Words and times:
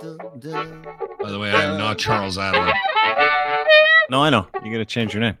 By 0.00 1.30
the 1.30 1.38
way, 1.38 1.50
I 1.50 1.64
am 1.64 1.76
not 1.76 1.98
Charles 1.98 2.38
Adler. 2.38 2.72
No, 4.08 4.22
I 4.22 4.30
know. 4.30 4.46
You 4.64 4.72
got 4.72 4.78
to 4.78 4.86
change 4.86 5.12
your 5.12 5.20
name. 5.20 5.36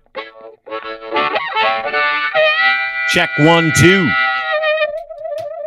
Check 3.08 3.30
one, 3.38 3.72
two. 3.74 4.06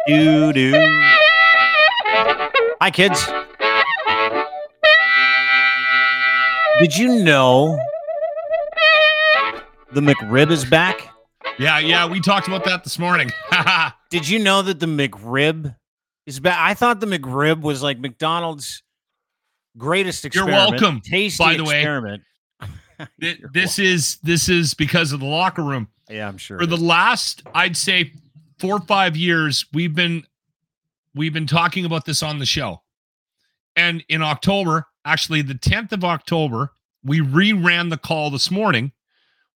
Do 0.06 0.54
do. 0.54 0.72
Hi, 2.80 2.92
kids. 2.92 3.26
Did 6.80 6.96
you 6.96 7.24
know 7.24 7.80
the 9.92 10.02
McRib 10.02 10.52
is 10.52 10.66
back? 10.66 11.10
Yeah, 11.58 11.80
yeah, 11.80 12.06
we 12.06 12.20
talked 12.20 12.48
about 12.48 12.64
that 12.66 12.84
this 12.84 13.00
morning. 13.00 13.32
Did 14.12 14.30
you 14.30 14.38
know 14.38 14.62
that 14.62 14.80
the 14.80 14.86
McRib 14.86 15.76
is 16.26 16.40
back? 16.40 16.58
I 16.60 16.74
thought 16.74 17.00
the 17.00 17.06
McRib 17.08 17.62
was 17.62 17.82
like 17.84 18.00
McDonald's 18.00 18.84
greatest 19.78 20.26
experiment. 20.26 20.58
You're 20.58 20.70
welcome, 20.72 21.02
Tasty 21.02 21.44
by 21.44 21.56
the 21.56 21.64
way. 21.64 21.80
experiment. 21.82 22.24
Th- 23.22 23.40
You're 23.40 23.50
this 23.54 23.80
is 23.80 24.18
this 24.24 24.50
is 24.50 24.74
because 24.74 25.12
of 25.12 25.20
the 25.20 25.26
locker 25.26 25.64
room. 25.64 25.88
yeah, 26.10 26.28
I'm 26.28 26.38
sure. 26.38 26.60
For 26.60 26.66
the 26.66 26.78
last, 26.78 27.44
I'd 27.54 27.76
say, 27.78 28.12
four 28.60 28.76
or 28.78 28.82
five 28.82 29.16
years, 29.18 29.66
we've 29.74 29.96
been 29.96 30.24
we've 31.16 31.34
been 31.34 31.48
talking 31.48 31.86
about 31.86 32.06
this 32.06 32.24
on 32.24 32.40
the 32.40 32.46
show. 32.46 32.82
And 33.76 34.04
in 34.10 34.22
October, 34.22 34.86
actually 35.06 35.42
the 35.42 35.56
10th 35.56 35.92
of 35.92 36.04
October, 36.04 36.72
we 37.04 37.20
reran 37.22 37.90
the 37.90 37.98
call 37.98 38.30
this 38.30 38.52
morning. 38.52 38.92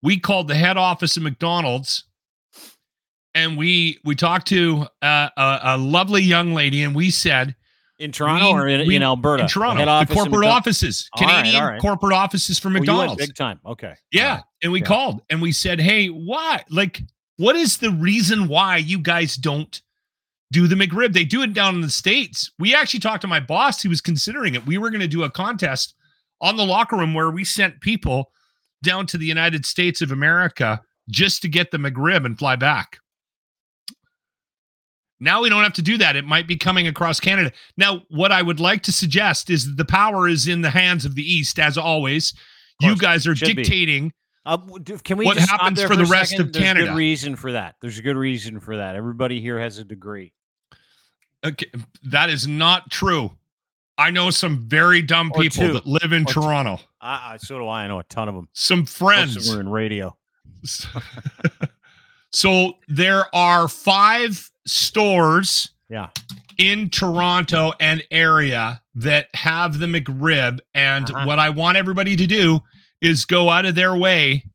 We 0.01 0.19
called 0.19 0.47
the 0.47 0.55
head 0.55 0.77
office 0.77 1.17
of 1.17 1.23
McDonald's 1.23 2.05
and 3.35 3.55
we 3.57 3.99
we 4.03 4.15
talked 4.15 4.47
to 4.47 4.87
uh, 5.03 5.29
a, 5.37 5.59
a 5.63 5.77
lovely 5.77 6.23
young 6.23 6.53
lady 6.53 6.81
and 6.83 6.95
we 6.95 7.11
said 7.11 7.55
in 7.99 8.11
Toronto 8.11 8.47
we- 8.53 8.59
or 8.59 8.67
in, 8.67 8.87
we- 8.87 8.95
in 8.95 9.03
Alberta? 9.03 9.43
in 9.43 9.49
Toronto, 9.49 9.85
the 10.05 10.13
corporate 10.13 10.47
offices, 10.49 11.07
All 11.13 11.27
right, 11.27 11.35
Canadian 11.37 11.61
all 11.63 11.69
right. 11.69 11.79
corporate 11.81 12.13
offices 12.13 12.57
for 12.57 12.69
Oh, 12.69 12.71
McDonald's. 12.71 13.25
big 13.25 13.35
time. 13.35 13.59
Okay. 13.65 13.93
Yeah. 14.11 14.35
Right. 14.35 14.43
And 14.63 14.71
we 14.71 14.79
Yeah. 14.79 14.85
called 14.87 15.21
and 15.29 15.41
we 15.41 15.51
said, 15.51 15.79
Hey, 15.79 16.07
why? 16.07 16.63
Like, 16.69 17.01
what 17.37 17.55
is 17.55 17.77
the 17.77 17.91
reason 17.91 18.47
why 18.47 18.77
you 18.77 18.97
guys 18.99 19.35
don't 19.35 19.81
do 20.51 20.67
the 20.67 20.75
McRib? 20.75 21.13
They 21.13 21.25
do 21.25 21.41
it 21.41 21.53
down 21.53 21.75
in 21.75 21.81
the 21.81 21.89
States. 21.89 22.51
We 22.59 22.73
actually 22.73 23.01
talked 23.01 23.21
to 23.21 23.27
my 23.27 23.39
boss. 23.39 23.81
He 23.81 23.87
was 23.89 24.01
considering 24.01 24.55
it. 24.55 24.65
We 24.65 24.77
were 24.77 24.89
going 24.89 25.01
to 25.01 25.07
do 25.07 25.23
a 25.23 25.29
contest 25.29 25.95
on 26.41 26.55
the 26.57 26.65
locker 26.65 26.95
room 26.97 27.13
where 27.13 27.29
we 27.31 27.43
sent 27.43 27.79
people 27.81 28.31
down 28.83 29.05
to 29.07 29.17
the 29.17 29.25
United 29.25 29.65
States 29.65 30.01
of 30.01 30.11
America 30.11 30.81
just 31.09 31.41
to 31.41 31.47
get 31.47 31.71
the 31.71 31.77
McRib 31.77 32.25
and 32.25 32.37
fly 32.37 32.55
back. 32.55 32.99
Now 35.19 35.41
we 35.41 35.49
don't 35.49 35.63
have 35.63 35.73
to 35.73 35.81
do 35.81 35.97
that. 35.99 36.15
It 36.15 36.25
might 36.25 36.47
be 36.47 36.57
coming 36.57 36.87
across 36.87 37.19
Canada. 37.19 37.51
Now, 37.77 38.01
what 38.09 38.31
I 38.31 38.41
would 38.41 38.59
like 38.59 38.83
to 38.83 38.91
suggest 38.91 39.49
is 39.49 39.75
the 39.75 39.85
power 39.85 40.27
is 40.27 40.47
in 40.47 40.61
the 40.61 40.69
hands 40.69 41.05
of 41.05 41.15
the 41.15 41.23
East, 41.23 41.57
as 41.59 41.77
always. 41.77 42.33
You 42.81 42.97
guys 42.97 43.25
are 43.25 43.33
dictating 43.33 44.11
Uh, 44.45 44.57
can 45.03 45.17
we 45.17 45.25
What 45.25 45.37
just 45.37 45.49
happens 45.49 45.77
there 45.79 45.87
for 45.87 45.95
the 45.95 46.05
rest 46.05 46.31
second? 46.31 46.47
of 46.47 46.53
There's 46.53 46.63
a 46.63 46.65
Canada? 46.67 46.87
good 46.87 46.95
reason 46.97 47.35
for 47.37 47.53
that. 47.53 47.75
There's 47.81 47.97
a 47.97 48.01
good 48.01 48.17
reason 48.17 48.59
for 48.59 48.75
that. 48.77 48.95
Everybody 48.97 49.39
here 49.41 49.57
has 49.59 49.77
a 49.77 49.83
degree. 49.85 50.33
Okay, 51.45 51.67
that 52.03 52.29
is 52.29 52.47
not 52.47 52.91
true. 52.91 53.31
I 53.97 54.11
know 54.11 54.29
some 54.31 54.67
very 54.67 55.01
dumb 55.01 55.31
Or 55.33 55.41
people 55.41 55.67
two. 55.67 55.73
that 55.73 55.87
live 55.87 56.11
in 56.11 56.23
Or. 56.23 56.33
Toronto. 56.33 56.79
I, 56.99 57.33
I, 57.33 57.37
so 57.37 57.57
do 57.57 57.67
I. 57.67 57.85
I 57.85 57.87
know 57.87 57.99
a 57.99 58.03
ton 58.03 58.27
of 58.27 58.35
them. 58.35 58.49
Some 58.53 58.79
Most 58.79 58.89
of 58.91 58.95
friends. 58.97 59.47
them 59.47 59.57
are 59.57 59.61
in 59.61 59.69
radio. 59.69 60.15
so 62.31 62.73
there 62.87 63.33
are 63.33 63.67
five 63.67 64.51
stores 64.65 65.69
Yeah. 65.89 66.09
in 66.57 66.89
Toronto 66.89 67.73
and 67.79 68.03
area 68.11 68.81
that 68.95 69.27
have 69.35 69.79
the 69.79 69.85
McRib. 69.87 70.59
And 70.73 71.09
Uh-huh. 71.09 71.25
what 71.25 71.39
I 71.39 71.49
want 71.49 71.77
everybody 71.77 72.15
to 72.15 72.27
do 72.27 72.61
is 73.01 73.25
go 73.25 73.49
out 73.49 73.65
of 73.65 73.75
their 73.75 73.95
way 73.95 74.45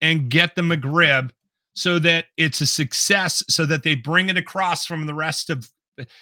and 0.00 0.30
get 0.30 0.56
the 0.56 0.62
McRib 0.62 1.30
so 1.74 1.98
that 2.00 2.26
it's 2.36 2.60
a 2.60 2.66
success, 2.66 3.42
so 3.48 3.64
that 3.66 3.82
they 3.82 3.94
bring 3.94 4.28
it 4.28 4.36
across 4.36 4.84
from 4.86 5.06
the 5.06 5.14
rest 5.14 5.50
of. 5.50 5.68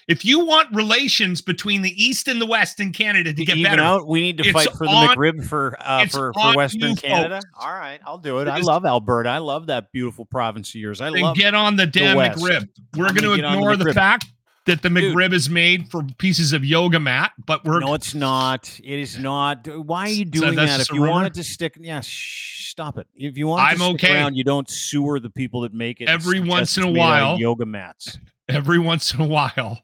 If 0.06 0.24
you 0.24 0.44
want 0.44 0.74
relations 0.74 1.40
between 1.40 1.82
the 1.82 1.90
East 2.02 2.28
and 2.28 2.40
the 2.40 2.46
West 2.46 2.80
in 2.80 2.92
Canada 2.92 3.30
to 3.30 3.36
To 3.36 3.44
get 3.44 3.56
even 3.56 3.70
better, 3.70 3.82
out, 3.82 4.06
we 4.06 4.20
need 4.20 4.38
to 4.38 4.52
fight 4.52 4.70
for 4.72 4.86
the 4.86 4.92
on- 4.92 5.16
McRib 5.16 5.46
for 5.46 5.76
uh, 5.80 6.06
for, 6.06 6.32
for 6.32 6.56
Western 6.56 6.96
Canada. 6.96 7.36
folks. 7.36 7.46
All 7.60 7.72
right, 7.72 8.00
I'll 8.06 8.18
do 8.18 8.38
it. 8.38 8.48
I 8.48 8.58
love 8.58 8.84
Alberta. 8.84 9.28
I 9.28 9.38
love 9.38 9.66
that 9.66 9.92
beautiful 9.92 10.24
province 10.24 10.70
of 10.70 10.76
yours. 10.76 11.00
I 11.00 11.08
love. 11.10 11.36
get 11.36 11.54
on 11.54 11.76
the 11.76 11.86
damn 11.86 12.16
West. 12.16 12.38
McRib. 12.42 12.68
We're 12.96 13.12
going 13.12 13.22
to 13.22 13.32
on 13.32 13.38
the 13.38 13.48
ignore 13.48 13.76
the, 13.76 13.92
fact 13.94 14.26
that 14.66 14.82
the 14.82 14.90
Dude. 14.90 15.14
McRib 15.14 15.32
is 15.32 15.48
made 15.48 15.90
for 15.90 16.02
pieces 16.18 16.52
of 16.52 16.64
yoga 16.64 17.00
mat, 17.00 17.32
but 17.46 17.64
we're 17.64 17.80
no, 17.80 17.94
it's 17.94 18.14
not. 18.14 18.68
It 18.84 18.98
is 18.98 19.18
not. 19.18 19.66
Why 19.66 20.02
are 20.02 20.08
you 20.08 20.24
doing 20.24 20.54
that's 20.54 20.70
that? 20.72 20.80
If 20.82 20.92
you 20.92 21.00
rumor? 21.00 21.12
wanted 21.12 21.34
to 21.34 21.44
stick, 21.44 21.76
yeah, 21.80 22.00
shh, 22.00 22.70
stop 22.70 22.98
it. 22.98 23.06
If 23.16 23.38
you 23.38 23.46
want 23.46 23.62
I'm 23.62 23.78
to 23.78 23.84
stick 23.84 23.94
okay. 24.04 24.14
around, 24.14 24.34
you 24.36 24.44
don't 24.44 24.68
sewer 24.68 25.20
the 25.20 25.30
people 25.30 25.62
that 25.62 25.72
make 25.72 26.00
it. 26.00 26.08
Every 26.08 26.40
once 26.40 26.76
in 26.76 26.82
a 26.82 26.86
made 26.86 27.00
out 27.00 27.22
of 27.22 27.22
while. 27.30 27.38
yoga 27.38 27.64
mats. 27.66 28.18
Every 28.48 28.78
once 28.78 29.14
in 29.14 29.20
a 29.20 29.26
while. 29.26 29.80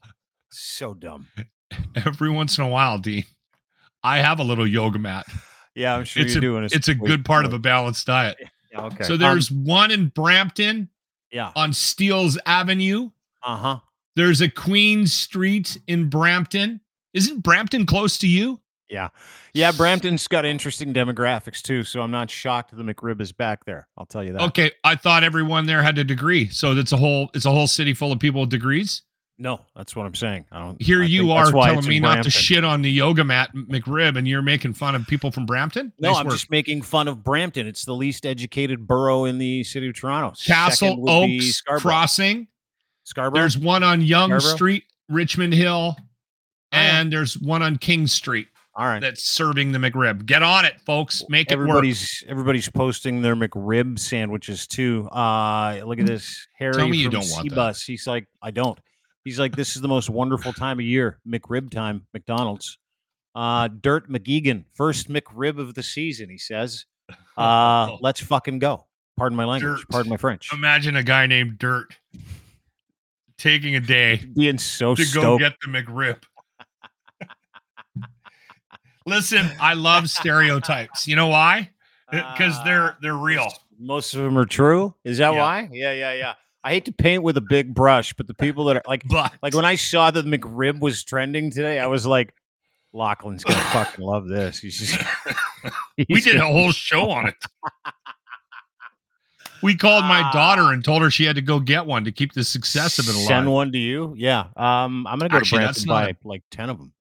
So 0.51 0.93
dumb. 0.93 1.27
Every 1.95 2.29
once 2.29 2.57
in 2.57 2.63
a 2.63 2.69
while, 2.69 2.97
Dean, 2.97 3.25
I 4.03 4.19
have 4.19 4.39
a 4.39 4.43
little 4.43 4.67
yoga 4.67 4.99
mat. 4.99 5.25
Yeah, 5.73 5.95
I'm 5.95 6.05
sure 6.05 6.23
It's 6.23 6.33
you're 6.33 6.39
a 6.39 6.41
doing. 6.41 6.63
it's 6.71 6.87
a 6.87 6.95
good 6.95 7.25
part 7.25 7.43
of 7.45 7.53
a 7.53 7.59
balanced 7.59 8.07
diet. 8.07 8.37
Yeah, 8.71 8.85
okay. 8.85 9.03
So 9.03 9.13
Um, 9.15 9.19
there's 9.19 9.51
one 9.51 9.91
in 9.91 10.07
Brampton 10.09 10.89
yeah. 11.31 11.51
on 11.55 11.73
Steeles 11.73 12.37
Avenue. 12.45 13.09
Uh 13.43 13.57
huh. 13.57 13.79
There's 14.15 14.39
a 14.41 14.49
Queen 14.49 15.05
Street 15.07 15.77
in 15.87 16.07
Brampton. 16.09 16.79
Isn't 17.13 17.43
Brampton 17.43 17.85
close 17.85 18.17
to 18.19 18.27
you? 18.27 18.61
Yeah, 18.89 19.09
Yeah. 19.53 19.71
Brampton's 19.71 20.27
got 20.27 20.45
interesting 20.45 20.93
demographics 20.93 21.61
too, 21.61 21.83
so 21.83 22.01
I'm 22.01 22.11
not 22.11 22.29
shocked 22.29 22.75
the 22.75 22.83
McRib 22.83 23.19
is 23.19 23.31
back 23.31 23.65
there. 23.65 23.87
I'll 23.97 24.05
tell 24.05 24.23
you 24.23 24.33
that. 24.33 24.41
Okay, 24.43 24.71
I 24.83 24.95
thought 24.95 25.23
everyone 25.23 25.65
there 25.65 25.81
had 25.81 25.97
a 25.97 26.03
degree, 26.03 26.49
so 26.49 26.75
that's 26.75 26.91
a 26.91 26.97
whole 26.97 27.29
it's 27.33 27.45
a 27.45 27.51
whole 27.51 27.67
city 27.67 27.93
full 27.95 28.11
of 28.11 28.19
people 28.19 28.41
with 28.41 28.49
degrees. 28.51 29.01
No, 29.37 29.59
that's 29.75 29.95
what 29.97 30.05
I'm 30.05 30.15
saying. 30.15 30.45
I 30.51 30.59
don't. 30.59 30.81
Here 30.81 31.01
I 31.01 31.05
you 31.07 31.31
are 31.31 31.51
telling 31.51 31.85
me 31.87 31.99
not 31.99 32.23
to 32.23 32.29
shit 32.29 32.63
on 32.63 32.81
the 32.83 32.89
yoga 32.91 33.23
mat 33.23 33.49
McRib, 33.53 34.17
and 34.17 34.25
you're 34.27 34.41
making 34.41 34.73
fun 34.75 34.95
of 34.95 35.05
people 35.07 35.29
from 35.31 35.45
Brampton. 35.45 35.91
No, 35.99 36.09
Nice 36.11 36.17
I'm 36.19 36.25
work. 36.27 36.35
just 36.35 36.49
making 36.51 36.83
fun 36.83 37.07
of 37.09 37.21
Brampton. 37.23 37.67
It's 37.67 37.83
the 37.83 37.93
least 37.95 38.25
educated 38.25 38.87
borough 38.87 39.25
in 39.25 39.37
the 39.39 39.63
city 39.65 39.89
of 39.89 39.95
Toronto. 39.95 40.35
Castle 40.45 40.87
Second 40.89 41.01
would 41.01 41.25
be 41.27 41.37
Oaks 41.39 41.55
Scarborough. 41.57 41.81
Crossing. 41.81 42.47
Scarborough. 43.03 43.41
There's 43.41 43.57
one 43.57 43.83
on 43.83 43.99
Yonge 44.01 44.29
Scarborough? 44.41 44.55
Street, 44.55 44.83
Richmond 45.09 45.53
Hill, 45.53 45.97
Oh, 45.99 46.03
and 46.71 47.11
there's 47.11 47.37
one 47.37 47.61
on 47.61 47.77
King 47.77 48.07
Street 48.07 48.47
All 48.77 48.85
right. 48.85 48.99
that's 48.99 49.23
serving 49.23 49.71
the 49.71 49.79
McRib. 49.79 50.25
Get 50.25 50.43
on 50.43 50.65
it, 50.65 50.81
folks. 50.81 51.23
Make 51.29 51.49
it 51.49 51.57
work. 51.57 51.67
everybody's 51.69 52.23
everybody's 52.27 52.67
posting 52.69 53.21
their 53.21 53.35
McRib 53.35 53.97
sandwiches 53.97 54.67
too. 54.67 55.07
Uh 55.11 55.81
look 55.85 55.99
at 55.99 56.05
this. 56.05 56.47
Harry 56.57 56.89
me 56.89 56.97
you 56.97 57.05
from 57.05 57.21
don't 57.21 57.29
want 57.31 57.55
that. 57.55 57.77
He's 57.77 58.05
like, 58.05 58.27
I 58.41 58.51
don't. 58.51 58.77
He's 59.23 59.39
like, 59.39 59.55
this 59.55 59.75
is 59.77 59.81
the 59.81 59.87
most 59.87 60.09
wonderful 60.09 60.51
time 60.51 60.79
of 60.79 60.85
year. 60.85 61.19
McRib 61.27 61.71
time, 61.71 62.05
McDonald's. 62.13 62.77
Uh 63.33 63.69
Dirt 63.69 64.09
McGeegan, 64.09 64.65
first 64.73 65.07
McRib 65.09 65.57
of 65.57 65.73
the 65.73 65.83
season, 65.83 66.29
he 66.29 66.37
says. 66.37 66.85
Uh 67.37 67.97
let's 68.01 68.21
fucking 68.21 68.59
go. 68.59 68.85
Pardon 69.17 69.35
my 69.35 69.43
language. 69.45 69.79
Dirt. 69.81 69.89
Pardon 69.89 70.09
my 70.09 70.17
French. 70.17 70.51
Imagine 70.53 70.95
a 70.95 71.03
guy 71.03 71.27
named 71.27 71.57
Dirt 71.57 71.93
taking 73.37 73.75
a 73.75 73.79
day 73.79 74.17
Being 74.35 74.57
so 74.57 74.95
to 74.95 75.05
go 75.13 75.37
get 75.37 75.53
the 75.61 75.67
McRib. 75.67 76.17
Listen, 79.05 79.49
I 79.59 79.73
love 79.73 80.09
stereotypes. 80.09 81.07
You 81.07 81.15
know 81.15 81.27
why? 81.27 81.69
Uh, 82.11 82.31
because 82.31 82.61
they're 82.63 82.91
ah, 82.91 82.97
they're 83.01 83.15
real. 83.15 83.47
Most 83.79 84.13
of 84.13 84.21
them 84.23 84.37
are 84.37 84.45
true. 84.45 84.93
Is 85.03 85.17
that 85.19 85.33
Yeah. 85.33 85.39
why? 85.39 85.69
Yeah, 85.71 85.91
yeah, 85.93 86.13
yeah. 86.13 86.33
I 86.63 86.71
hate 86.71 86.85
to 86.85 86.91
paint 86.91 87.21
with 87.21 87.37
a 87.37 87.41
big 87.41 87.73
brush, 87.73 88.13
but 88.13 88.27
the 88.27 88.33
people 88.45 88.65
that 88.65 88.77
are 88.77 88.83
like, 88.87 89.03
But 89.07 89.33
like 89.43 89.53
when 89.53 89.65
I 89.65 89.75
saw 89.75 90.11
that 90.11 90.25
McRib 90.25 90.79
was 90.79 91.03
trending 91.03 91.51
today, 91.51 91.79
I 91.79 91.87
was 91.87 92.05
like, 92.05 92.33
Lachlan's 92.93 93.43
gonna 93.43 93.59
fucking 93.71 94.03
love 94.03 94.27
this. 94.27 94.59
He's 94.59 94.79
just, 94.79 95.03
we 95.97 96.21
did 96.21 96.35
a 96.35 96.39
gonna- 96.39 96.51
whole 96.51 96.71
show 96.71 97.09
on 97.11 97.27
it. 97.27 97.35
We 99.61 99.75
called 99.75 100.05
my 100.05 100.29
daughter 100.31 100.63
ah. 100.63 100.69
and 100.71 100.83
told 100.83 101.01
her 101.01 101.09
she 101.09 101.25
had 101.25 101.35
to 101.37 101.41
go 101.41 101.59
get 101.59 101.85
one 101.85 102.03
to 102.05 102.11
keep 102.11 102.33
the 102.33 102.43
success 102.43 102.99
of 102.99 103.07
it 103.09 103.15
alive. 103.15 103.27
Send 103.27 103.51
one 103.51 103.71
to 103.71 103.77
you. 103.79 104.13
Yeah. 104.15 104.41
Um, 104.55 105.07
I'm 105.07 105.17
gonna 105.17 105.29
go 105.29 105.37
Actually, 105.37 105.61
to 105.61 105.65
that's 105.67 105.85
not 105.85 105.93
buy 106.05 106.15
like 106.23 106.43
ten 106.51 106.69
of 106.69 106.77
them. 106.77 106.93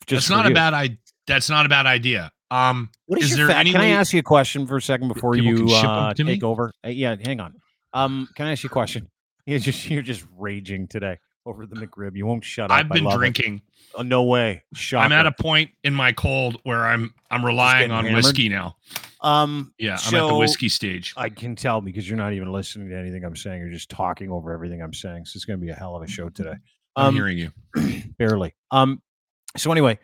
That's 0.00 0.24
Just 0.24 0.30
not 0.30 0.44
for 0.46 0.50
a 0.50 0.54
bad 0.54 0.74
idea. 0.74 0.96
That's 1.28 1.48
not 1.48 1.64
a 1.66 1.68
bad 1.68 1.86
idea. 1.86 2.32
Um, 2.50 2.90
What 3.06 3.20
is, 3.20 3.32
is 3.32 3.38
your 3.38 3.46
there 3.48 3.56
any 3.56 3.70
Can 3.72 3.80
I 3.80 3.88
ask 3.90 4.12
you 4.12 4.20
a 4.20 4.22
question 4.22 4.66
for 4.66 4.76
a 4.78 4.82
second 4.82 5.08
before 5.08 5.36
you 5.36 5.54
can 5.56 5.68
ship 5.68 5.84
'em 5.84 5.90
uh, 5.90 6.14
me? 6.18 6.24
take 6.24 6.42
over? 6.42 6.72
Uh, 6.84 6.88
yeah, 6.88 7.14
hang 7.22 7.38
on. 7.40 7.54
Um, 7.92 8.28
can 8.34 8.46
I 8.46 8.52
ask 8.52 8.62
you 8.64 8.68
a 8.68 8.72
question? 8.72 9.08
You're 9.46 9.58
just 9.60 9.88
you're 9.88 10.02
just 10.02 10.24
raging 10.36 10.88
today 10.88 11.18
over 11.46 11.64
the 11.66 11.74
McRib. 11.76 12.14
You 12.16 12.26
won't 12.26 12.44
shut 12.44 12.70
up. 12.70 12.76
I've 12.76 12.90
been 12.90 13.08
drinking. 13.08 13.62
Uh, 13.96 14.02
no 14.02 14.24
way. 14.24 14.62
Shocker. 14.74 15.02
I'm 15.04 15.12
at 15.12 15.24
a 15.26 15.32
point 15.32 15.70
in 15.84 15.94
my 15.94 16.12
cold 16.12 16.60
where 16.64 16.84
I'm 16.84 17.14
I'm 17.30 17.42
relying 17.44 17.90
on 17.90 18.04
hammered? 18.04 18.24
whiskey 18.24 18.50
now. 18.50 18.76
um. 19.22 19.72
Yeah, 19.78 19.96
I'm 20.06 20.14
at 20.16 20.26
the 20.28 20.34
whiskey 20.34 20.68
stage. 20.68 21.14
I 21.16 21.30
can 21.30 21.56
tell 21.56 21.80
because 21.80 22.06
you're 22.06 22.18
not 22.18 22.34
even 22.34 22.52
listening 22.52 22.90
to 22.90 22.96
anything 22.98 23.24
I'm 23.24 23.36
saying. 23.36 23.60
You're 23.62 23.70
just 23.70 23.88
talking 23.88 24.30
over 24.30 24.52
everything 24.52 24.82
I'm 24.82 24.92
saying. 24.92 25.24
So 25.24 25.36
it's 25.38 25.46
going 25.46 25.58
to 25.58 25.64
be 25.64 25.70
a 25.72 25.74
hell 25.74 25.96
of 25.96 26.02
a 26.02 26.06
show 26.06 26.28
today. 26.28 26.54
I'm 26.96 27.06
Um, 27.06 27.14
hearing 27.14 27.38
you. 27.38 27.50
barely. 28.18 28.54
Um. 28.70 29.00
So 29.56 29.72
anyway, 29.72 29.98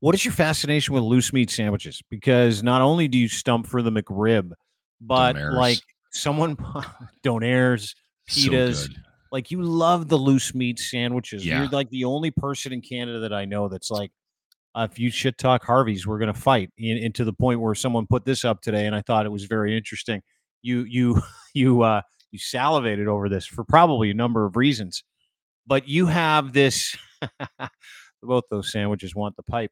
What 0.00 0.14
is 0.14 0.24
your 0.24 0.32
fascination 0.34 0.94
with 0.94 1.02
loose 1.02 1.32
meat 1.32 1.50
sandwiches? 1.50 2.00
Because 2.08 2.62
not 2.62 2.82
only 2.82 3.08
do 3.08 3.18
you 3.18 3.28
stump 3.28 3.66
for 3.66 3.82
the 3.82 3.90
McRib, 3.90 4.52
but 5.00 5.34
Donairs. 5.36 5.54
like 5.56 5.78
someone 6.12 6.56
donairs, 7.24 7.94
So 8.28 8.50
pitas, 8.50 8.88
good. 8.88 8.96
like 9.32 9.50
you 9.50 9.62
love 9.62 10.08
the 10.08 10.16
loose 10.16 10.54
meat 10.54 10.78
sandwiches. 10.78 11.44
Yeah. 11.44 11.60
You're 11.62 11.68
like 11.70 11.90
the 11.90 12.04
only 12.04 12.30
person 12.30 12.72
in 12.72 12.80
Canada 12.80 13.20
that 13.20 13.32
I 13.32 13.44
know 13.44 13.68
that's 13.68 13.90
like, 13.90 14.12
uh, 14.74 14.86
if 14.90 14.98
you 14.98 15.10
shit 15.10 15.36
talk 15.38 15.64
Harvey's, 15.64 16.06
we're 16.06 16.18
gonna 16.18 16.34
fight. 16.34 16.70
And, 16.78 16.98
and 16.98 17.14
to 17.16 17.24
the 17.24 17.32
point 17.32 17.60
where 17.60 17.74
someone 17.74 18.06
put 18.06 18.24
this 18.24 18.44
up 18.44 18.60
today, 18.60 18.86
and 18.86 18.94
I 18.94 19.02
thought 19.02 19.26
it 19.26 19.32
was 19.32 19.44
very 19.44 19.76
interesting. 19.76 20.22
You 20.62 20.84
you 20.84 21.22
you 21.54 21.82
uh 21.82 22.02
you 22.30 22.38
salivated 22.38 23.08
over 23.08 23.28
this 23.28 23.46
for 23.46 23.64
probably 23.64 24.10
a 24.10 24.14
number 24.14 24.44
of 24.44 24.54
reasons, 24.56 25.02
but 25.66 25.88
you 25.88 26.06
have 26.06 26.52
this. 26.52 26.96
both 28.22 28.44
those 28.50 28.72
sandwiches 28.72 29.14
want 29.14 29.36
the 29.36 29.42
pipe. 29.44 29.70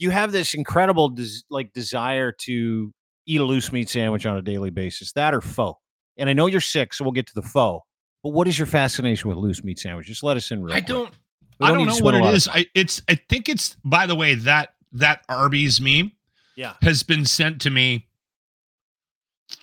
You 0.00 0.10
have 0.10 0.32
this 0.32 0.54
incredible 0.54 1.10
des- 1.10 1.42
like 1.50 1.72
desire 1.72 2.32
to 2.32 2.92
eat 3.26 3.40
a 3.40 3.44
loose 3.44 3.70
meat 3.70 3.88
sandwich 3.88 4.26
on 4.26 4.36
a 4.36 4.42
daily 4.42 4.70
basis. 4.70 5.12
That 5.12 5.32
or 5.34 5.40
pho. 5.40 5.78
And 6.16 6.28
I 6.28 6.32
know 6.32 6.46
you're 6.46 6.60
sick, 6.60 6.92
so 6.92 7.04
we'll 7.04 7.12
get 7.12 7.26
to 7.28 7.34
the 7.34 7.42
pho. 7.42 7.84
But 8.24 8.30
what 8.30 8.48
is 8.48 8.58
your 8.58 8.66
fascination 8.66 9.28
with 9.28 9.38
loose 9.38 9.62
meat 9.62 9.78
sandwiches? 9.78 10.22
Let 10.22 10.36
us 10.36 10.50
in 10.50 10.62
real 10.62 10.74
I 10.74 10.80
quick. 10.80 10.88
don't. 10.88 11.14
We 11.60 11.66
I 11.66 11.76
need 11.76 11.86
don't 11.86 11.98
know 11.98 12.04
what 12.04 12.14
it 12.14 12.24
is. 12.34 12.48
I 12.48 12.66
it's. 12.74 13.00
I 13.08 13.14
think 13.14 13.48
it's. 13.48 13.76
By 13.84 14.06
the 14.06 14.16
way, 14.16 14.34
that 14.34 14.70
that 14.92 15.22
Arby's 15.28 15.80
meme 15.80 16.10
Yeah. 16.56 16.74
has 16.82 17.02
been 17.02 17.24
sent 17.24 17.60
to 17.62 17.70
me 17.70 18.08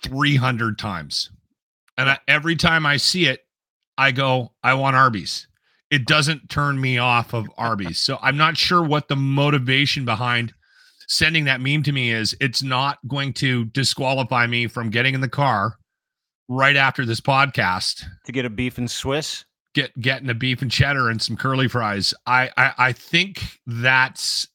300 0.02 0.78
times. 0.78 1.30
And 1.96 2.10
I, 2.10 2.18
every 2.28 2.56
time 2.56 2.86
I 2.86 2.96
see 2.96 3.26
it, 3.26 3.44
I 3.96 4.12
go, 4.12 4.52
I 4.62 4.74
want 4.74 4.94
Arby's. 4.96 5.48
It 5.90 6.06
doesn't 6.06 6.50
turn 6.50 6.80
me 6.80 6.98
off 6.98 7.32
of 7.32 7.50
Arby's. 7.56 7.98
So 7.98 8.18
I'm 8.20 8.36
not 8.36 8.56
sure 8.56 8.82
what 8.82 9.08
the 9.08 9.16
motivation 9.16 10.04
behind 10.04 10.52
sending 11.08 11.44
that 11.44 11.60
meme 11.60 11.82
to 11.84 11.92
me 11.92 12.10
is. 12.10 12.36
It's 12.40 12.62
not 12.62 12.98
going 13.08 13.32
to 13.34 13.64
disqualify 13.66 14.46
me 14.46 14.66
from 14.66 14.90
getting 14.90 15.14
in 15.14 15.22
the 15.22 15.28
car 15.28 15.78
right 16.48 16.76
after 16.76 17.06
this 17.06 17.20
podcast, 17.20 18.04
To 18.26 18.32
get 18.32 18.44
a 18.44 18.50
beef 18.50 18.76
and 18.78 18.90
Swiss. 18.90 19.44
get 19.74 19.98
getting 20.00 20.28
a 20.28 20.34
beef 20.34 20.60
and 20.62 20.70
cheddar 20.70 21.08
and 21.08 21.20
some 21.22 21.36
curly 21.36 21.68
fries. 21.68 22.12
I 22.26 22.50
I, 22.56 22.72
I 22.78 22.92
think 22.92 23.58
that's 23.66 24.46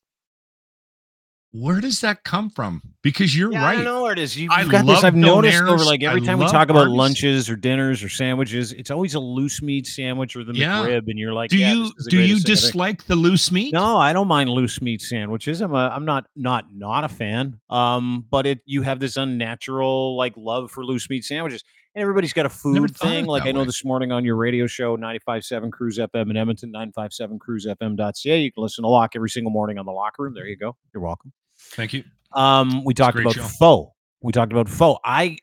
where 1.54 1.80
does 1.80 2.02
that 2.02 2.24
come 2.24 2.50
from? 2.50 2.82
Because 3.04 3.38
you're 3.38 3.52
Yeah, 3.52 3.62
I 3.64 3.66
right. 3.68 3.76
don't 3.76 3.84
know 3.86 4.02
where 4.02 4.12
it 4.12 4.18
is. 4.20 4.36
You've 4.36 4.52
I 4.52 4.66
got 4.68 4.86
this. 4.88 5.04
I've 5.04 5.16
noticed 5.16 5.62
over 5.62 5.86
like 5.86 6.02
every 6.04 6.22
I 6.22 6.26
time 6.26 6.40
we 6.40 6.48
talk 6.48 6.70
about 6.70 6.82
Arby's. 6.88 6.96
lunches 6.98 7.50
or 7.50 7.56
dinners 7.56 8.04
or 8.04 8.10
sandwiches, 8.10 8.74
it's 8.74 8.90
always 8.90 9.14
a 9.14 9.20
loose 9.20 9.62
meat 9.62 9.86
sandwich 9.88 10.36
or 10.36 10.44
the 10.44 10.54
Yeah. 10.54 10.84
McRib, 10.84 11.08
and 11.10 11.20
you're 11.20 11.32
like, 11.34 11.52
do 11.52 11.58
yeah, 11.58 11.74
you 11.74 11.84
this 11.84 11.94
is 12.00 12.06
the 12.06 12.12
do 12.12 12.18
you 12.18 12.24
greatest 12.40 12.46
thing 12.48 12.54
I 12.54 12.56
think. 12.56 12.66
dislike 12.66 13.04
the 13.06 13.16
loose 13.16 13.52
meat? 13.52 13.72
No, 13.74 13.98
I 13.98 14.14
don't 14.14 14.28
mind 14.28 14.50
loose 14.50 14.82
meat 14.82 15.02
sandwiches. 15.02 15.62
I'm 15.62 15.74
a 15.76 15.90
I'm 15.90 16.06
not 16.06 16.26
not 16.36 16.66
not 16.76 17.04
a 17.04 17.10
fan. 17.10 17.60
Um, 17.70 18.26
but 18.32 18.46
it 18.48 18.60
you 18.66 18.82
have 18.82 19.00
this 19.00 19.16
unnatural 19.18 20.18
like 20.18 20.34
love 20.36 20.72
for 20.72 20.84
loose 20.84 21.10
meat 21.10 21.24
sandwiches. 21.24 21.64
And 21.96 22.02
everybody's 22.02 22.34
got 22.34 22.48
a 22.48 22.50
food 22.50 22.98
thing. 22.98 23.26
Like 23.28 23.44
I 23.46 23.52
know 23.52 23.60
way. 23.60 23.66
this 23.68 23.86
morning 23.86 24.12
on 24.12 24.26
your 24.26 24.36
radio 24.36 24.66
show, 24.66 24.98
95.7 24.98 25.72
Cruise 25.72 26.00
FM 26.00 26.32
in 26.32 26.38
Edmonton, 26.38 26.74
957cruisefm.ca. 26.74 28.40
You 28.42 28.52
can 28.52 28.64
listen 28.64 28.82
to 28.84 28.88
Lock 28.90 29.12
every 29.16 29.30
single 29.30 29.52
morning 29.52 29.78
on 29.78 29.86
the 29.86 29.92
locker 29.92 30.24
room. 30.24 30.34
There 30.34 30.48
you 30.48 30.58
go. 30.58 30.76
You're 30.92 31.04
welcome. 31.04 31.32
Thank 31.76 31.94
you. 31.94 32.04
Um, 32.34 32.84
we 32.84 32.94
talked 32.94 33.20
about 33.20 33.36
show. 33.36 33.44
pho. 33.44 33.94
We 34.22 34.32
talked 34.32 34.52
about 34.52 34.70
pho. 34.70 35.00
I 35.04 35.38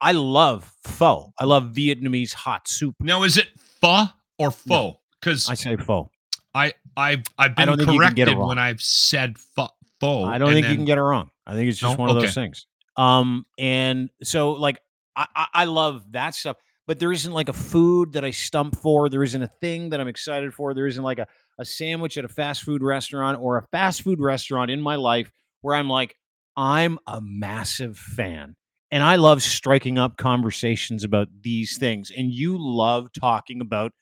I 0.00 0.12
love 0.12 0.72
pho. 0.84 1.32
I 1.38 1.44
love 1.44 1.72
Vietnamese 1.74 2.32
hot 2.32 2.68
soup. 2.68 2.94
Now 3.00 3.22
is 3.24 3.36
it 3.36 3.48
pho 3.80 4.04
or 4.38 4.50
pho? 4.50 5.00
Because 5.20 5.48
I 5.48 5.54
say 5.54 5.76
pho. 5.76 6.10
I 6.54 6.72
I've 6.96 7.24
I've 7.38 7.54
been 7.56 7.66
don't 7.68 7.76
think 7.78 7.90
get 7.90 7.96
corrected 7.98 8.38
when 8.38 8.58
I've 8.58 8.80
said 8.80 9.38
pho. 9.38 9.68
pho 10.00 10.24
I 10.24 10.38
don't 10.38 10.52
think 10.52 10.66
you 10.68 10.76
can 10.76 10.84
get 10.84 10.98
it 10.98 11.02
wrong. 11.02 11.30
I 11.46 11.54
think 11.54 11.68
it's 11.68 11.78
just 11.78 11.96
No? 11.98 12.00
one 12.00 12.10
of 12.10 12.16
Okay. 12.16 12.26
those 12.26 12.34
things. 12.34 12.66
Um, 12.96 13.44
and 13.58 14.10
so 14.22 14.52
like 14.52 14.80
I, 15.16 15.26
I 15.34 15.46
I 15.54 15.64
love 15.64 16.10
that 16.12 16.34
stuff, 16.34 16.56
but 16.86 16.98
there 16.98 17.12
isn't 17.12 17.32
like 17.32 17.48
a 17.48 17.52
food 17.54 18.12
that 18.14 18.24
I 18.24 18.30
stump 18.30 18.76
for. 18.80 19.08
There 19.08 19.22
isn't 19.22 19.42
a 19.42 19.50
thing 19.60 19.90
that 19.90 20.00
I'm 20.00 20.08
excited 20.08 20.54
for. 20.54 20.72
There 20.74 20.86
isn't 20.86 21.02
like 21.02 21.18
a, 21.18 21.26
a 21.58 21.64
sandwich 21.64 22.16
at 22.18 22.24
a 22.24 22.28
fast 22.28 22.62
food 22.62 22.82
restaurant 22.82 23.38
or 23.40 23.58
a 23.58 23.62
fast 23.70 24.02
food 24.02 24.20
restaurant 24.20 24.70
in 24.70 24.80
my 24.80 24.96
life 24.96 25.30
where 25.62 25.74
I'm 25.74 25.88
like, 25.88 26.16
I'm 26.56 26.98
a 27.06 27.20
massive 27.20 27.96
fan. 27.98 28.56
And 28.90 29.02
I 29.04 29.16
love 29.16 29.42
striking 29.42 29.98
up 29.98 30.16
conversations 30.16 31.04
about 31.04 31.28
these 31.42 31.78
things. 31.78 32.10
And 32.16 32.32
you 32.32 32.56
love 32.58 33.08
talking 33.18 33.60
about 33.60 33.92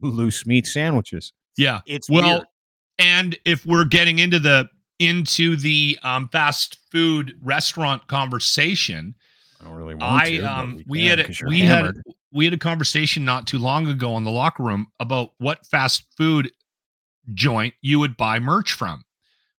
loose 0.00 0.44
meat 0.46 0.66
sandwiches. 0.66 1.32
Yeah. 1.56 1.80
It's 1.86 2.10
Well, 2.10 2.22
weird. 2.38 2.46
and 2.98 3.38
if 3.44 3.64
we're 3.64 3.84
getting 3.84 4.18
into 4.18 4.38
the 4.40 4.68
into 4.98 5.56
the 5.56 5.98
um, 6.02 6.28
fast 6.28 6.78
food 6.90 7.34
restaurant 7.42 8.06
conversation, 8.08 9.14
I 9.60 9.64
don't 9.64 9.74
really 9.74 9.94
want 9.94 10.22
I 10.22 10.30
to. 10.38 10.42
um 10.42 10.82
we 10.88 11.06
can 11.08 11.18
had 11.18 11.20
a, 11.20 11.34
we 11.46 11.60
hammered. 11.60 11.96
had 11.96 12.14
we 12.32 12.44
had 12.44 12.54
a 12.54 12.58
conversation 12.58 13.24
not 13.24 13.46
too 13.46 13.58
long 13.58 13.86
ago 13.86 14.16
in 14.16 14.24
the 14.24 14.30
locker 14.30 14.62
room 14.64 14.86
about 15.00 15.30
what 15.38 15.64
fast 15.66 16.04
food 16.16 16.50
joint 17.34 17.74
you 17.80 17.98
would 18.00 18.16
buy 18.16 18.38
merch 18.40 18.72
from. 18.72 19.02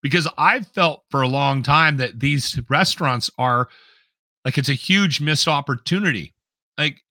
Because 0.02 0.26
I've 0.36 0.66
felt 0.66 1.04
for 1.10 1.22
a 1.22 1.28
long 1.28 1.62
time 1.62 1.96
that 1.98 2.18
these 2.20 2.60
restaurants 2.68 3.30
are 3.38 3.68
like 4.44 4.58
it's 4.58 4.68
a 4.68 4.74
huge 4.74 5.20
missed 5.20 5.46
opportunity. 5.46 6.34
Like 6.76 7.02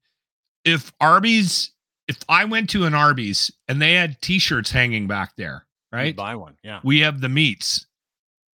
if 0.65 0.91
Arby's 0.99 1.71
if 2.07 2.19
I 2.27 2.43
went 2.45 2.69
to 2.71 2.83
an 2.85 2.93
Arby's 2.93 3.49
and 3.69 3.81
they 3.81 3.93
had 3.93 4.21
t-shirts 4.21 4.71
hanging 4.71 5.07
back 5.07 5.33
there, 5.37 5.65
You'd 5.93 5.97
right? 5.97 6.15
buy 6.15 6.35
one. 6.35 6.57
Yeah. 6.63 6.81
we 6.83 6.99
have 6.99 7.21
the 7.21 7.29
meats 7.29 7.85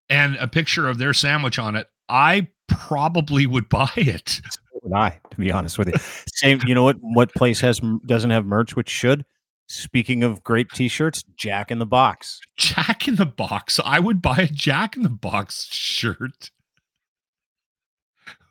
and 0.10 0.36
a 0.36 0.48
picture 0.48 0.88
of 0.88 1.00
their 1.00 1.14
sandwich 1.14 1.58
on 1.58 1.76
it, 1.76 1.88
I 2.08 2.48
probably 2.68 3.46
would 3.48 3.68
buy 3.70 3.90
it. 3.96 4.30
So 4.30 4.60
would 4.84 4.94
I, 4.94 5.20
to 5.32 5.38
be 5.38 5.52
honest 5.52 5.78
with 5.80 5.88
you. 5.88 5.96
Same, 6.28 6.62
you 6.66 6.76
know 6.76 6.84
what? 6.84 6.98
What 7.02 7.34
place 7.34 7.60
has 7.62 7.82
doesn't 8.06 8.30
have 8.30 8.46
merch, 8.46 8.76
which 8.76 8.90
should? 8.90 9.26
Speaking 9.68 10.24
of 10.24 10.44
great 10.44 10.70
T-shirts, 10.70 11.24
Jack 11.36 11.72
in 11.72 11.80
the 11.80 11.86
Box. 11.86 12.40
Jack 12.56 13.08
in 13.08 13.18
the 13.18 13.26
Box. 13.26 13.80
I 13.84 14.00
would 14.00 14.22
buy 14.22 14.38
a 14.38 14.48
Jack 14.48 14.96
in 14.96 15.04
the 15.04 15.10
Box 15.10 15.68
shirt. 15.72 16.52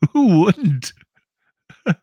Who 0.13 0.41
wouldn't? 0.41 0.93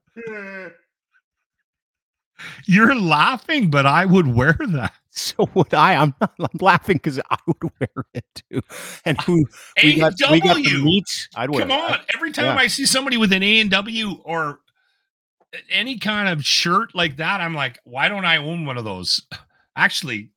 You're 2.65 2.95
laughing, 2.95 3.69
but 3.69 3.85
I 3.85 4.05
would 4.05 4.27
wear 4.27 4.57
that. 4.59 4.93
So 5.15 5.47
would 5.53 5.75
I. 5.75 5.93
I'm 5.93 6.15
not 6.19 6.33
I'm 6.39 6.47
laughing 6.59 6.97
because 6.97 7.19
I 7.29 7.37
would 7.45 7.71
wear 7.79 8.05
it 8.15 8.25
too. 8.33 8.61
And 9.05 9.21
who 9.21 9.45
we 9.83 9.99
got, 9.99 10.13
we 10.31 10.41
got 10.41 10.55
the. 10.55 11.03
I'd 11.35 11.51
wear 11.51 11.59
Come 11.59 11.69
it. 11.69 11.91
on. 11.91 11.99
Every 12.15 12.31
time 12.31 12.45
yeah. 12.45 12.55
I 12.55 12.65
see 12.65 12.87
somebody 12.87 13.17
with 13.17 13.31
an 13.31 13.43
A 13.43 13.59
and 13.59 13.69
W 13.69 14.13
or 14.25 14.61
any 15.69 15.97
kind 15.97 16.29
of 16.29 16.45
shirt 16.45 16.93
like 16.95 17.17
that, 17.17 17.41
I'm 17.41 17.53
like, 17.53 17.79
why 17.83 18.07
don't 18.09 18.25
I 18.25 18.37
own 18.37 18.65
one 18.65 18.77
of 18.77 18.83
those? 18.85 19.21
Actually, 19.75 20.29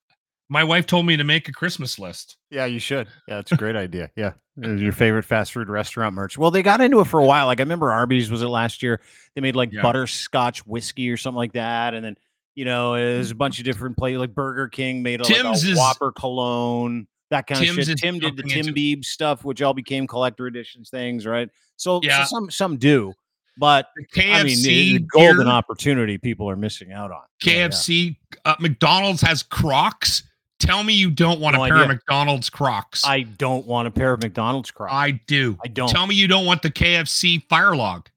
my 0.48 0.64
wife 0.64 0.86
told 0.86 1.06
me 1.06 1.16
to 1.16 1.24
make 1.24 1.48
a 1.48 1.52
Christmas 1.52 1.98
list. 1.98 2.36
Yeah, 2.50 2.66
you 2.66 2.78
should. 2.78 3.08
Yeah, 3.28 3.38
it's 3.40 3.52
a 3.52 3.56
great 3.56 3.76
idea. 3.76 4.10
Yeah. 4.16 4.32
Uh, 4.62 4.70
your 4.70 4.92
favorite 4.92 5.24
fast 5.24 5.52
food 5.52 5.68
restaurant 5.68 6.14
merch. 6.14 6.38
Well, 6.38 6.50
they 6.50 6.62
got 6.62 6.80
into 6.80 7.00
it 7.00 7.06
for 7.06 7.20
a 7.20 7.24
while. 7.26 7.46
Like 7.46 7.60
I 7.60 7.62
remember 7.64 7.90
Arby's 7.92 8.30
was 8.30 8.42
it 8.42 8.46
last 8.48 8.82
year? 8.82 9.00
They 9.34 9.40
made 9.42 9.56
like 9.56 9.72
Yeah. 9.72 9.82
butterscotch 9.82 10.66
whiskey 10.66 11.10
or 11.10 11.16
something 11.18 11.36
like 11.36 11.52
that. 11.52 11.92
And 11.92 12.04
then, 12.04 12.16
you 12.54 12.64
know, 12.64 12.94
there's 12.94 13.30
a 13.32 13.34
bunch 13.34 13.58
of 13.58 13.64
different 13.66 13.98
places 13.98 14.18
like 14.20 14.34
Burger 14.34 14.68
King 14.68 15.02
made 15.02 15.20
a, 15.20 15.24
like 15.24 15.34
Tim's 15.34 15.64
a 15.64 15.72
is- 15.72 15.76
Whopper 15.78 16.12
cologne, 16.12 17.06
that 17.30 17.46
kind 17.46 17.62
Tim's 17.66 17.78
of 17.78 17.84
shit. 17.84 17.98
Tim 17.98 18.18
did 18.18 18.36
the 18.36 18.44
Tim 18.44 18.68
into- 18.68 18.72
Beeb 18.72 19.04
stuff, 19.04 19.44
which 19.44 19.60
all 19.60 19.74
became 19.74 20.06
collector 20.06 20.46
editions 20.46 20.88
things, 20.88 21.26
right? 21.26 21.50
So, 21.76 22.00
so 22.00 22.06
Yeah. 22.06 22.24
some 22.24 22.50
some 22.50 22.76
do, 22.78 23.12
but 23.58 23.88
KFC 24.14 24.32
I 24.34 24.42
mean, 24.44 24.62
the, 24.62 24.92
the 24.94 24.98
golden 25.00 25.36
gear, 25.44 25.46
opportunity 25.48 26.18
people 26.18 26.48
are 26.50 26.56
missing 26.56 26.92
out 26.92 27.10
on. 27.10 27.22
Yeah, 27.44 27.52
yeah. 27.54 27.68
KFC, 27.68 28.16
Uh, 28.44 28.54
McDonald's 28.60 29.22
has 29.22 29.42
Crocs. 29.42 30.22
Tell 30.58 30.82
me 30.82 30.94
you 30.94 31.10
don't 31.10 31.38
want 31.40 31.54
No 31.56 31.64
a 31.64 31.68
pair 31.68 31.76
idea. 31.76 31.84
of 31.84 31.88
McDonald's 31.90 32.48
Crocs. 32.48 33.04
I 33.04 33.22
don't 33.22 33.66
want 33.66 33.88
a 33.88 33.90
pair 33.90 34.12
of 34.14 34.22
McDonald's 34.22 34.70
Crocs. 34.70 34.92
I 34.92 35.10
do. 35.26 35.58
I 35.64 35.68
don't. 35.68 35.88
Tell 35.90 36.06
me 36.06 36.14
you 36.14 36.26
don't 36.28 36.46
want 36.46 36.62
the 36.62 36.70
KFC 36.70 37.46
fire 37.48 37.76
log, 37.76 38.08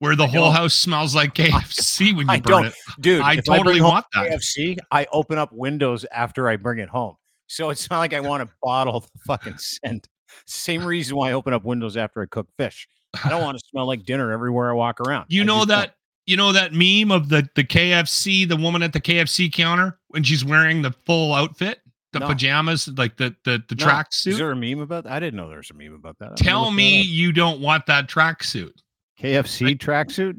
where 0.00 0.16
the 0.16 0.24
I 0.24 0.26
whole 0.26 0.46
don't. 0.46 0.54
house 0.54 0.74
smells 0.74 1.14
like 1.14 1.34
KFC 1.36 2.16
when 2.16 2.26
you 2.26 2.32
I 2.32 2.40
burn 2.40 2.62
don't. 2.62 2.66
it. 2.66 2.74
Dude, 3.00 3.22
I 3.22 3.36
totally 3.36 3.80
want 3.80 4.06
that. 4.14 4.28
KFC, 4.32 4.76
I 4.90 5.06
open 5.12 5.38
up 5.38 5.52
windows 5.52 6.04
after 6.12 6.48
I 6.48 6.56
bring 6.56 6.80
it 6.80 6.88
home. 6.88 7.14
So 7.46 7.70
it's 7.70 7.88
not 7.90 7.98
like 8.00 8.12
I 8.12 8.20
want 8.20 8.46
to 8.48 8.52
bottle 8.60 9.00
the 9.00 9.08
fucking 9.26 9.58
scent. 9.58 10.08
Same 10.46 10.84
reason 10.84 11.16
why 11.16 11.30
I 11.30 11.32
open 11.32 11.52
up 11.54 11.64
windows 11.64 11.96
after 11.96 12.20
I 12.22 12.26
cook 12.26 12.48
fish. 12.58 12.88
I 13.24 13.28
don't 13.30 13.42
want 13.42 13.58
to 13.58 13.64
smell 13.70 13.86
like 13.86 14.04
dinner 14.04 14.32
everywhere 14.32 14.70
I 14.70 14.74
walk 14.74 15.00
around. 15.00 15.26
You 15.28 15.42
I 15.42 15.44
know 15.46 15.58
don't. 15.60 15.68
that 15.68 15.94
you 16.26 16.36
know 16.36 16.52
that 16.52 16.72
meme 16.72 17.10
of 17.10 17.28
the 17.28 17.48
the 17.54 17.64
KFC, 17.64 18.46
the 18.48 18.56
woman 18.56 18.82
at 18.82 18.92
the 18.92 19.00
KFC 19.00 19.52
counter 19.52 19.98
when 20.08 20.22
she's 20.22 20.44
wearing 20.44 20.82
the 20.82 20.92
full 21.06 21.34
outfit, 21.34 21.80
the 22.12 22.20
No. 22.20 22.26
pajamas, 22.26 22.88
like 22.98 23.16
the 23.16 23.34
the 23.44 23.62
the 23.68 23.74
No. 23.76 23.84
track 23.84 24.08
Is 24.26 24.36
there 24.38 24.50
a 24.50 24.56
meme 24.56 24.80
about 24.80 25.04
that? 25.04 25.12
I 25.12 25.20
didn't 25.20 25.36
know 25.36 25.48
there 25.48 25.56
was 25.58 25.70
a 25.70 25.74
meme 25.74 25.94
about 25.94 26.18
that. 26.18 26.30
I'm 26.30 26.34
Tell 26.36 26.60
look 26.62 26.70
that 26.70 26.74
me 26.76 27.00
you 27.02 27.32
don't 27.32 27.60
want 27.60 27.86
that 27.86 28.08
track 28.08 28.44
suit. 28.44 28.80
KFC 29.20 29.76
tracksuit. 29.78 30.36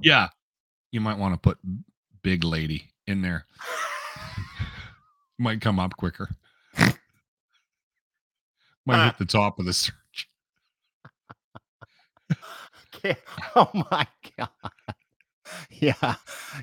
Yeah. 0.02 0.28
You 0.92 1.00
might 1.00 1.18
want 1.18 1.34
to 1.34 1.38
put 1.38 1.58
big 2.22 2.44
lady 2.44 2.90
in 3.06 3.20
there. 3.22 3.46
Might 5.38 5.60
come 5.60 5.78
up 5.78 5.96
quicker. 5.96 6.30
Might 8.86 9.04
hit 9.06 9.18
the 9.18 9.24
top 9.24 9.58
of 9.58 9.66
the 9.66 9.72
Oh 13.56 13.70
my 13.90 14.06
god. 14.36 14.48
Yeah. 15.70 16.14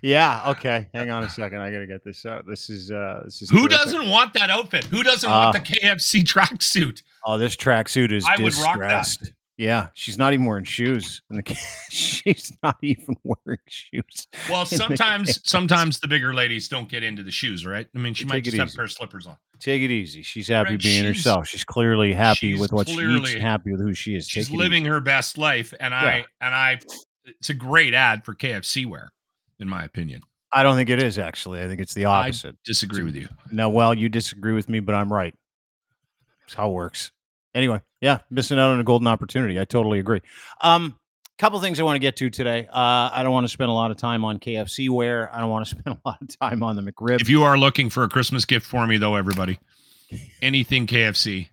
Yeah. 0.03 0.43
Okay. 0.51 0.87
Hang 0.93 1.09
on 1.09 1.23
a 1.23 1.29
second. 1.29 1.59
I 1.59 1.71
gotta 1.71 1.87
get 1.87 2.03
this 2.03 2.25
out. 2.25 2.45
This 2.45 2.69
is 2.69 2.91
uh 2.91 3.21
this 3.25 3.41
is 3.41 3.49
Who 3.49 3.67
terrific. 3.67 3.77
doesn't 3.79 4.09
want 4.09 4.33
that 4.35 4.49
outfit? 4.51 4.83
Who 4.85 5.01
doesn't 5.01 5.29
want 5.29 5.55
Uh, 5.55 5.59
the 5.59 5.65
KFC 5.65 6.23
tracksuit? 6.23 7.01
Oh, 7.25 7.37
this 7.39 7.55
tracksuit 7.55 8.11
is 8.11 8.25
I 8.27 8.41
would 8.41 8.55
rock 8.57 8.79
that. 8.79 9.07
Yeah, 9.57 9.87
she's 9.93 10.17
not 10.17 10.33
even 10.33 10.45
wearing 10.45 10.65
shoes. 10.65 11.21
And 11.29 11.39
the 11.41 11.55
she's 11.89 12.51
not 12.61 12.77
even 12.81 13.15
wearing 13.23 13.59
shoes. 13.67 14.27
Well, 14.49 14.61
in 14.63 14.67
sometimes 14.67 15.39
sometimes 15.49 15.99
the 15.99 16.07
bigger 16.09 16.33
ladies 16.33 16.67
don't 16.67 16.89
get 16.89 17.03
into 17.03 17.23
the 17.23 17.31
shoes, 17.31 17.65
right? 17.65 17.87
I 17.95 17.97
mean, 17.97 18.13
she 18.13 18.25
might 18.25 18.43
take 18.43 18.47
it 18.47 18.51
just 18.51 18.57
have 18.57 18.69
a 18.73 18.75
pair 18.75 18.85
of 18.85 18.91
slippers 18.91 19.27
on. 19.27 19.37
Take 19.61 19.81
it 19.81 19.91
easy. 19.91 20.23
She's 20.23 20.49
happy 20.49 20.71
Right, 20.71 20.81
being 20.83 21.03
she's- 21.03 21.15
herself. 21.17 21.47
She's 21.47 21.63
clearly 21.63 22.13
happy 22.13 22.51
she's 22.51 22.59
with 22.59 22.73
what 22.73 22.89
she 22.89 22.95
eats 22.99 23.33
happy 23.35 23.71
with 23.71 23.79
who 23.79 23.93
she 23.93 24.15
is. 24.15 24.27
She's 24.27 24.51
living 24.51 24.83
her 24.85 24.99
best 24.99 25.37
life, 25.37 25.73
and 25.79 25.93
I 25.93 26.25
and 26.41 26.53
I. 26.53 26.79
It's 27.25 27.49
a 27.49 27.53
great 27.55 27.93
ad 27.93 28.23
for 28.25 28.35
KFC 28.35 28.85
wear, 28.85 29.11
in 29.59 29.67
my 29.69 29.83
opinion. 29.85 30.21
I 30.51 30.63
don't 30.63 30.75
think 30.75 30.89
it 30.89 31.01
is 31.01 31.17
actually. 31.17 31.61
I 31.61 31.67
think 31.67 31.79
it's 31.79 31.93
the 31.93 32.05
I 32.05 32.27
opposite. 32.27 32.55
disagree 32.65 33.03
with 33.03 33.15
you. 33.15 33.29
No, 33.51 33.69
well, 33.69 33.93
you 33.93 34.09
disagree 34.09 34.53
with 34.53 34.67
me, 34.69 34.79
but 34.81 34.95
I'm 34.95 35.11
right. 35.11 35.33
That's 36.41 36.53
how 36.55 36.69
it 36.69 36.73
works. 36.73 37.11
Anyway, 37.55 37.81
yeah, 38.01 38.19
missing 38.29 38.59
out 38.59 38.71
on 38.71 38.79
a 38.79 38.83
golden 38.83 39.07
opportunity. 39.07 39.59
I 39.59 39.65
totally 39.65 39.99
agree. 39.99 40.21
Um, 40.61 40.99
couple 41.37 41.59
things 41.59 41.79
I 41.79 41.83
want 41.83 41.95
to 41.95 41.99
get 41.99 42.15
to 42.17 42.29
today. 42.29 42.67
Uh, 42.71 43.09
I 43.11 43.21
don't 43.23 43.33
want 43.33 43.45
to 43.45 43.49
spend 43.49 43.69
a 43.69 43.73
lot 43.73 43.91
of 43.91 43.97
time 43.97 44.23
on 44.23 44.39
KFC 44.39 44.89
wear. 44.89 45.33
I 45.33 45.39
don't 45.39 45.49
want 45.49 45.65
to 45.65 45.75
spend 45.79 45.97
a 45.97 46.07
lot 46.07 46.21
of 46.21 46.39
time 46.39 46.63
on 46.63 46.75
the 46.75 46.81
McRib. 46.81 47.21
If 47.21 47.29
you 47.29 47.43
are 47.43 47.57
looking 47.57 47.89
for 47.89 48.03
a 48.03 48.09
Christmas 48.09 48.45
gift 48.45 48.65
for 48.65 48.85
me, 48.85 48.97
though, 48.97 49.15
everybody, 49.15 49.59
anything 50.41 50.87
KFC, 50.87 51.47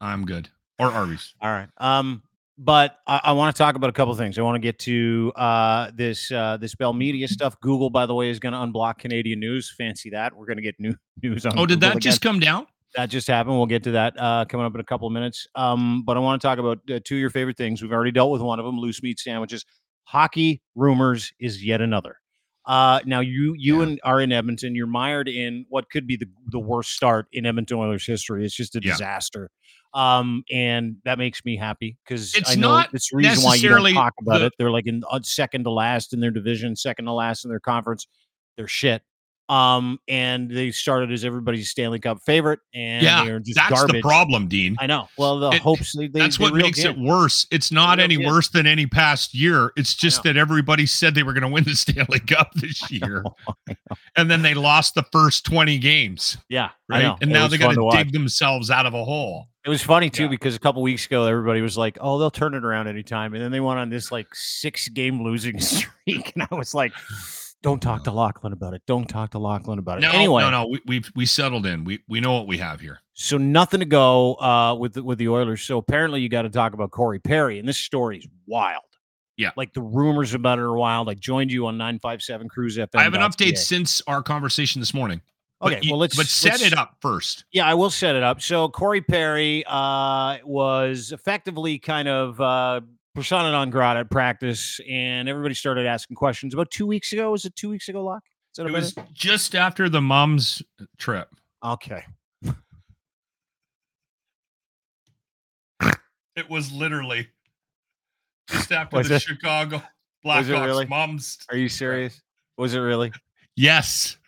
I'm 0.00 0.24
good. 0.24 0.48
Or 0.78 0.90
Arby's. 0.90 1.34
All 1.40 1.50
right. 1.50 1.68
Um, 1.78 2.22
but 2.58 2.98
I, 3.06 3.20
I 3.24 3.32
want 3.32 3.54
to 3.54 3.58
talk 3.58 3.76
about 3.76 3.90
a 3.90 3.92
couple 3.92 4.14
things. 4.14 4.38
I 4.38 4.42
want 4.42 4.56
to 4.56 4.60
get 4.60 4.78
to 4.80 5.32
uh, 5.36 5.90
this 5.94 6.30
uh, 6.30 6.56
this 6.58 6.74
Bell 6.74 6.92
Media 6.92 7.28
stuff. 7.28 7.58
Google, 7.60 7.90
by 7.90 8.06
the 8.06 8.14
way, 8.14 8.30
is 8.30 8.38
going 8.38 8.52
to 8.52 8.58
unblock 8.58 8.98
Canadian 8.98 9.40
news. 9.40 9.72
Fancy 9.76 10.10
that. 10.10 10.34
We're 10.36 10.46
going 10.46 10.56
to 10.56 10.62
get 10.62 10.78
new 10.78 10.94
news 11.22 11.46
on. 11.46 11.58
Oh, 11.58 11.64
did 11.66 11.76
Google 11.76 11.80
that 11.80 11.96
again. 11.96 12.00
just 12.00 12.20
come 12.20 12.40
down? 12.40 12.66
That 12.96 13.10
just 13.10 13.26
happened. 13.28 13.56
We'll 13.56 13.66
get 13.66 13.82
to 13.84 13.90
that 13.92 14.14
uh, 14.18 14.44
coming 14.46 14.66
up 14.66 14.74
in 14.74 14.80
a 14.80 14.84
couple 14.84 15.06
of 15.06 15.12
minutes. 15.12 15.46
Um, 15.54 16.02
but 16.04 16.16
I 16.16 16.20
want 16.20 16.40
to 16.40 16.46
talk 16.48 16.58
about 16.58 16.78
uh, 16.90 16.98
two 17.04 17.16
of 17.16 17.20
your 17.20 17.30
favorite 17.30 17.56
things. 17.56 17.82
We've 17.82 17.92
already 17.92 18.10
dealt 18.12 18.30
with 18.30 18.42
one 18.42 18.58
of 18.58 18.64
them: 18.64 18.78
loose 18.78 19.02
meat 19.02 19.18
sandwiches. 19.20 19.64
Hockey 20.04 20.62
rumors 20.74 21.32
is 21.40 21.64
yet 21.64 21.80
another. 21.80 22.16
Uh, 22.64 23.00
now 23.04 23.20
you 23.20 23.54
you 23.56 23.78
Yeah. 23.78 23.86
and 23.88 24.00
are 24.02 24.20
in 24.20 24.32
Edmonton. 24.32 24.74
You're 24.74 24.86
mired 24.86 25.28
in 25.28 25.66
what 25.68 25.88
could 25.90 26.06
be 26.06 26.16
the 26.16 26.26
the 26.50 26.58
worst 26.58 26.92
start 26.92 27.26
in 27.32 27.46
Edmonton 27.46 27.78
Oilers 27.78 28.04
history. 28.06 28.44
It's 28.44 28.54
just 28.54 28.74
a 28.76 28.80
Yeah. 28.82 28.92
disaster. 28.92 29.50
Um, 29.94 30.42
and 30.50 30.96
that 31.04 31.16
makes 31.18 31.44
me 31.44 31.56
happy 31.56 31.96
because 32.04 32.34
It's 32.34 32.50
I 32.50 32.54
know 32.56 32.68
not 32.68 32.90
it's 32.92 33.10
the 33.10 33.16
reason 33.16 33.42
why 33.44 33.54
you 33.54 33.68
don't 33.68 33.94
talk 33.94 34.12
about 34.20 34.40
the- 34.40 34.46
it. 34.46 34.52
They're 34.58 34.70
like 34.70 34.86
in 34.86 35.02
uh, 35.10 35.20
second 35.22 35.64
to 35.64 35.70
last 35.70 36.12
in 36.12 36.20
their 36.20 36.30
division, 36.32 36.76
second 36.76 37.06
to 37.06 37.12
last 37.12 37.44
in 37.44 37.50
their 37.50 37.60
conference. 37.60 38.06
They're 38.56 38.68
shit. 38.68 39.02
Um, 39.48 40.00
and 40.08 40.50
they 40.50 40.72
started 40.72 41.12
as 41.12 41.24
everybody's 41.24 41.70
Stanley 41.70 42.00
Cup 42.00 42.18
favorite, 42.26 42.58
and 42.74 43.02
Yeah, 43.04 43.38
just 43.38 43.54
That's 43.54 43.70
garbage. 43.72 43.96
the 43.96 44.02
problem, 44.02 44.48
Dean. 44.48 44.74
I 44.80 44.86
know. 44.86 45.08
Well, 45.16 45.38
the 45.38 45.50
It- 45.50 45.62
hopes 45.62 45.96
they, 45.96 46.08
That's 46.08 46.38
they 46.38 46.42
what 46.44 46.54
makes 46.54 46.80
it 46.84 46.98
worse. 46.98 47.46
It's 47.52 47.70
not 47.70 48.00
any 48.00 48.16
in. 48.16 48.26
worse 48.26 48.48
than 48.48 48.66
any 48.66 48.86
past 48.86 49.34
year. 49.34 49.72
It's 49.76 49.94
just 49.94 50.24
that 50.24 50.36
everybody 50.36 50.84
said 50.84 51.14
they 51.14 51.22
were 51.22 51.32
going 51.32 51.42
to 51.42 51.48
win 51.48 51.62
the 51.62 51.74
Stanley 51.76 52.18
Cup 52.20 52.54
this 52.54 52.90
year, 52.90 53.22
and 54.16 54.28
then 54.30 54.42
they 54.42 54.54
lost 54.54 54.94
the 54.96 55.04
first 55.12 55.44
20 55.46 55.78
games, 55.78 56.36
Yeah, 56.48 56.70
I 56.90 56.94
right? 56.94 57.02
know. 57.02 57.16
And 57.20 57.30
It 57.30 57.34
now 57.34 57.46
they 57.46 57.58
got 57.58 57.74
to 57.74 57.88
dig 57.92 58.12
themselves 58.12 58.70
out 58.70 58.86
of 58.86 58.94
a 58.94 59.04
hole. 59.04 59.46
It 59.64 59.68
was 59.68 59.82
funny 59.82 60.10
too 60.10 60.24
Yeah. 60.24 60.28
because 60.30 60.54
a 60.56 60.60
couple 60.60 60.80
weeks 60.82 61.06
ago 61.06 61.24
everybody 61.24 61.60
was 61.60 61.76
like, 61.76 61.98
"Oh, 62.00 62.18
they'll 62.18 62.30
turn 62.30 62.54
it 62.54 62.64
around 62.64 62.86
anytime," 62.88 63.34
and 63.34 63.42
then 63.42 63.50
they 63.52 63.58
went 63.60 63.78
on 63.80 63.90
this 63.90 64.10
like 64.12 64.28
six 64.34 64.88
game 64.88 65.22
losing 65.24 65.58
streak, 65.60 66.32
and 66.34 66.46
I 66.50 66.54
was 66.54 66.72
like, 66.74 66.92
"Don't 67.66 67.80
talk 67.80 68.04
to 68.04 68.12
Lachlan 68.12 68.52
about 68.52 68.74
it. 68.74 68.82
Don't 68.86 69.08
talk 69.08 69.32
to 69.32 69.38
Lachlan 69.38 69.78
about 69.80 69.98
it." 69.98 70.02
No, 70.02 70.10
anyway, 70.12 70.42
no, 70.42 70.50
no. 70.50 70.66
We 70.68 70.80
we've 70.86 71.10
we 71.16 71.26
settled 71.26 71.66
in. 71.66 71.82
We 71.84 71.98
we 72.08 72.20
know 72.20 72.32
what 72.34 72.46
we 72.46 72.58
have 72.58 72.80
here. 72.80 73.02
so 73.14 73.36
nothing 73.36 73.80
to 73.80 73.86
go 73.86 74.34
uh, 74.36 74.74
with 74.78 74.94
the, 74.94 75.02
with 75.02 75.18
the 75.18 75.28
Oilers. 75.28 75.62
So 75.62 75.76
apparently, 75.78 76.20
you 76.20 76.28
got 76.28 76.42
to 76.42 76.48
talk 76.50 76.74
about 76.74 76.92
Corey 76.92 77.18
Perry, 77.18 77.58
and 77.58 77.68
this 77.68 77.76
story 77.78 78.18
is 78.18 78.28
wild. 78.46 78.82
Yeah. 79.38 79.50
like 79.56 79.74
the 79.74 79.82
rumors 79.82 80.32
about 80.32 80.58
it 80.58 80.62
are 80.62 80.74
wild. 80.76 81.10
I 81.10 81.14
joined 81.14 81.50
you 81.52 81.66
on 81.66 81.76
nine 81.76 81.98
five 81.98 82.22
seven 82.22 82.48
Cruise 82.48 82.78
FM. 82.78 82.88
I 82.94 83.02
have 83.02 83.12
an 83.14 83.20
update 83.20 83.58
since 83.58 84.00
our 84.06 84.22
conversation 84.22 84.80
this 84.80 84.94
morning. 84.94 85.20
But 85.60 85.72
Okay, 85.74 85.80
you- 85.82 85.90
well 85.92 85.98
let's 86.00 86.16
but 86.16 86.26
set 86.26 86.52
let's- 86.52 86.62
it 86.66 86.78
up 86.78 86.96
first. 87.02 87.44
Yeah, 87.52 87.66
I 87.66 87.74
will 87.74 87.90
set 87.90 88.14
it 88.14 88.22
up. 88.22 88.40
So 88.40 88.68
Corey 88.68 89.00
Perry 89.02 89.62
uh, 89.66 90.38
was 90.44 91.12
effectively 91.12 91.78
kind 91.78 92.08
of 92.08 92.40
uh, 92.40 92.80
persona 93.16 93.50
non 93.50 93.70
grata 93.70 94.00
at 94.00 94.10
practice, 94.10 94.80
and 94.88 95.28
everybody 95.28 95.54
started 95.54 95.86
asking 95.86 96.14
questions 96.14 96.54
about 96.54 96.70
two 96.70 96.86
weeks 96.86 97.12
ago. 97.12 97.32
Was 97.32 97.44
it 97.44 97.56
two 97.56 97.70
weeks 97.70 97.88
ago, 97.88 98.04
Lock? 98.04 98.22
Is 98.52 98.58
It 98.60 98.66
about 98.66 98.74
was 98.74 98.94
just 99.12 99.56
after 99.56 99.88
the 99.88 100.00
mom's 100.00 100.62
trip. 100.98 101.28
Okay. 101.64 102.04
It 106.36 106.50
was 106.50 106.70
literally 106.70 107.28
just 108.50 108.70
after 108.70 109.02
the 109.02 109.14
it? 109.14 109.22
Chicago 109.22 109.82
Blackhawks 110.22 110.66
really? 110.66 110.84
mom's. 110.84 111.38
Are 111.50 111.56
you 111.56 111.70
serious? 111.70 112.20
Was 112.58 112.74
it 112.74 112.80
really? 112.80 113.10
Yes. 113.56 114.18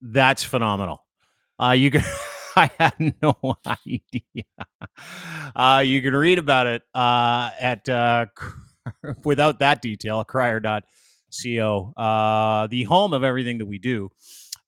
That's 0.00 0.44
phenomenal. 0.44 1.04
Uh, 1.60 1.72
you 1.72 1.90
can. 1.90 2.04
I 2.56 2.70
had 2.78 3.14
no 3.22 3.36
idea. 3.66 4.44
Uh, 5.54 5.82
you 5.84 6.02
can 6.02 6.14
read 6.14 6.38
about 6.38 6.66
it 6.66 6.82
uh, 6.94 7.50
at 7.60 7.88
uh, 7.88 8.26
without 9.24 9.58
that 9.60 9.82
detail, 9.82 10.24
crier.co, 10.24 11.92
uh, 11.96 12.66
the 12.68 12.84
home 12.84 13.12
of 13.12 13.24
everything 13.24 13.58
that 13.58 13.66
we 13.66 13.78
do. 13.78 14.10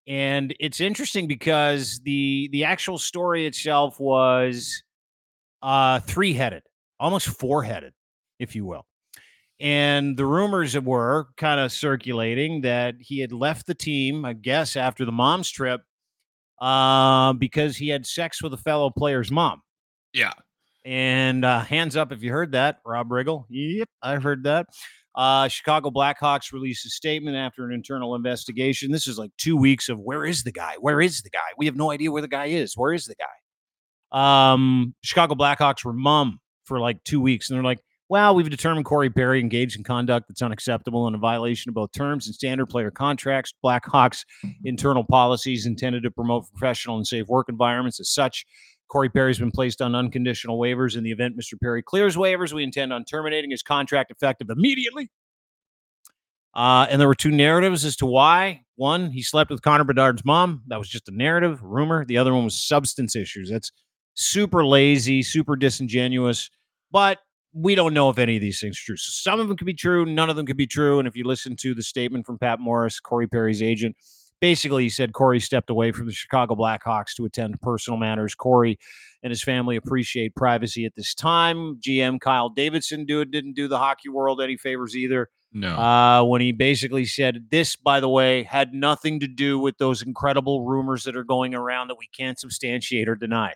And 0.06 0.54
it's 0.60 0.80
interesting 0.80 1.26
because 1.26 2.00
the 2.04 2.48
the 2.52 2.64
actual 2.64 2.98
story 2.98 3.46
itself 3.46 3.98
was 3.98 4.82
uh, 5.62 6.00
three 6.00 6.34
headed, 6.34 6.62
almost 7.00 7.28
four 7.28 7.62
headed, 7.62 7.94
if 8.38 8.54
you 8.54 8.66
will. 8.66 8.86
And 9.60 10.16
the 10.16 10.26
rumors 10.26 10.78
were 10.78 11.28
kind 11.36 11.60
of 11.60 11.72
circulating 11.72 12.62
that 12.62 12.96
he 13.00 13.20
had 13.20 13.32
left 13.32 13.66
the 13.66 13.74
team, 13.74 14.24
I 14.24 14.34
guess, 14.34 14.76
after 14.76 15.04
the 15.06 15.12
mom's 15.12 15.48
trip, 15.48 15.82
uh, 16.60 17.32
because 17.34 17.76
he 17.76 17.88
had 17.88 18.06
sex 18.06 18.42
with 18.42 18.54
a 18.54 18.58
fellow 18.58 18.90
player's 18.90 19.30
mom. 19.30 19.62
Yeah. 20.12 20.32
And 20.84 21.44
uh, 21.44 21.60
hands 21.60 21.96
up 21.96 22.12
if 22.12 22.22
you 22.22 22.30
heard 22.30 22.52
that, 22.52 22.78
Rob 22.84 23.08
Riggle. 23.08 23.44
Yep, 23.48 23.88
I 24.02 24.16
heard 24.16 24.44
that. 24.44 24.66
Uh, 25.14 25.48
Chicago 25.48 25.90
Blackhawks 25.90 26.52
released 26.52 26.84
a 26.86 26.90
statement 26.90 27.36
after 27.36 27.64
an 27.64 27.72
internal 27.72 28.14
investigation. 28.14 28.90
This 28.90 29.06
is 29.06 29.18
like 29.18 29.30
two 29.38 29.56
weeks 29.56 29.88
of 29.88 29.98
where 30.00 30.24
is 30.24 30.42
the 30.42 30.52
guy? 30.52 30.74
Where 30.80 31.00
is 31.00 31.22
the 31.22 31.30
guy? 31.30 31.38
We 31.56 31.66
have 31.66 31.76
no 31.76 31.90
idea 31.90 32.10
where 32.10 32.22
the 32.22 32.28
guy 32.28 32.46
is. 32.46 32.76
Where 32.76 32.92
is 32.92 33.06
the 33.06 33.14
guy? 33.14 34.42
Um, 34.52 34.94
Chicago 35.02 35.34
Blackhawks 35.34 35.84
were 35.84 35.92
mum 35.92 36.40
for 36.64 36.80
like 36.80 37.02
two 37.04 37.20
weeks, 37.20 37.48
and 37.48 37.56
they're 37.56 37.64
like, 37.64 37.80
well, 38.08 38.34
we've 38.34 38.50
determined 38.50 38.84
Corey 38.84 39.08
Perry 39.08 39.40
engaged 39.40 39.76
in 39.76 39.84
conduct 39.84 40.28
that's 40.28 40.42
unacceptable 40.42 41.06
and 41.06 41.16
a 41.16 41.18
violation 41.18 41.70
of 41.70 41.74
both 41.74 41.92
terms 41.92 42.26
and 42.26 42.34
standard 42.34 42.66
player 42.66 42.90
contracts. 42.90 43.54
Blackhawks 43.64 44.24
internal 44.64 45.04
policies 45.04 45.66
intended 45.66 46.02
to 46.02 46.10
promote 46.10 46.44
professional 46.50 46.96
and 46.96 47.06
safe 47.06 47.26
work 47.28 47.48
environments. 47.48 48.00
As 48.00 48.10
such, 48.10 48.44
Corey 48.88 49.08
Perry's 49.08 49.38
been 49.38 49.50
placed 49.50 49.80
on 49.80 49.94
unconditional 49.94 50.58
waivers. 50.58 50.96
In 50.96 51.02
the 51.02 51.10
event 51.10 51.36
Mr. 51.38 51.58
Perry 51.60 51.82
clears 51.82 52.16
waivers, 52.16 52.52
we 52.52 52.62
intend 52.62 52.92
on 52.92 53.04
terminating 53.04 53.50
his 53.50 53.62
contract 53.62 54.10
effective 54.10 54.50
immediately. 54.50 55.10
Uh, 56.54 56.86
and 56.88 57.00
there 57.00 57.08
were 57.08 57.14
two 57.14 57.32
narratives 57.32 57.84
as 57.84 57.96
to 57.96 58.06
why. 58.06 58.62
One, 58.76 59.10
he 59.10 59.22
slept 59.22 59.50
with 59.50 59.62
Connor 59.62 59.84
Bedard's 59.84 60.24
mom. 60.24 60.62
That 60.68 60.78
was 60.78 60.88
just 60.88 61.08
a 61.08 61.10
narrative, 61.10 61.62
rumor. 61.62 62.04
The 62.04 62.18
other 62.18 62.34
one 62.34 62.44
was 62.44 62.54
substance 62.54 63.16
issues. 63.16 63.50
That's 63.50 63.72
super 64.14 64.64
lazy, 64.64 65.22
super 65.22 65.56
disingenuous. 65.56 66.50
But 66.92 67.18
we 67.54 67.74
don't 67.74 67.94
know 67.94 68.10
if 68.10 68.18
any 68.18 68.36
of 68.36 68.42
these 68.42 68.60
things 68.60 68.76
are 68.78 68.84
true. 68.84 68.96
So 68.96 69.10
some 69.12 69.40
of 69.40 69.48
them 69.48 69.56
could 69.56 69.66
be 69.66 69.74
true, 69.74 70.04
none 70.04 70.28
of 70.28 70.36
them 70.36 70.44
could 70.44 70.56
be 70.56 70.66
true. 70.66 70.98
And 70.98 71.06
if 71.06 71.16
you 71.16 71.24
listen 71.24 71.56
to 71.56 71.74
the 71.74 71.82
statement 71.82 72.26
from 72.26 72.38
Pat 72.38 72.58
Morris, 72.58 72.98
Corey 72.98 73.28
Perry's 73.28 73.62
agent, 73.62 73.96
basically 74.40 74.82
he 74.82 74.88
said 74.88 75.12
Corey 75.12 75.40
stepped 75.40 75.70
away 75.70 75.92
from 75.92 76.06
the 76.06 76.12
Chicago 76.12 76.54
Blackhawks 76.54 77.14
to 77.16 77.24
attend 77.24 77.54
to 77.54 77.58
personal 77.58 77.98
matters. 77.98 78.34
Corey 78.34 78.78
and 79.22 79.30
his 79.30 79.42
family 79.42 79.76
appreciate 79.76 80.34
privacy 80.34 80.84
at 80.84 80.94
this 80.96 81.14
time. 81.14 81.76
GM 81.76 82.20
Kyle 82.20 82.48
Davidson 82.48 83.06
do 83.06 83.24
didn't 83.24 83.54
do 83.54 83.68
the 83.68 83.78
hockey 83.78 84.08
world 84.08 84.42
any 84.42 84.56
favors 84.56 84.96
either. 84.96 85.30
No. 85.54 85.76
Uh, 85.76 86.24
when 86.24 86.40
he 86.40 86.50
basically 86.50 87.04
said 87.04 87.46
this, 87.50 87.76
by 87.76 88.00
the 88.00 88.08
way, 88.08 88.42
had 88.42 88.74
nothing 88.74 89.20
to 89.20 89.28
do 89.28 89.56
with 89.56 89.78
those 89.78 90.02
incredible 90.02 90.64
rumors 90.64 91.04
that 91.04 91.16
are 91.16 91.22
going 91.22 91.54
around 91.54 91.88
that 91.88 91.98
we 91.98 92.08
can't 92.08 92.38
substantiate 92.38 93.08
or 93.08 93.14
deny, 93.14 93.54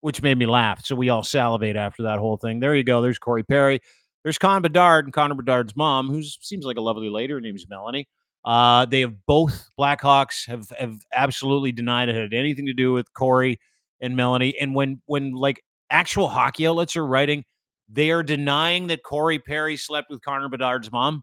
which 0.00 0.22
made 0.22 0.38
me 0.38 0.46
laugh. 0.46 0.84
So 0.84 0.94
we 0.94 1.08
all 1.08 1.22
salivate 1.22 1.76
after 1.76 2.04
that 2.04 2.18
whole 2.18 2.36
thing. 2.36 2.60
There 2.60 2.74
you 2.74 2.84
go. 2.84 3.02
There's 3.02 3.18
Corey 3.18 3.42
Perry. 3.42 3.80
There's 4.22 4.38
Connor 4.38 4.60
Bedard 4.60 5.06
and 5.06 5.14
Connor 5.14 5.34
Bedard's 5.34 5.74
mom, 5.76 6.08
who 6.08 6.22
seems 6.22 6.64
like 6.64 6.76
a 6.76 6.82
lovely 6.82 7.08
lady. 7.08 7.32
Her 7.32 7.40
name's 7.40 7.66
Melanie. 7.68 8.08
Uh, 8.44 8.86
they 8.86 9.00
have 9.00 9.14
both 9.26 9.70
Blackhawks 9.78 10.46
have 10.46 10.70
have 10.78 10.98
absolutely 11.12 11.72
denied 11.72 12.08
it 12.08 12.16
had 12.16 12.34
anything 12.34 12.66
to 12.66 12.72
do 12.72 12.92
with 12.92 13.12
Corey 13.14 13.60
and 14.00 14.16
Melanie. 14.16 14.56
And 14.58 14.74
when 14.74 15.00
when 15.06 15.32
like 15.32 15.62
actual 15.90 16.28
hockey 16.28 16.66
outlets 16.66 16.96
are 16.96 17.06
writing 17.06 17.44
they 17.92 18.10
are 18.10 18.22
denying 18.22 18.86
that 18.88 19.02
Corey 19.02 19.38
Perry 19.38 19.76
slept 19.76 20.10
with 20.10 20.22
Connor 20.22 20.48
Bedard's 20.48 20.90
mom. 20.92 21.22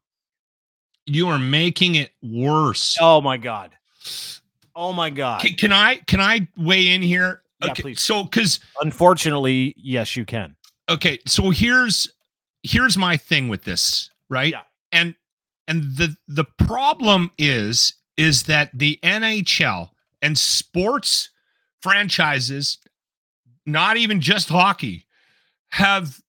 You 1.05 1.29
are 1.29 1.39
making 1.39 1.95
it 1.95 2.11
worse. 2.21 2.97
Oh 2.99 3.21
my 3.21 3.37
god. 3.37 3.71
Oh 4.75 4.91
my 4.91 5.09
god. 5.09 5.41
Can, 5.41 5.53
can 5.53 5.71
I 5.71 5.95
can 5.95 6.19
I 6.19 6.47
weigh 6.57 6.89
in 6.89 7.01
here? 7.01 7.41
Yeah, 7.63 7.71
okay, 7.71 7.81
please. 7.81 8.01
so 8.01 8.23
because 8.23 8.59
Unfortunately, 8.81 9.73
yes, 9.77 10.15
you 10.15 10.25
can. 10.25 10.55
okay, 10.89 11.19
so 11.25 11.49
here's 11.49 12.09
here's 12.63 12.97
my 12.97 13.17
thing 13.17 13.47
with 13.47 13.63
this, 13.63 14.09
right? 14.29 14.51
Yeah. 14.51 14.61
And 14.91 15.15
and 15.67 15.83
the 15.95 16.15
the 16.27 16.45
problem 16.57 17.31
is 17.37 17.93
is 18.17 18.43
that 18.43 18.69
the 18.73 18.99
NHL 19.03 19.89
and 20.21 20.37
sports 20.37 21.29
franchises, 21.81 22.77
not 23.65 23.97
even 23.97 24.21
just 24.21 24.49
hockey, 24.49 25.05
have 25.69 26.19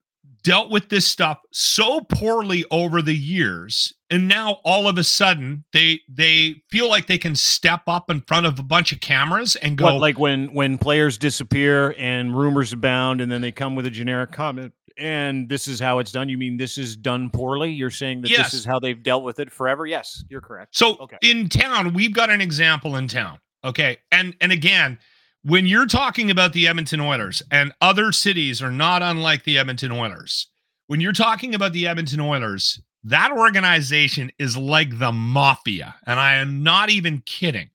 dealt 0.43 0.71
with 0.71 0.89
this 0.89 1.07
stuff 1.07 1.39
so 1.53 2.01
poorly 2.01 2.65
over 2.71 3.03
the 3.03 3.15
years 3.17 3.93
and 4.11 4.27
now 4.29 4.61
all 4.65 4.89
of 4.89 4.97
a 4.99 5.05
sudden 5.05 5.65
they 5.73 6.01
they 6.09 6.63
feel 6.71 6.89
like 6.89 7.07
they 7.07 7.19
can 7.19 7.35
step 7.37 7.83
up 7.87 8.11
in 8.11 8.21
front 8.23 8.47
of 8.47 8.59
a 8.59 8.63
bunch 8.63 8.93
of 8.93 9.01
cameras 9.01 9.57
and 9.57 9.77
go 9.77 9.85
What, 9.87 10.01
like 10.01 10.19
when 10.19 10.53
when 10.55 10.79
players 10.79 11.19
disappear 11.19 11.95
and 11.99 12.37
rumors 12.37 12.73
abound, 12.73 13.21
and 13.21 13.31
then 13.31 13.41
they 13.41 13.53
come 13.53 13.75
with 13.75 13.87
a 13.87 13.91
generic 13.91 14.33
comment, 14.33 14.73
and 14.97 15.49
this 15.49 15.69
is 15.69 15.79
how 15.81 15.99
it's 15.99 16.11
done. 16.13 16.29
You 16.29 16.39
mean 16.39 16.57
this 16.57 16.79
is 16.79 16.97
done 16.97 17.31
poorly? 17.31 17.71
You're 17.71 17.91
saying 17.91 18.23
that 18.23 18.31
Yes. 18.31 18.51
this 18.51 18.61
is 18.61 18.65
how 18.65 18.79
they've 18.81 19.03
dealt 19.03 19.25
with 19.25 19.39
it 19.41 19.51
forever? 19.53 19.87
Yes, 19.87 20.25
you're 20.29 20.41
correct. 20.41 20.77
So 20.77 20.97
Okay. 20.99 21.19
in 21.23 21.49
town, 21.49 21.93
we've 21.95 22.15
got 22.15 22.31
an 22.31 22.41
example 22.41 22.97
in 22.97 23.09
town. 23.09 23.39
Okay. 23.65 23.99
And 24.11 24.35
and 24.41 24.53
again, 24.53 24.99
when 25.43 25.67
you're 25.67 25.87
talking 25.87 26.31
about 26.31 26.53
the 26.53 26.67
Edmonton 26.67 27.01
Oilers 27.01 27.43
and 27.51 27.73
other 27.81 28.11
cities 28.13 28.61
are 28.63 28.73
not 28.73 29.03
unlike 29.03 29.45
the 29.45 29.59
Edmonton 29.59 29.93
Oilers, 29.93 30.49
when 30.89 31.01
you're 31.01 31.13
talking 31.13 31.55
about 31.55 31.73
the 31.73 31.87
Edmonton 31.87 32.21
Oilers, 32.21 32.81
that 33.09 33.33
organization 33.33 34.31
is 34.39 34.57
like 34.57 34.99
the 34.99 35.13
mafia. 35.13 35.95
And 36.07 36.19
I 36.21 36.35
am 36.35 36.63
not 36.63 36.91
even 36.91 37.23
kidding. 37.27 37.71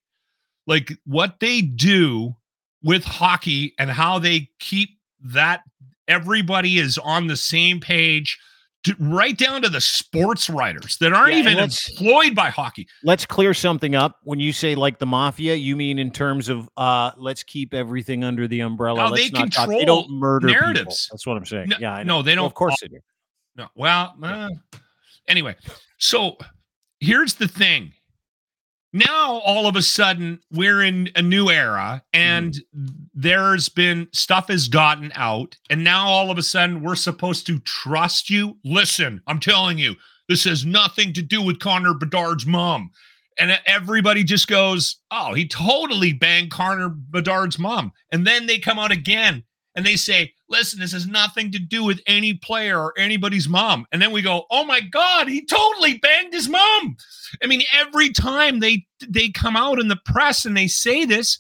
Like 0.68 0.94
what 1.06 1.40
they 1.40 1.62
do 1.62 2.36
with 2.84 3.04
hockey 3.04 3.74
and 3.80 3.90
how 3.90 4.20
they 4.20 4.50
keep 4.60 4.90
that 5.26 5.62
everybody 6.08 6.78
is 6.78 6.98
on 6.98 7.28
the 7.28 7.38
same 7.38 7.80
page. 7.80 8.38
To, 8.86 8.94
right 9.00 9.38
down 9.38 9.62
to 9.62 9.70
the 9.70 9.80
sports 9.80 10.50
writers 10.50 10.98
that 10.98 11.14
aren't 11.14 11.32
Yeah, 11.32 11.40
even 11.40 11.58
employed 11.58 12.36
by 12.36 12.50
hockey. 12.50 12.86
Let's 13.02 13.26
clear 13.26 13.54
something 13.54 13.96
up. 13.96 14.18
When 14.24 14.42
you 14.42 14.52
say 14.52 14.76
like 14.76 15.00
the 15.00 15.06
mafia, 15.06 15.56
you 15.56 15.78
mean 15.78 15.98
in 16.00 16.12
terms 16.12 16.50
of 16.50 16.70
uh 16.76 17.12
let's 17.16 17.44
keep 17.44 17.74
everything 17.74 18.26
under 18.26 18.46
the 18.46 18.60
umbrella. 18.60 19.10
No, 19.10 19.16
they 19.16 19.30
not 19.30 19.54
talk- 19.54 19.70
they 19.70 19.86
don't 19.86 20.10
murder 20.12 20.48
people. 20.50 20.62
narratives. 20.62 21.08
That's 21.10 21.26
what 21.26 21.38
I'm 21.38 21.46
saying. 21.46 21.70
No- 21.70 21.78
yeah, 21.80 22.04
no, 22.04 22.22
they 22.22 22.36
don't- 22.36 22.46
of 22.46 22.56
course 22.56 22.76
they 22.82 22.90
do. 22.90 23.00
No, 23.56 23.68
well, 23.76 24.16
Yeah. 24.22 24.50
Anyway, 25.28 25.56
so 25.98 26.38
here's 27.00 27.36
the 27.36 27.48
thing. 27.48 27.94
Now, 28.96 29.40
all 29.40 29.66
of 29.66 29.76
a 29.76 29.82
sudden, 29.82 30.40
we're 30.52 30.84
in 30.84 31.10
a 31.16 31.22
new 31.22 31.50
era, 31.50 32.04
and 32.14 32.54
mm-hmm. 32.54 32.94
there's 33.16 33.68
been 33.68 34.08
stuff 34.14 34.50
has 34.50 34.68
gotten 34.68 35.12
out, 35.16 35.58
and 35.72 35.84
now 35.84 36.08
all 36.08 36.30
of 36.30 36.38
a 36.38 36.44
sudden, 36.44 36.84
we're 36.84 36.96
supposed 36.96 37.48
to 37.48 37.60
trust 37.62 38.30
you. 38.30 38.58
Listen, 38.64 39.20
I'm 39.26 39.40
telling 39.40 39.80
you, 39.80 39.96
this 40.30 40.44
has 40.44 40.66
nothing 40.66 41.12
to 41.14 41.22
do 41.22 41.42
with 41.42 41.60
Connor 41.60 41.94
Bedard's 41.94 42.46
mom. 42.46 42.92
And 43.40 43.60
everybody 43.66 44.24
just 44.24 44.48
goes, 44.48 44.98
Oh, 45.12 45.34
he 45.34 45.48
totally 45.48 46.14
banged 46.14 46.52
Connor 46.52 46.90
Bedard's 46.90 47.58
mom. 47.58 47.92
And 48.12 48.28
then 48.28 48.46
they 48.46 48.60
come 48.60 48.80
out 48.80 48.92
again 48.92 49.44
and 49.76 49.86
they 49.86 49.96
say, 49.96 50.34
listen, 50.54 50.80
this 50.80 50.94
has 50.94 51.06
nothing 51.06 51.52
to 51.52 51.60
do 51.60 51.84
with 51.84 52.00
any 52.08 52.34
player 52.34 52.80
or 52.80 52.94
anybody's 52.98 53.50
mom. 53.50 53.86
And 53.92 54.02
then 54.02 54.12
we 54.12 54.22
go, 54.22 54.46
oh 54.50 54.64
my 54.64 54.80
God, 54.80 55.28
he 55.28 55.46
totally 55.46 55.98
banged 55.98 56.34
his 56.34 56.48
mom. 56.48 56.96
I 57.44 57.48
mean, 57.48 57.64
every 57.74 58.12
time 58.14 58.60
they 58.62 58.86
they 59.06 59.30
come 59.30 59.58
out 59.58 59.80
in 59.80 59.90
the 59.90 60.00
press 60.06 60.46
and 60.46 60.56
they 60.56 60.68
say 60.68 61.04
this, 61.06 61.40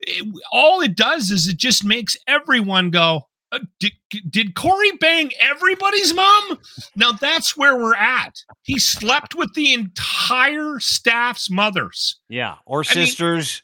it- 0.00 0.26
all 0.50 0.80
it 0.80 0.96
does 0.96 1.30
is 1.30 1.46
it 1.46 1.56
just 1.58 1.84
makes 1.84 2.16
everyone 2.26 2.90
go, 2.90 3.28
uh, 3.52 3.60
did, 3.78 3.92
did 4.30 4.54
Corey 4.56 4.90
bang 4.98 5.30
everybody's 5.38 6.12
mom? 6.12 6.58
Now 6.96 7.12
that's 7.12 7.56
where 7.56 7.76
we're 7.76 7.94
at. 7.94 8.34
He 8.62 8.80
slept 8.80 9.36
with 9.36 9.54
the 9.54 9.72
entire 9.74 10.80
staff's 10.80 11.48
mothers. 11.50 12.18
Yeah. 12.28 12.56
Or 12.66 12.80
I 12.88 12.94
mean, 12.96 13.06
sisters 13.06 13.62
Uh, 13.62 13.63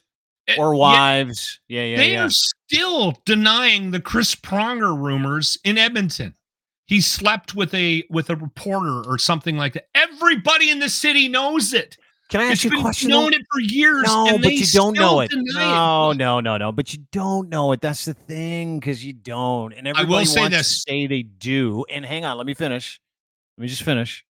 Eh, 0.57 0.61
or 0.61 0.75
wives. 0.75 1.59
Yeah, 1.67 1.83
yeah, 1.83 1.97
they 1.97 2.13
yeah. 2.13 2.25
are 2.25 2.29
still 2.29 3.17
denying 3.25 3.91
the 3.91 3.99
Chris 3.99 4.35
Pronger 4.35 4.97
rumors 4.97 5.57
in 5.63 5.77
Edmonton. 5.77 6.35
He 6.85 7.01
slept 7.01 7.55
with 7.55 7.73
a 7.73 8.03
with 8.09 8.29
a 8.29 8.35
reporter 8.35 9.01
or 9.07 9.17
something 9.17 9.57
like 9.57 9.73
that. 9.73 9.87
Everybody 9.95 10.69
in 10.69 10.79
the 10.79 10.89
city 10.89 11.27
knows 11.27 11.73
it. 11.73 11.97
Can 12.31 12.39
I 12.39 12.51
It's 12.51 12.63
ask 12.65 12.71
you 12.71 12.79
a 12.79 12.81
question? 12.81 13.09
though? 13.09 13.23
known 13.23 13.33
it 13.33 13.41
for 13.51 13.59
years. 13.59 14.03
No, 14.05 14.37
but 14.41 14.53
you 14.53 14.65
don't 14.67 14.97
know 14.97 15.19
it. 15.19 15.31
No, 15.33 16.13
no, 16.13 16.39
no, 16.39 16.57
no. 16.57 16.71
But 16.71 16.93
you 16.93 17.03
don't 17.11 17.49
know 17.49 17.73
it. 17.73 17.81
That's 17.81 18.05
the 18.05 18.13
thing, 18.13 18.79
because 18.79 19.03
you 19.03 19.11
don't. 19.11 19.73
And 19.73 19.85
will 19.85 19.97
everybody 19.97 20.25
say 20.25 20.39
wants 20.39 20.57
this. 20.57 20.85
to 20.85 20.91
say 20.91 21.07
they 21.07 21.23
do. 21.23 21.83
And 21.89 22.05
hang 22.05 22.23
on, 22.23 22.37
let 22.37 22.45
me 22.45 22.53
finish. 22.53 23.01
Let 23.57 23.63
me 23.63 23.67
just 23.67 23.83
finish. 23.83 24.25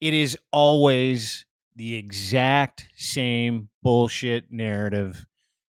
It 0.00 0.14
is 0.14 0.38
always 0.52 1.44
the 1.74 1.96
exact 1.96 2.86
same 2.96 3.68
bullshit 3.88 4.44
narrative 4.52 5.24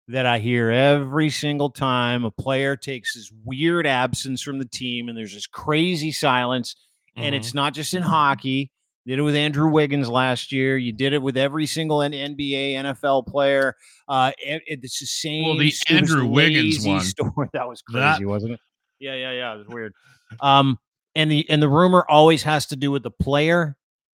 that 0.09 0.25
I 0.25 0.39
hear 0.39 0.69
every 0.71 1.29
single 1.29 1.69
time 1.69 2.25
a 2.25 2.31
player 2.31 2.75
takes 2.75 3.13
this 3.15 3.31
weird 3.45 3.87
absence 3.87 4.41
from 4.41 4.59
the 4.59 4.65
team 4.65 5.07
and 5.07 5.17
there's 5.17 5.33
this 5.33 5.47
crazy 5.47 6.11
silence. 6.11 6.75
And 7.15 7.33
Mhm. 7.33 7.37
it's 7.37 7.53
not 7.53 7.73
just 7.73 7.93
in 7.93 8.01
hockey. 8.01 8.71
You 9.05 9.13
did 9.15 9.19
it 9.19 9.23
with 9.23 9.37
Andrew 9.37 9.69
Wiggins 9.69 10.09
last 10.09 10.51
year. 10.51 10.77
You 10.77 10.91
did 10.91 11.13
it 11.13 11.21
with 11.21 11.37
every 11.37 11.65
single 11.65 12.01
NBA, 12.01 12.73
NFL 12.75 13.23
player. 13.23 13.77
Uh, 14.09 14.33
it- 14.37 14.63
it's 14.67 14.99
the 14.99 15.05
same. 15.05 15.45
Well, 15.45 15.57
the 15.57 15.73
Andrew 15.87 16.25
Wiggins 16.27 16.85
one. 16.85 16.99
Story. 17.05 17.47
That 17.53 17.69
was 17.69 17.81
crazy, 17.81 17.99
That- 18.01 18.27
wasn't 18.27 18.51
it? 18.55 18.59
Yeah, 18.99 19.15
yeah, 19.15 19.31
yeah. 19.31 19.53
It 19.53 19.57
was 19.59 19.67
weird. 19.69 19.93
Um, 20.41 20.77
and 21.15 21.31
the 21.31 21.49
and 21.49 21.61
the 21.63 21.69
rumor 21.69 22.05
always 22.09 22.43
has 22.43 22.65
to 22.67 22.75
do 22.75 22.91
with 22.91 23.03
the 23.03 23.11
player 23.11 23.77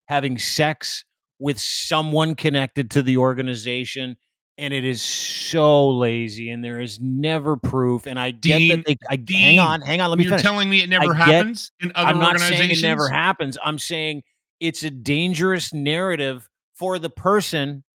having 0.08 0.38
sex 0.38 1.04
with 1.40 1.60
someone 1.60 2.36
connected 2.36 2.92
to 2.92 3.02
the 3.02 3.18
organization. 3.18 4.18
And 4.58 4.74
it 4.74 4.84
is 4.84 5.02
so 5.02 5.88
lazy, 5.90 6.50
and 6.52 6.62
there 6.62 6.82
is 6.82 7.00
never 7.00 7.56
proof. 7.56 8.08
And 8.08 8.20
I 8.20 8.32
get 8.32 8.58
Dean, 8.58 8.70
that 8.70 8.86
they. 8.86 8.98
I, 9.10 9.16
Dean, 9.16 9.42
hang 9.42 9.60
on, 9.60 9.80
hang 9.82 10.02
on. 10.02 10.10
Let 10.10 10.18
me 10.20 10.26
You're 10.26 10.32
finish. 10.32 10.44
telling 10.44 10.70
me 10.70 10.84
it 10.84 10.90
never 10.90 11.16
I 11.16 11.18
get- 11.18 11.36
happens 11.36 11.72
in 11.80 11.94
other 11.96 12.10
I'm 12.10 12.20
not 12.20 12.34
organizations? 12.34 12.58
saying 12.60 12.72
it 12.72 12.82
never 12.82 13.08
happens. 13.08 13.58
I'm 13.64 13.80
saying 13.80 14.24
it's 14.60 14.84
a 14.84 14.92
dangerous 14.92 15.74
narrative 15.74 16.46
for 16.76 17.00
the 17.00 17.10
person 17.10 17.86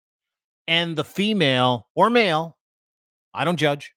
and 0.67 0.97
the 0.97 1.05
female 1.05 1.87
or 1.95 2.09
male, 2.09 2.57
I 3.35 3.45
don't 3.45 3.59
judge, 3.59 3.93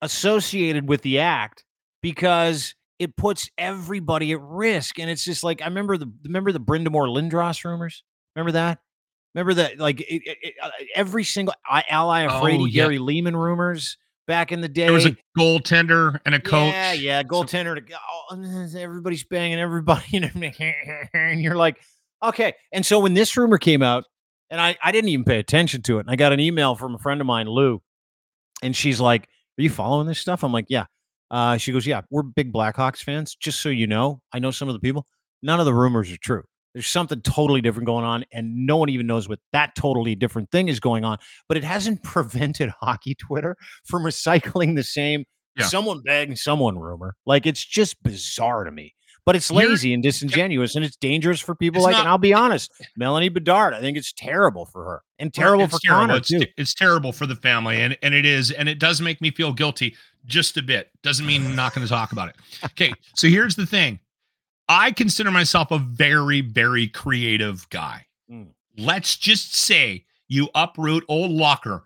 associated 0.00 0.88
with 0.88 1.02
the 1.02 1.18
act 1.18 1.64
because 2.02 2.74
it 2.98 3.16
puts 3.16 3.50
everybody 3.58 4.32
at 4.32 4.40
risk. 4.40 4.98
And 4.98 5.10
it's 5.10 5.24
just 5.24 5.44
like 5.44 5.60
I 5.60 5.66
remember 5.66 5.98
the 5.98 6.10
remember 6.24 6.52
the 6.52 6.60
Brind'Amour 6.60 7.08
Lindros 7.08 7.62
rumors. 7.64 8.02
Remember 8.36 8.52
that? 8.52 8.78
Remember 9.34 9.54
that? 9.54 9.78
Like 9.78 10.00
it, 10.00 10.22
it, 10.26 10.54
uh, 10.62 10.70
every 10.94 11.24
single 11.24 11.54
I, 11.66 11.84
ally 11.88 12.22
afraid 12.22 12.60
Oh, 12.60 12.64
yeah. 12.66 12.84
Gary 12.84 12.98
Leeman 12.98 13.34
rumors 13.34 13.96
back 14.26 14.52
in 14.52 14.60
the 14.60 14.68
day. 14.68 14.84
There 14.84 14.92
was 14.92 15.06
a 15.06 15.16
goaltender 15.38 16.20
and 16.24 16.34
a 16.34 16.40
coach. 16.40 16.72
Yeah, 16.72 16.92
yeah, 16.92 17.22
goaltender. 17.22 17.82
Oh, 18.30 18.78
everybody's 18.78 19.24
banging 19.24 19.58
everybody, 19.58 20.04
and 21.14 21.40
you're 21.40 21.56
like, 21.56 21.80
okay. 22.22 22.54
And 22.72 22.84
so 22.84 23.00
when 23.00 23.14
this 23.14 23.36
rumor 23.36 23.58
came 23.58 23.82
out, 23.82 24.04
and 24.50 24.60
I, 24.60 24.76
I 24.82 24.92
didn't 24.92 25.08
even 25.08 25.24
pay 25.24 25.38
attention 25.38 25.82
to 25.82 25.96
it, 25.96 26.00
and 26.00 26.10
I 26.10 26.16
got 26.16 26.32
an 26.32 26.40
email 26.40 26.74
from 26.74 26.94
a 26.94 26.98
friend 26.98 27.20
of 27.20 27.26
mine, 27.26 27.46
Lou, 27.46 27.80
and 28.62 28.76
she's 28.76 29.00
like, 29.00 29.22
"Are 29.58 29.62
you 29.62 29.70
following 29.70 30.06
this 30.06 30.18
stuff?" 30.18 30.44
I'm 30.44 30.52
like, 30.52 30.66
"Yeah." 30.68 30.84
Uh, 31.30 31.56
she 31.56 31.72
goes, 31.72 31.86
"Yeah, 31.86 32.02
we're 32.10 32.22
big 32.22 32.52
Blackhawks 32.52 32.98
fans. 33.02 33.34
Just 33.34 33.60
so 33.60 33.70
you 33.70 33.86
know, 33.86 34.20
I 34.32 34.38
know 34.40 34.50
some 34.50 34.68
of 34.68 34.74
the 34.74 34.80
people. 34.80 35.06
None 35.42 35.58
of 35.58 35.64
the 35.64 35.72
rumors 35.74 36.12
are 36.12 36.18
true. 36.18 36.44
There's 36.74 36.86
something 36.86 37.20
totally 37.20 37.60
different 37.60 37.86
going 37.86 38.04
on, 38.04 38.24
and 38.32 38.66
no 38.66 38.76
one 38.78 38.88
even 38.88 39.06
knows 39.06 39.28
what 39.28 39.38
that 39.52 39.74
totally 39.74 40.14
different 40.14 40.50
thing 40.50 40.68
is 40.68 40.80
going 40.80 41.04
on. 41.04 41.18
But 41.48 41.56
it 41.58 41.64
hasn't 41.64 42.02
prevented 42.04 42.70
hockey 42.80 43.14
Twitter 43.14 43.56
from 43.84 44.02
recycling 44.04 44.74
the 44.76 44.82
same 44.84 45.24
Yeah. 45.58 45.66
someone 45.66 46.00
begging 46.02 46.36
someone 46.36 46.78
rumor. 46.78 47.14
Like 47.26 47.46
it's 47.46 47.64
just 47.64 48.02
bizarre 48.02 48.64
to 48.64 48.70
me. 48.70 48.94
But 49.24 49.36
it's 49.36 49.52
lazy 49.52 49.94
and 49.94 50.02
disingenuous, 50.02 50.74
and 50.74 50.84
it's 50.84 50.96
dangerous 50.96 51.38
for 51.38 51.54
people 51.54 51.78
It's 51.78 51.84
like. 51.84 51.92
not- 51.92 52.00
and 52.00 52.08
I'll 52.08 52.18
be 52.18 52.34
honest, 52.34 52.72
Melanie 52.96 53.28
Bedard. 53.28 53.72
I 53.72 53.80
think 53.80 53.96
it's 53.96 54.12
terrible 54.12 54.66
for 54.66 54.82
her 54.84 55.02
and 55.20 55.32
terrible 55.32 55.68
for 55.68 55.78
terrible. 55.80 56.06
Connor 56.08 56.16
It's, 56.16 56.28
too. 56.28 56.42
it's 56.56 56.74
terrible 56.74 57.12
for 57.12 57.26
the 57.26 57.36
family, 57.36 57.80
and 57.80 57.96
and 58.02 58.14
it 58.14 58.26
is, 58.26 58.50
and 58.50 58.68
it 58.68 58.80
does 58.80 59.00
make 59.00 59.20
me 59.20 59.30
feel 59.30 59.52
guilty 59.52 59.94
just 60.24 60.56
a 60.56 60.62
bit. 60.62 60.90
Doesn't 61.04 61.24
mean 61.24 61.46
I'm 61.46 61.54
not 61.54 61.72
going 61.72 61.86
to 61.86 61.88
talk 61.88 62.10
about 62.10 62.30
it. 62.30 62.36
Okay, 62.64 62.92
so 63.14 63.28
here's 63.28 63.54
the 63.54 63.64
thing: 63.64 64.00
I 64.72 64.90
consider 64.90 65.30
myself 65.30 65.70
a 65.70 65.78
very, 65.78 66.40
very 66.40 66.88
creative 66.88 67.68
guy. 67.68 68.06
Mm. 68.30 68.48
Let's 68.78 69.16
just 69.16 69.54
say 69.54 70.06
you 70.28 70.48
uproot 70.54 71.04
old 71.08 71.30
Locker, 71.30 71.84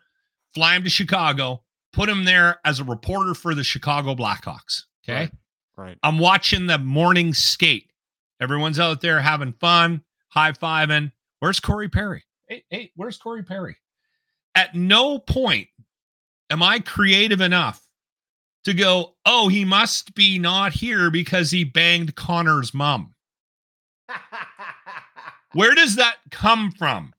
fly 0.54 0.76
him 0.76 0.84
to 0.84 0.90
Chicago, 0.90 1.64
put 1.92 2.08
him 2.08 2.24
there 2.24 2.60
as 2.64 2.78
a 2.78 2.84
reporter 2.84 3.34
for 3.34 3.56
the 3.56 3.64
Chicago 3.64 4.14
Blackhawks. 4.14 4.84
Okay. 5.04 5.22
Right. 5.22 5.30
Right. 5.76 5.98
I'm 6.04 6.18
watching 6.18 6.68
the 6.68 6.78
morning 6.78 7.34
skate. 7.34 7.90
Everyone's 8.40 8.78
out 8.78 9.00
there 9.00 9.20
having 9.20 9.52
fun, 9.54 10.02
high 10.28 10.52
fiving. 10.52 11.10
Where's 11.40 11.58
Corey 11.58 11.88
Perry? 11.88 12.22
Hey, 12.46 12.64
hey, 12.70 12.92
where's 12.94 13.18
Corey 13.18 13.42
Perry? 13.42 13.76
At 14.54 14.74
no 14.76 15.18
point 15.18 15.68
am 16.50 16.62
I 16.62 16.78
creative 16.78 17.40
enough 17.40 17.85
to 18.66 18.74
go, 18.74 19.14
oh, 19.24 19.46
he 19.46 19.64
must 19.64 20.12
be 20.16 20.40
not 20.40 20.72
here 20.72 21.08
because 21.08 21.52
he 21.52 21.62
banged 21.62 22.16
Connor's 22.16 22.74
mom. 22.74 23.14
Where 25.52 25.72
does 25.72 25.94
that 25.96 26.16
come 26.32 26.72
from? 26.72 27.14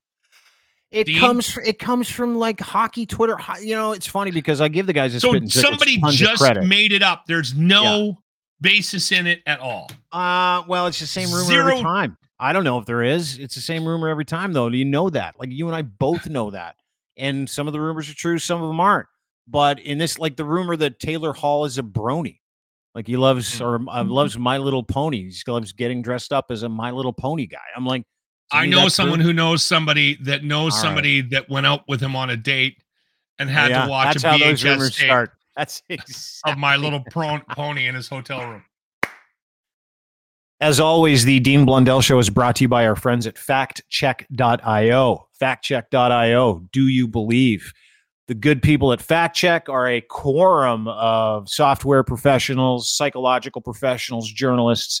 It 0.90 1.04
Dean? 1.04 1.18
comes. 1.18 1.56
It 1.64 1.78
comes 1.78 2.10
from 2.10 2.36
like 2.36 2.60
hockey 2.60 3.06
Twitter. 3.06 3.38
You 3.62 3.74
know, 3.74 3.92
it's 3.92 4.06
funny 4.06 4.30
because 4.30 4.60
I 4.60 4.68
give 4.68 4.86
the 4.86 4.92
guys 4.92 5.14
a 5.14 5.20
So 5.20 5.30
spit 5.30 5.42
and 5.42 5.50
tickets 5.50 5.68
somebody 5.68 5.98
just 6.10 6.44
made 6.64 6.92
it 6.92 7.02
up. 7.02 7.24
There's 7.26 7.54
no 7.54 8.18
basis 8.60 9.10
in 9.10 9.26
it 9.26 9.40
at 9.46 9.58
all. 9.60 9.90
Uh, 10.12 10.64
well, 10.68 10.86
it's 10.86 11.00
the 11.00 11.06
same 11.06 11.30
rumor 11.30 11.44
Zero- 11.44 11.70
every 11.72 11.82
time. 11.82 12.18
I 12.38 12.52
don't 12.52 12.64
know 12.64 12.78
if 12.78 12.84
there 12.84 13.02
is. 13.02 13.38
It's 13.38 13.54
the 13.54 13.62
same 13.62 13.86
rumor 13.86 14.08
every 14.08 14.26
time, 14.26 14.52
though. 14.52 14.68
Do 14.68 14.76
you 14.76 14.84
know 14.84 15.08
that. 15.10 15.40
Like 15.40 15.50
you 15.50 15.66
and 15.66 15.74
I 15.74 15.80
both 15.80 16.28
know 16.28 16.50
that. 16.50 16.76
And 17.16 17.48
some 17.48 17.66
of 17.66 17.72
the 17.72 17.80
rumors 17.80 18.10
are 18.10 18.14
true, 18.14 18.38
some 18.38 18.62
of 18.62 18.68
them 18.68 18.80
aren't. 18.80 19.08
But 19.50 19.80
in 19.80 19.98
this, 19.98 20.18
like 20.18 20.36
the 20.36 20.44
rumor 20.44 20.76
that 20.76 20.98
Taylor 21.00 21.32
Hall 21.32 21.64
is 21.64 21.78
a 21.78 21.82
brony, 21.82 22.40
like 22.94 23.06
he 23.06 23.16
loves 23.16 23.58
Hmm. 23.58 23.64
or 23.64 23.80
uh, 23.90 24.04
loves 24.04 24.36
My 24.38 24.58
Little 24.58 24.82
Pony. 24.82 25.30
He 25.30 25.50
loves 25.50 25.72
getting 25.72 26.02
dressed 26.02 26.32
up 26.32 26.46
as 26.50 26.62
a 26.62 26.68
My 26.68 26.90
Little 26.90 27.12
Pony 27.12 27.46
guy. 27.46 27.58
I'm 27.76 27.86
like, 27.86 28.04
I 28.52 28.66
know 28.66 28.88
someone 28.88 29.18
true. 29.20 29.26
who 29.28 29.32
knows 29.32 29.62
somebody 29.62 30.16
that 30.22 30.42
knows 30.44 30.72
All 30.74 30.78
right. 30.82 30.86
somebody 30.88 31.20
that 31.22 31.48
went 31.50 31.66
out 31.66 31.82
with 31.88 32.00
him 32.00 32.16
on 32.16 32.30
a 32.30 32.36
date 32.36 32.82
and 33.38 33.48
had 33.50 33.70
Yeah, 33.70 33.84
to 33.84 33.90
watch 33.90 34.22
a 34.22 34.26
how 34.28 34.38
those 34.38 34.62
VHS 34.62 34.64
rumors 34.72 34.96
tape 34.96 35.06
start. 35.06 35.32
That's 35.56 35.82
exactly. 35.88 36.52
of 36.52 36.58
my 36.58 36.76
little 36.76 37.00
pro- 37.10 37.40
pony 37.54 37.86
in 37.88 37.94
his 37.94 38.08
hotel 38.08 38.40
room. 38.48 38.64
As 40.60 40.80
always, 40.80 41.24
the 41.24 41.38
Dean 41.40 41.64
Blundell 41.64 42.00
Show 42.00 42.18
is 42.18 42.30
brought 42.30 42.56
to 42.56 42.64
you 42.64 42.68
by 42.68 42.86
our 42.86 42.96
friends 42.96 43.26
at 43.26 43.36
faktchek.io. 43.36 45.28
Faktchek.io. 45.40 46.62
Do 46.72 46.88
you 46.88 47.06
believe? 47.08 47.72
The 48.28 48.34
good 48.34 48.60
people 48.60 48.92
at 48.92 48.98
FaktChek 48.98 49.70
are 49.70 49.88
a 49.88 50.02
quorum 50.02 50.86
of 50.86 51.48
software 51.48 52.04
professionals, 52.04 52.86
psychological 52.92 53.62
professionals, 53.62 54.30
journalists 54.30 55.00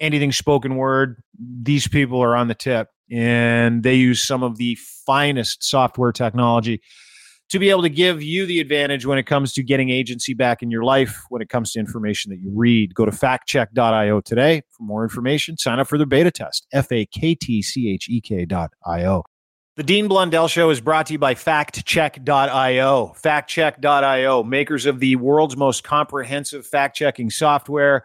anything 0.00 0.32
spoken 0.32 0.76
word. 0.76 1.22
These 1.38 1.88
people 1.88 2.22
are 2.22 2.36
on 2.36 2.48
the 2.48 2.54
tip 2.54 2.88
and 3.10 3.82
they 3.82 3.94
use 3.94 4.22
some 4.22 4.42
of 4.42 4.56
the 4.56 4.76
finest 5.06 5.62
software 5.62 6.12
technology 6.12 6.82
to 7.50 7.58
be 7.58 7.70
able 7.70 7.82
to 7.82 7.88
give 7.88 8.22
you 8.22 8.44
the 8.44 8.60
advantage 8.60 9.06
when 9.06 9.18
it 9.18 9.24
comes 9.24 9.54
to 9.54 9.62
getting 9.62 9.88
agency 9.88 10.34
back 10.34 10.62
in 10.62 10.70
your 10.70 10.84
life 10.84 11.22
when 11.30 11.40
it 11.40 11.48
comes 11.48 11.72
to 11.72 11.80
information 11.80 12.30
that 12.30 12.38
you 12.38 12.50
read. 12.54 12.94
Go 12.94 13.06
to 13.06 13.10
faktchek.io 13.10 14.20
today 14.20 14.62
for 14.70 14.82
more 14.82 15.02
information. 15.02 15.56
Sign 15.56 15.78
up 15.78 15.88
for 15.88 15.96
their 15.96 16.06
beta 16.06 16.30
test. 16.30 16.66
F 16.72 16.92
A 16.92 17.06
K 17.06 17.34
T 17.34 17.62
C 17.62 17.90
H 17.90 18.08
E 18.08 18.20
K 18.20 18.44
dot 18.44 18.72
I-O. 18.84 19.24
The 19.76 19.84
Dean 19.84 20.08
Blundell 20.08 20.48
Show 20.48 20.70
is 20.70 20.80
brought 20.80 21.06
to 21.06 21.12
you 21.12 21.20
by 21.20 21.34
faktchek.io. 21.34 23.14
Faktchek.io, 23.22 24.42
makers 24.42 24.86
of 24.86 24.98
the 24.98 25.14
world's 25.14 25.56
most 25.56 25.84
comprehensive 25.84 26.66
fact 26.66 26.96
checking 26.96 27.30
software 27.30 28.04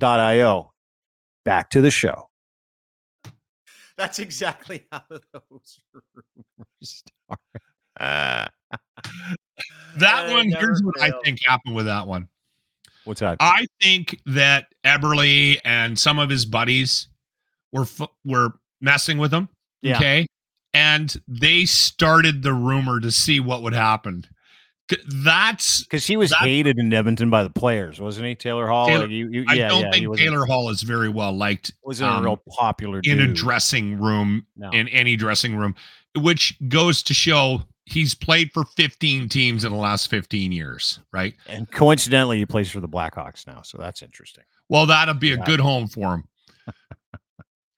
io. 0.00 0.72
Back 1.44 1.70
to 1.70 1.80
the 1.80 1.90
show. 1.90 2.28
That's 3.96 4.18
exactly 4.18 4.86
how 4.90 5.02
those 5.10 5.80
rumors 6.14 6.66
start. 6.82 7.40
That 9.96 10.28
Uh, 10.28 10.32
one, 10.32 10.48
here's 10.50 10.82
what 10.82 11.00
I 11.00 11.12
think 11.24 11.40
happened 11.46 11.74
with 11.74 11.86
that 11.86 12.06
one. 12.06 12.28
What's 13.04 13.20
that? 13.20 13.36
I 13.40 13.66
think 13.80 14.18
that 14.26 14.66
Eberle 14.84 15.58
and 15.64 15.98
some 15.98 16.18
of 16.18 16.30
his 16.30 16.46
buddies 16.46 17.08
were 17.72 17.86
were 18.24 18.54
messing 18.80 19.18
with 19.18 19.32
him. 19.32 19.48
Yeah. 19.82 19.96
Okay. 19.96 20.26
And 20.74 21.14
they 21.28 21.66
started 21.66 22.42
the 22.42 22.54
rumor 22.54 23.00
to 23.00 23.10
see 23.10 23.40
what 23.40 23.62
would 23.62 23.74
happen. 23.74 24.24
That's 25.08 25.84
Because 25.84 26.06
he 26.06 26.16
was 26.16 26.30
that- 26.30 26.40
hated 26.40 26.78
in 26.78 26.92
Edmonton 26.92 27.30
by 27.30 27.42
the 27.44 27.50
players, 27.50 28.00
wasn't 28.00 28.26
he? 28.26 28.34
Taylor 28.34 28.66
Hall. 28.66 28.86
Taylor- 28.88 29.06
you- 29.06 29.28
you- 29.30 29.44
I 29.48 29.54
yeah, 29.54 29.68
don't 29.68 29.84
yeah, 29.84 29.90
think 29.90 30.16
Taylor 30.18 30.44
Hall 30.44 30.68
is 30.70 30.82
very 30.82 31.08
well 31.08 31.32
liked 31.32 31.72
wasn't 31.82 32.10
um, 32.10 32.18
a 32.18 32.22
real 32.28 32.42
popular 32.48 33.00
in 33.04 33.20
a 33.20 33.32
dressing 33.32 33.98
room, 33.98 34.46
No. 34.56 34.70
in 34.70 34.88
any 34.88 35.16
dressing 35.16 35.56
room, 35.56 35.74
which 36.16 36.54
goes 36.68 37.02
to 37.04 37.14
show 37.14 37.62
he's 37.86 38.14
played 38.14 38.52
for 38.52 38.64
15 38.76 39.28
teams 39.28 39.64
in 39.64 39.72
the 39.72 39.78
last 39.78 40.08
15 40.08 40.52
years, 40.52 41.00
right? 41.12 41.34
and 41.48 41.70
coincidentally, 41.70 42.38
he 42.38 42.46
plays 42.46 42.70
for 42.70 42.80
the 42.80 42.88
Blackhawks 42.88 43.46
now, 43.46 43.62
so 43.62 43.78
that's 43.78 44.02
interesting. 44.02 44.44
Well, 44.68 44.86
that'll 44.86 45.14
be 45.14 45.32
a 45.32 45.36
Yeah. 45.36 45.44
good 45.44 45.60
home 45.60 45.88
for 45.88 46.14
him. 46.14 46.24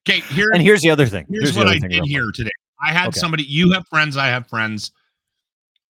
Okay, 0.09 0.21
here, 0.35 0.51
And 0.53 0.61
here's 0.63 0.83
the 0.83 0.91
other 0.91 1.07
thing. 1.07 1.27
here's 1.31 1.55
the 1.55 1.61
what 1.61 1.69
I 1.69 1.79
did 1.79 2.05
here 2.05 2.31
today. 2.33 2.51
I 2.83 2.93
had 2.93 3.09
Okay. 3.09 3.21
somebody, 3.21 3.45
you 3.45 3.73
have 3.73 3.87
friends, 3.89 4.17
I 4.19 4.27
have 4.27 4.47
friends. 4.49 4.93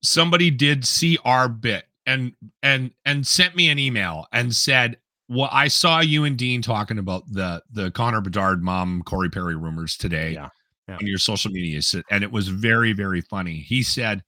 Somebody 0.05 0.51
did 0.51 0.87
see 0.87 1.19
our 1.25 1.49
bit 1.49 1.85
and 2.07 2.33
and 2.63 2.93
and 3.05 3.27
sent 3.27 3.57
me 3.57 3.71
an 3.71 3.79
email 3.79 4.27
and 4.33 4.55
said, 4.55 4.99
Well, 5.29 5.49
I 5.51 5.69
saw 5.69 6.01
you 6.01 6.25
and 6.25 6.37
Dean 6.37 6.63
talking 6.63 6.99
about 6.99 7.25
the 7.33 7.63
the 7.73 7.91
Connor 7.91 8.21
Bedard 8.21 8.63
mom 8.63 9.03
Corey 9.03 9.31
Perry 9.31 9.57
rumors 9.57 9.97
today 9.97 10.33
Yeah, 10.33 10.51
yeah. 10.89 10.97
on 10.97 11.07
your 11.07 11.19
social 11.19 11.51
media. 11.51 11.81
And 12.11 12.23
it 12.23 12.31
was 12.31 12.49
very, 12.49 12.93
very 12.93 13.23
funny. 13.23 13.55
He 13.57 13.83
said, 13.83 14.23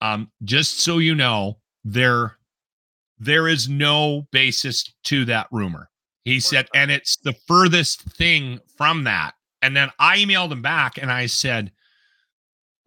um, 0.00 0.30
just 0.44 0.80
so 0.80 0.98
you 0.98 1.14
know, 1.14 1.58
there 1.84 2.36
there 3.18 3.48
is 3.48 3.68
no 3.68 4.26
basis 4.32 4.94
to 5.04 5.24
that 5.26 5.46
rumor. 5.50 5.90
He 6.24 6.40
said, 6.40 6.68
and 6.74 6.90
it's 6.90 7.16
the 7.16 7.34
furthest 7.46 8.02
thing 8.02 8.60
from 8.76 9.04
that. 9.04 9.32
And 9.62 9.76
then 9.76 9.90
I 9.98 10.18
emailed 10.18 10.52
him 10.52 10.62
back 10.62 10.96
and 10.96 11.10
I 11.10 11.26
said, 11.26 11.72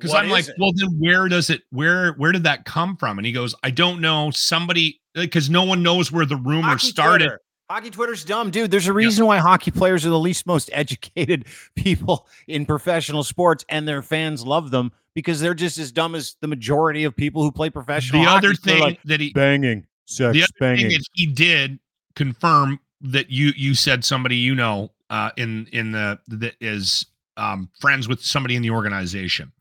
because 0.03 0.15
I'm 0.15 0.29
like, 0.29 0.49
it? 0.49 0.55
well, 0.59 0.73
then 0.75 0.89
where 0.99 1.29
does 1.29 1.49
it 1.49 1.61
where 1.69 2.11
where 2.13 2.33
did 2.33 2.43
that 2.43 2.65
come 2.65 2.97
from? 2.97 3.17
And 3.17 3.25
he 3.25 3.31
goes, 3.31 3.55
I 3.63 3.71
don't 3.71 4.01
know. 4.01 4.31
Somebody 4.31 4.99
because 5.13 5.49
no 5.49 5.63
one 5.63 5.81
knows 5.81 6.11
where 6.11 6.25
the 6.25 6.35
rumor 6.35 6.69
Hockey 6.69 6.87
started. 6.87 7.25
Twitter. 7.25 7.41
Hockey 7.69 7.89
Twitter's 7.89 8.25
dumb, 8.25 8.51
dude. 8.51 8.69
There's 8.69 8.87
a 8.87 8.93
reason 8.93 9.25
why 9.25 9.37
hockey 9.37 9.71
players 9.71 10.05
are 10.05 10.09
the 10.09 10.19
least 10.19 10.45
most 10.45 10.69
educated 10.73 11.45
people 11.75 12.27
in 12.47 12.65
professional 12.65 13.23
sports, 13.23 13.63
and 13.69 13.87
their 13.87 14.01
fans 14.01 14.45
love 14.45 14.69
them 14.69 14.91
because 15.13 15.39
they're 15.39 15.53
just 15.53 15.77
as 15.77 15.91
dumb 15.91 16.13
as 16.13 16.35
the 16.41 16.47
majority 16.47 17.05
of 17.05 17.15
people 17.15 17.41
who 17.41 17.51
play 17.51 17.69
professional. 17.69 18.21
The 18.21 18.27
hockey. 18.27 18.47
other 18.47 18.55
thing 18.55 18.79
like, 18.81 19.01
that 19.03 19.21
he 19.21 19.31
banging, 19.31 19.87
sex, 20.05 20.33
the 20.33 20.43
other 20.43 20.51
banging. 20.59 20.89
thing 20.89 20.99
is 20.99 21.07
he 21.13 21.25
did 21.25 21.79
confirm 22.15 22.79
that 23.01 23.31
you 23.31 23.53
you 23.55 23.73
said 23.73 24.03
somebody 24.03 24.35
you 24.35 24.55
know 24.55 24.91
uh 25.09 25.29
in 25.37 25.67
in 25.71 25.91
the 25.91 26.19
that 26.27 26.55
is 26.61 27.05
um, 27.37 27.69
friends 27.79 28.07
with 28.07 28.23
somebody 28.23 28.55
in 28.55 28.61
the 28.61 28.69
organization, 28.69 29.51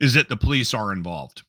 is 0.00 0.14
that 0.14 0.28
the 0.28 0.36
police 0.36 0.74
are 0.74 0.92
involved. 0.92 1.42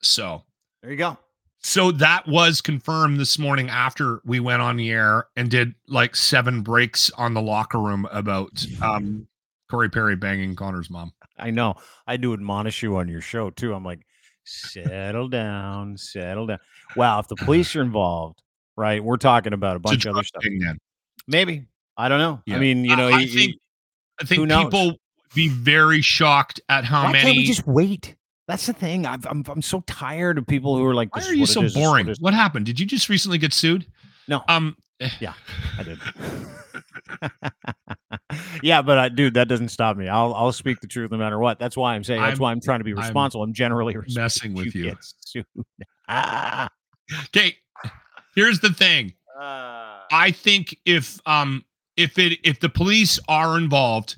So 0.00 0.42
there 0.82 0.90
you 0.90 0.96
go. 0.96 1.18
So 1.60 1.92
that 1.92 2.28
was 2.28 2.60
confirmed 2.60 3.18
this 3.18 3.38
morning 3.38 3.70
after 3.70 4.20
we 4.24 4.38
went 4.38 4.60
on 4.60 4.76
the 4.76 4.90
air 4.90 5.28
and 5.34 5.50
did 5.50 5.74
like 5.88 6.14
seven 6.14 6.60
breaks 6.60 7.10
on 7.12 7.32
the 7.32 7.40
locker 7.40 7.80
room 7.80 8.06
about 8.12 8.66
um, 8.82 9.26
Corey 9.70 9.88
Perry 9.88 10.14
banging 10.14 10.56
Connor's 10.56 10.90
mom. 10.90 11.12
I 11.38 11.50
know. 11.50 11.76
I 12.06 12.18
do 12.18 12.34
admonish 12.34 12.82
you 12.82 12.96
on 12.98 13.08
your 13.08 13.22
show 13.22 13.48
too. 13.48 13.72
I'm 13.72 13.82
like, 13.82 14.00
settle 14.44 15.28
down, 15.28 15.96
settle 15.96 16.46
down. 16.46 16.58
Wow, 16.96 17.20
if 17.20 17.28
the 17.28 17.36
police 17.36 17.74
are 17.76 17.82
involved, 17.82 18.42
right? 18.76 19.02
We're 19.02 19.16
talking 19.16 19.54
about 19.54 19.76
a 19.76 19.78
bunch 19.78 20.04
of 20.04 20.14
other 20.14 20.24
stuff. 20.24 20.42
Then. 20.44 20.78
Maybe 21.26 21.64
I 21.96 22.08
don't 22.08 22.18
know. 22.18 22.42
Yeah. 22.46 22.56
I 22.56 22.58
mean, 22.58 22.84
you 22.84 22.94
know, 22.94 23.08
I, 23.08 23.20
I 23.20 23.26
think 23.26 23.54
I 24.20 24.24
think 24.24 24.48
people 24.48 24.96
be 25.34 25.48
very 25.48 26.00
shocked 26.00 26.60
at 26.68 26.84
how 26.84 27.04
Why 27.04 27.12
many. 27.12 27.24
Can't 27.24 27.36
we 27.36 27.44
just 27.44 27.66
wait? 27.66 28.16
That's 28.46 28.66
the 28.66 28.72
thing. 28.72 29.06
i 29.06 29.14
am 29.14 29.22
I'm, 29.24 29.44
I'm 29.48 29.62
so 29.62 29.80
tired 29.86 30.36
of 30.36 30.46
people 30.46 30.76
who 30.76 30.84
are 30.84 30.94
like, 30.94 31.14
"Why 31.14 31.22
are 31.22 31.34
you 31.34 31.46
so 31.46 31.68
boring?" 31.70 32.06
What, 32.06 32.18
what, 32.18 32.34
happened? 32.34 32.66
Did 32.66 32.78
you 32.78 32.86
just 32.86 33.08
recently 33.08 33.38
get 33.38 33.52
sued? 33.52 33.86
No. 34.28 34.42
Um. 34.48 34.76
Yeah, 35.20 35.34
I 35.76 35.82
did. 35.82 35.98
yeah, 38.62 38.80
but 38.80 38.98
uh, 38.98 39.08
dude, 39.08 39.34
that 39.34 39.48
doesn't 39.48 39.68
stop 39.68 39.96
me. 39.96 40.08
I'll 40.08 40.32
I'll 40.34 40.52
speak 40.52 40.80
the 40.80 40.86
truth 40.86 41.10
no 41.10 41.18
matter 41.18 41.38
what. 41.38 41.58
That's 41.58 41.76
why 41.76 41.94
I'm 41.94 42.04
saying. 42.04 42.22
That's 42.22 42.38
I'm, 42.38 42.42
why 42.42 42.52
I'm 42.52 42.60
trying 42.60 42.78
to 42.78 42.84
be 42.84 42.94
responsible. 42.94 43.42
I'm, 43.42 43.50
I'm 43.50 43.54
generally 43.54 43.96
messing 44.14 44.54
with 44.54 44.74
you. 44.74 44.96
you. 45.34 45.44
ah. 46.08 46.68
Okay. 47.24 47.56
Here's 48.34 48.60
the 48.60 48.72
thing. 48.72 49.14
Uh, 49.38 50.00
I 50.12 50.30
think 50.30 50.78
if 50.84 51.20
um 51.26 51.64
if 51.96 52.18
it 52.18 52.38
if 52.44 52.60
the 52.60 52.68
police 52.68 53.18
are 53.28 53.56
involved, 53.58 54.16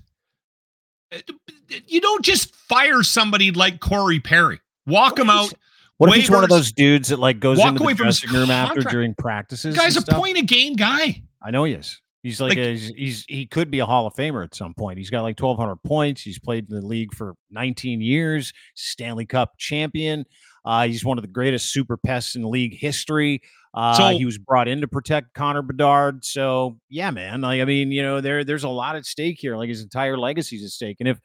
you 1.87 2.01
don't 2.01 2.25
just 2.25 2.55
fire 2.55 3.03
somebody 3.03 3.51
like 3.53 3.81
Corey 3.81 4.21
Perry. 4.21 4.61
Walk 4.87 5.19
him 5.19 5.31
out. 5.31 5.53
What 5.99 6.11
waivers, 6.11 6.13
if 6.13 6.21
he's 6.21 6.31
one 6.31 6.45
of 6.45 6.51
those 6.51 6.73
dudes 6.73 7.09
that 7.09 7.19
like 7.19 7.41
goes 7.41 7.59
into 7.59 7.83
the 7.83 7.95
dressing 7.95 8.31
room 8.31 8.51
after 8.51 8.83
during 8.83 9.15
practices? 9.15 9.75
The 9.75 9.81
guy's 9.81 9.97
a 9.97 10.03
point 10.03 10.37
a 10.37 10.43
game 10.43 10.75
guy. 10.75 11.23
I 11.43 11.51
know 11.51 11.65
he 11.65 11.73
is. 11.73 12.01
He's 12.23 12.41
like, 12.41 12.51
like 12.51 12.59
a, 12.59 12.73
he's, 12.73 12.89
he's, 12.89 13.25
he 13.29 13.47
could 13.47 13.71
be 13.71 13.79
a 13.79 13.87
Hall 13.87 14.07
of 14.07 14.15
Famer 14.15 14.43
at 14.43 14.53
some 14.55 14.75
point. 14.75 14.99
He's 14.99 15.11
got 15.11 15.23
like 15.23 15.39
1,200 15.41 15.77
points. 15.85 16.23
He's 16.23 16.41
played 16.41 16.69
in 16.69 16.75
the 16.75 16.85
league 16.85 17.15
for 17.15 17.35
19 17.53 18.01
years. 18.01 18.53
Stanley 18.75 19.27
Cup 19.27 19.53
champion. 19.59 20.25
Uh, 20.65 20.89
he's 20.89 21.05
one 21.05 21.19
of 21.19 21.23
the 21.23 21.29
greatest 21.29 21.73
super 21.73 21.97
pests 21.97 22.35
in 22.35 22.43
league 22.43 22.77
history. 22.77 23.41
Uh, 23.77 23.93
so, 23.93 24.09
he 24.09 24.25
was 24.25 24.39
brought 24.39 24.69
in 24.69 24.81
to 24.81 24.89
protect 24.89 25.35
Connor 25.35 25.61
Bedard. 25.61 26.25
So 26.25 26.79
yeah, 26.89 27.11
man. 27.11 27.43
Like 27.43 27.61
I 27.61 27.67
mean, 27.67 27.93
you 27.93 28.03
know, 28.03 28.23
there 28.23 28.43
there's 28.43 28.65
a 28.65 28.71
lot 28.71 28.97
at 28.97 29.05
stake 29.05 29.39
here. 29.39 29.55
Like 29.57 29.69
his 29.69 29.83
entire 29.83 30.17
legacy's 30.17 30.65
at 30.65 30.71
stake. 30.71 30.97
And 30.99 31.09
if 31.09 31.21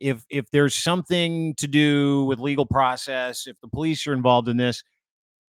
if 0.00 0.24
if 0.28 0.50
there's 0.50 0.74
something 0.74 1.54
to 1.54 1.68
do 1.68 2.24
with 2.24 2.40
legal 2.40 2.66
process, 2.66 3.46
if 3.46 3.56
the 3.62 3.68
police 3.68 4.04
are 4.08 4.12
involved 4.12 4.48
in 4.48 4.56
this, 4.56 4.82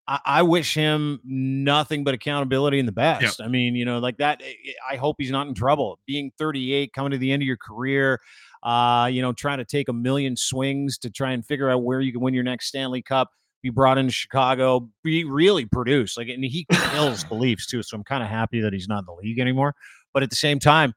I, 0.07 0.19
I 0.25 0.41
wish 0.41 0.73
him 0.73 1.19
nothing 1.23 2.03
but 2.03 2.15
accountability 2.15 2.79
and 2.79 2.87
the 2.87 2.93
best. 2.93 3.39
Yep. 3.39 3.45
I 3.45 3.47
mean, 3.47 3.75
you 3.75 3.85
know, 3.85 3.99
like 3.99 4.17
that. 4.17 4.41
Eh, 4.41 4.53
eh, 4.69 4.71
I 4.91 4.95
hope 4.95 5.17
he's 5.19 5.31
not 5.31 5.47
in 5.47 5.53
trouble. 5.53 5.99
Being 6.07 6.31
38, 6.39 6.93
coming 6.93 7.11
to 7.11 7.19
the 7.19 7.31
end 7.31 7.43
of 7.43 7.47
your 7.47 7.57
career, 7.57 8.19
uh, 8.63 9.07
you 9.11 9.21
know, 9.21 9.33
trying 9.33 9.59
to 9.59 9.65
take 9.65 9.87
a 9.87 9.93
million 9.93 10.35
swings 10.35 10.97
to 10.99 11.11
try 11.11 11.31
and 11.31 11.45
figure 11.45 11.69
out 11.69 11.83
where 11.83 12.01
you 12.01 12.11
can 12.11 12.21
win 12.21 12.33
your 12.33 12.43
next 12.43 12.67
Stanley 12.67 13.03
Cup 13.03 13.29
be 13.61 13.69
brought 13.69 13.97
into 13.97 14.11
Chicago, 14.11 14.89
be 15.03 15.23
really 15.23 15.65
produced. 15.65 16.17
Like, 16.17 16.29
and 16.29 16.43
he 16.43 16.65
kills 16.69 17.23
the 17.25 17.33
Leafs 17.35 17.67
too. 17.67 17.83
So 17.83 17.95
I'm 17.97 18.03
kind 18.03 18.23
of 18.23 18.29
happy 18.29 18.61
that 18.61 18.73
he's 18.73 18.87
not 18.87 18.99
in 18.99 19.05
the 19.05 19.13
league 19.13 19.39
anymore. 19.39 19.75
But 20.13 20.23
at 20.23 20.29
the 20.29 20.35
same 20.35 20.59
time, 20.59 20.93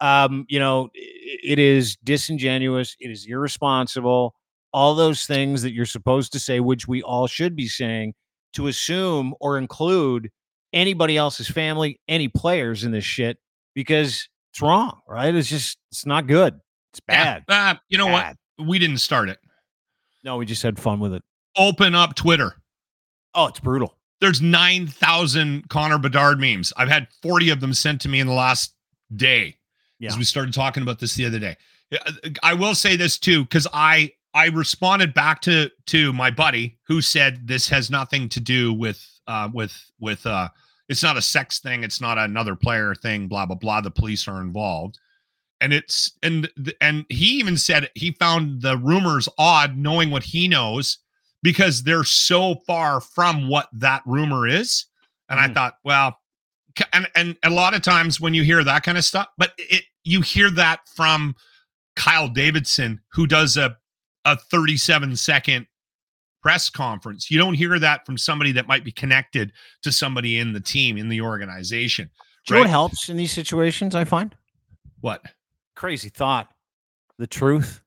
um, 0.00 0.44
you 0.48 0.58
know, 0.58 0.90
it 0.94 1.58
is 1.58 1.96
disingenuous. 2.04 2.96
It 3.00 3.10
is 3.10 3.26
irresponsible. 3.26 4.34
All 4.72 4.94
those 4.94 5.26
things 5.26 5.62
that 5.62 5.72
you're 5.72 5.86
supposed 5.86 6.32
to 6.32 6.38
say, 6.38 6.60
which 6.60 6.88
we 6.88 7.02
all 7.02 7.26
should 7.26 7.56
be 7.56 7.68
saying, 7.68 8.14
to 8.54 8.66
assume 8.66 9.34
or 9.40 9.58
include 9.58 10.30
anybody 10.72 11.16
else's 11.16 11.48
family, 11.48 12.00
any 12.08 12.28
players 12.28 12.84
in 12.84 12.90
this 12.90 13.04
shit, 13.04 13.38
because 13.74 14.28
it's 14.52 14.60
wrong, 14.60 15.00
right? 15.08 15.34
It's 15.34 15.48
just, 15.48 15.78
it's 15.90 16.04
not 16.04 16.26
good. 16.26 16.58
It's 16.92 17.00
bad. 17.00 17.44
Yeah. 17.48 17.70
Uh, 17.70 17.74
you 17.88 17.98
know 17.98 18.06
bad. 18.06 18.36
what? 18.56 18.68
We 18.68 18.78
didn't 18.78 18.98
start 18.98 19.28
it. 19.28 19.38
No, 20.24 20.36
we 20.38 20.46
just 20.46 20.62
had 20.62 20.78
fun 20.78 20.98
with 20.98 21.14
it 21.14 21.22
open 21.56 21.94
up 21.94 22.14
Twitter. 22.14 22.56
Oh, 23.34 23.46
it's 23.46 23.60
brutal. 23.60 23.94
There's 24.20 24.40
9,000 24.40 25.68
Connor 25.68 25.98
Bedard 25.98 26.40
memes. 26.40 26.72
I've 26.76 26.88
had 26.88 27.08
40 27.22 27.50
of 27.50 27.60
them 27.60 27.74
sent 27.74 28.00
to 28.02 28.08
me 28.08 28.20
in 28.20 28.26
the 28.26 28.32
last 28.32 28.74
day 29.14 29.56
yeah. 29.98 30.08
as 30.08 30.18
we 30.18 30.24
started 30.24 30.54
talking 30.54 30.82
about 30.82 30.98
this 30.98 31.14
the 31.14 31.26
other 31.26 31.38
day. 31.38 31.56
I 32.42 32.54
will 32.54 32.74
say 32.74 32.96
this 32.96 33.18
too 33.18 33.44
because 33.44 33.66
I 33.72 34.12
I 34.34 34.46
responded 34.48 35.14
back 35.14 35.40
to 35.42 35.70
to 35.86 36.12
my 36.12 36.30
buddy 36.30 36.78
who 36.88 37.00
said 37.00 37.46
this 37.46 37.68
has 37.68 37.90
nothing 37.90 38.28
to 38.30 38.40
do 38.40 38.72
with 38.72 39.06
uh 39.28 39.48
with 39.52 39.72
with 40.00 40.26
uh 40.26 40.48
it's 40.88 41.02
not 41.02 41.16
a 41.16 41.22
sex 41.22 41.60
thing, 41.60 41.84
it's 41.84 42.00
not 42.00 42.18
another 42.18 42.56
player 42.56 42.94
thing, 42.94 43.28
blah 43.28 43.46
blah 43.46 43.56
blah. 43.56 43.80
The 43.80 43.90
police 43.90 44.26
are 44.26 44.40
involved 44.40 44.98
and 45.60 45.72
it's 45.72 46.12
and 46.22 46.48
and 46.80 47.06
he 47.08 47.38
even 47.38 47.56
said 47.56 47.90
he 47.94 48.12
found 48.12 48.62
the 48.62 48.76
rumors 48.78 49.28
odd 49.38 49.76
knowing 49.76 50.10
what 50.10 50.22
he 50.22 50.48
knows 50.48 50.98
because 51.42 51.82
they're 51.82 52.04
so 52.04 52.56
far 52.66 53.00
from 53.00 53.48
what 53.48 53.68
that 53.72 54.02
rumor 54.06 54.46
is. 54.46 54.86
And 55.28 55.38
mm. 55.38 55.50
I 55.50 55.52
thought, 55.52 55.74
well, 55.84 56.18
and 56.92 57.08
and 57.14 57.36
a 57.42 57.50
lot 57.50 57.74
of 57.74 57.82
times 57.82 58.20
when 58.20 58.34
you 58.34 58.42
hear 58.42 58.62
that 58.62 58.82
kind 58.82 58.98
of 58.98 59.04
stuff, 59.04 59.28
but 59.38 59.52
it 59.58 59.84
you 60.04 60.20
hear 60.20 60.50
that 60.50 60.80
from 60.94 61.34
Kyle 61.94 62.28
Davidson, 62.28 63.00
who 63.12 63.26
does 63.26 63.56
a 63.56 63.76
a 64.24 64.36
37 64.36 65.16
second 65.16 65.66
press 66.42 66.68
conference. 66.68 67.30
You 67.30 67.38
don't 67.38 67.54
hear 67.54 67.78
that 67.78 68.04
from 68.04 68.18
somebody 68.18 68.52
that 68.52 68.68
might 68.68 68.84
be 68.84 68.92
connected 68.92 69.52
to 69.82 69.92
somebody 69.92 70.38
in 70.38 70.52
the 70.52 70.60
team, 70.60 70.96
in 70.96 71.08
the 71.08 71.20
organization. 71.20 72.10
Do 72.46 72.54
you 72.54 72.58
know 72.58 72.60
what 72.62 72.70
helps 72.70 73.08
in 73.08 73.16
these 73.16 73.32
situations? 73.32 73.94
I 73.94 74.04
find 74.04 74.34
what 75.00 75.24
crazy 75.74 76.08
thought, 76.08 76.48
the 77.18 77.26
truth. 77.26 77.80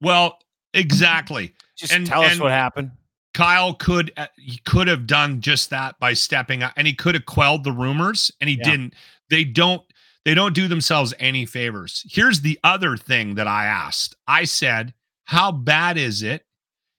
Well, 0.00 0.38
exactly. 0.74 1.54
Just 1.76 1.92
and, 1.92 2.06
tell 2.06 2.22
us 2.22 2.38
what 2.38 2.50
happened. 2.50 2.90
Kyle 3.32 3.74
could 3.74 4.12
uh, 4.16 4.26
he 4.36 4.58
could 4.66 4.88
have 4.88 5.06
done 5.06 5.40
just 5.40 5.70
that 5.70 5.98
by 5.98 6.12
stepping 6.14 6.62
up, 6.62 6.72
and 6.76 6.86
he 6.86 6.92
could 6.92 7.14
have 7.14 7.26
quelled 7.26 7.64
the 7.64 7.72
rumors, 7.72 8.30
and 8.40 8.50
he 8.50 8.56
yeah. 8.56 8.64
didn't. 8.64 8.94
They 9.28 9.44
don't 9.44 9.82
they 10.24 10.34
don't 10.34 10.54
do 10.54 10.68
themselves 10.68 11.14
any 11.18 11.46
favors. 11.46 12.04
Here's 12.10 12.40
the 12.40 12.58
other 12.64 12.96
thing 12.96 13.36
that 13.36 13.46
I 13.46 13.66
asked. 13.66 14.16
I 14.26 14.44
said, 14.44 14.92
"How 15.24 15.52
bad 15.52 15.96
is 15.96 16.22
it? 16.22 16.44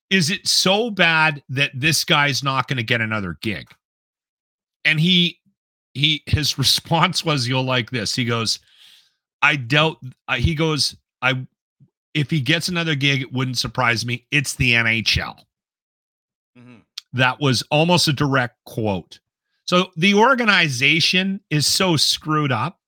Is 0.10 0.30
it 0.30 0.48
so 0.48 0.90
bad 0.90 1.44
that 1.50 1.72
this 1.74 2.04
guy's 2.04 2.44
not 2.44 2.68
going 2.68 2.78
to 2.78 2.84
get 2.84 3.02
another 3.02 3.38
gig?" 3.42 3.68
And 4.86 5.00
he 5.00 5.40
he 5.94 6.24
his 6.28 6.58
response 6.58 7.26
was, 7.26 7.48
"You'll 7.48 7.64
like 7.64 7.92
this." 7.92 8.16
He 8.16 8.24
goes, 8.24 8.60
"I 9.42 9.58
doubt." 9.58 9.98
Uh, 10.30 10.36
he 10.36 10.56
goes, 10.56 10.96
"I 11.22 11.46
if 12.14 12.30
he 12.30 12.42
gets 12.42 12.68
another 12.68 12.96
gig, 12.96 13.22
it 13.22 13.34
wouldn't 13.34 13.58
surprise 13.58 14.06
me. 14.06 14.26
It's 14.32 14.56
the 14.56 14.74
NHL. 14.74 15.38
Mm-hmm. 16.58 16.76
That 17.14 17.40
was 17.40 17.64
almost 17.72 18.08
a 18.08 18.14
direct 18.14 18.58
quote. 18.66 19.20
So 19.66 19.92
the 19.96 20.16
organization 20.16 21.42
is 21.50 21.66
so 21.66 21.96
screwed 21.96 22.52
up 22.52 22.80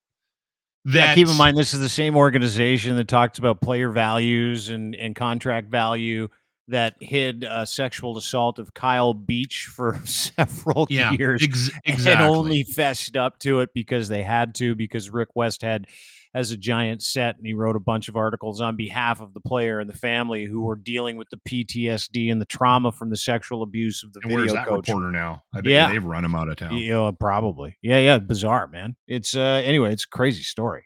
that 0.86 1.09
yeah, 1.09 1.15
keep 1.15 1.27
in 1.29 1.38
mind 1.38 1.57
this 1.57 1.73
is 1.73 1.79
the 1.79 1.88
same 1.88 2.17
organization 2.17 2.97
that 2.97 3.07
talks 3.07 3.39
about 3.39 3.62
player 3.62 3.89
values 3.89 4.69
and, 4.69 4.95
and 4.95 5.15
contract 5.15 5.69
value 5.69 6.27
that 6.67 6.95
hid 6.99 7.45
uh, 7.45 7.65
sexual 7.65 8.17
assault 8.17 8.59
of 8.59 8.73
Kyle 8.73 9.13
Beach 9.13 9.69
for 9.73 10.01
several 10.05 10.88
yeah, 10.89 11.12
years 11.12 11.43
ex- 11.43 11.71
exactly. 11.86 12.12
and 12.12 12.36
only 12.36 12.63
fessed 12.63 13.15
up 13.15 13.39
to 13.39 13.62
it 13.62 13.69
because 13.73 14.09
they 14.09 14.23
had 14.23 14.55
to 14.55 14.75
because 14.75 15.09
Rick 15.09 15.29
Westhead 15.36 15.86
has 16.34 16.52
a 16.52 16.58
giant 16.58 17.04
set 17.04 17.38
and 17.38 17.46
he 17.46 17.54
wrote 17.54 17.76
a 17.76 17.80
bunch 17.80 18.10
of 18.10 18.15
articles 18.15 18.60
on 18.60 18.76
behalf 18.76 19.22
of 19.22 19.34
the 19.34 19.39
player 19.39 19.80
and 19.80 19.89
the 19.89 19.98
family 19.98 20.46
who 20.46 20.62
were 20.62 20.76
dealing 20.76 21.15
with 21.15 21.30
the 21.30 21.38
PTSD 21.48 22.32
and 22.32 22.41
the 22.41 22.46
trauma 22.46 22.91
from 22.91 23.10
the 23.10 23.17
sexual 23.17 23.62
abuse 23.62 24.04
of 24.04 24.13
the 24.13 24.19
and 24.24 24.30
video 24.30 24.41
where's 24.41 24.54
that 24.54 24.67
coach. 24.67 24.88
reporter 24.88 25.12
now? 25.12 25.43
I 25.54 25.62
bet 25.62 25.72
yeah. 25.72 25.89
they've 25.89 26.04
run 26.04 26.26
him 26.26 26.34
out 26.34 26.50
of 26.50 26.56
town. 26.56 26.78
Yeah, 26.78 27.12
probably. 27.19 27.78
Yeah, 27.82 28.00
yeah, 28.00 28.17
bizarre, 28.17 28.67
man. 28.67 28.96
It's 29.08 29.36
uh 29.36 29.62
anyway, 29.63 29.93
it's 29.93 30.06
a 30.06 30.10
crazy 30.10 30.43
story. 30.43 30.86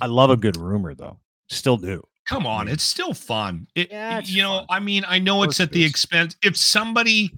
I 0.00 0.06
love 0.06 0.30
a 0.30 0.36
good 0.36 0.56
rumor 0.56 0.94
though. 0.94 1.18
Still 1.48 1.76
do. 1.76 2.02
Come 2.26 2.46
on, 2.46 2.68
it's 2.68 2.84
still 2.84 3.12
fun. 3.12 3.66
It, 3.74 3.90
yeah, 3.90 4.20
you 4.24 4.42
fun. 4.42 4.50
know, 4.50 4.66
I 4.70 4.80
mean, 4.80 5.04
I 5.06 5.18
know 5.18 5.42
it's 5.42 5.60
at 5.60 5.72
the 5.72 5.84
expense. 5.84 6.36
If 6.42 6.56
somebody, 6.56 7.32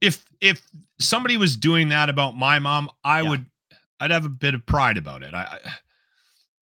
if 0.00 0.24
if 0.40 0.62
somebody 0.98 1.36
was 1.36 1.56
doing 1.56 1.90
that 1.90 2.08
about 2.08 2.36
my 2.36 2.58
mom, 2.58 2.90
I 3.04 3.20
yeah. 3.20 3.28
would, 3.28 3.46
I'd 4.00 4.10
have 4.10 4.24
a 4.24 4.30
bit 4.30 4.54
of 4.54 4.64
pride 4.64 4.96
about 4.96 5.22
it. 5.22 5.34
I, 5.34 5.42
I 5.42 5.70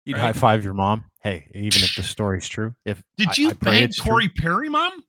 You'd 0.06 0.18
right? 0.18 0.22
high 0.22 0.34
five 0.34 0.64
your 0.64 0.74
mom. 0.74 1.06
Hey, 1.22 1.48
even 1.54 1.82
if 1.84 1.96
the 1.96 2.04
story's 2.04 2.48
true. 2.48 2.76
If 2.86 3.02
did 3.18 3.38
you 3.38 3.50
I, 3.50 3.54
bang 3.54 3.90
Corey 4.00 4.28
true. 4.30 4.44
Perry, 4.44 4.70
mom? 4.70 5.04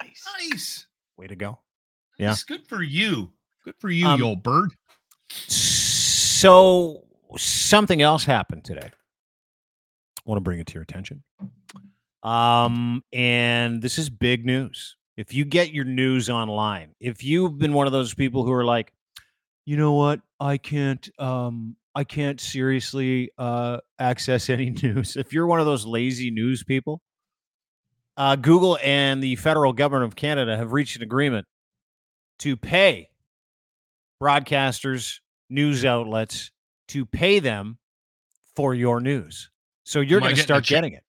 Nice, 0.00 0.24
nice. 0.38 0.86
Way 1.16 1.26
to 1.26 1.36
go. 1.36 1.58
Yeah, 2.18 2.32
it's 2.32 2.44
good 2.44 2.66
for 2.68 2.82
you. 2.82 3.32
Good 3.64 3.74
for 3.78 3.88
you, 3.88 4.06
um, 4.06 4.20
you 4.20 4.26
old 4.26 4.42
bird. 4.42 4.72
So 5.30 7.04
something 7.36 8.02
else 8.02 8.24
happened 8.24 8.64
today. 8.64 8.90
I 8.90 10.22
want 10.26 10.36
to 10.36 10.42
bring 10.42 10.58
it 10.60 10.66
to 10.68 10.74
your 10.74 10.82
attention. 10.82 11.22
Um, 12.22 13.02
and 13.12 13.80
this 13.80 13.98
is 13.98 14.10
big 14.10 14.44
news. 14.44 14.96
If 15.16 15.34
you 15.34 15.44
get 15.44 15.72
your 15.72 15.84
news 15.84 16.30
online, 16.30 16.94
if 17.00 17.24
you've 17.24 17.58
been 17.58 17.72
one 17.72 17.86
of 17.86 17.92
those 17.92 18.14
people 18.14 18.44
who 18.44 18.52
are 18.52 18.64
like, 18.64 18.92
you 19.64 19.76
know 19.76 19.92
what, 19.92 20.20
I 20.40 20.58
can't, 20.58 21.08
um, 21.18 21.76
I 21.94 22.04
can't 22.04 22.40
seriously 22.40 23.30
uh, 23.38 23.78
access 23.98 24.48
any 24.48 24.70
news. 24.82 25.16
If 25.16 25.32
you're 25.32 25.46
one 25.46 25.60
of 25.60 25.66
those 25.66 25.84
lazy 25.84 26.30
news 26.30 26.64
people, 26.64 27.00
uh, 28.16 28.36
Google 28.36 28.78
and 28.82 29.22
the 29.22 29.36
federal 29.36 29.72
government 29.72 30.10
of 30.10 30.16
Canada 30.16 30.56
have 30.56 30.72
reached 30.72 30.96
an 30.96 31.02
agreement 31.02 31.46
to 32.40 32.56
pay 32.56 33.08
broadcasters, 34.22 35.18
news 35.48 35.84
outlets 35.84 36.50
to 36.88 37.06
pay 37.06 37.38
them 37.38 37.78
for 38.54 38.74
your 38.74 39.00
news. 39.00 39.50
So 39.84 40.00
you're 40.00 40.20
going 40.20 40.36
to 40.36 40.42
start 40.42 40.64
getting 40.64 40.92
it. 40.92 41.02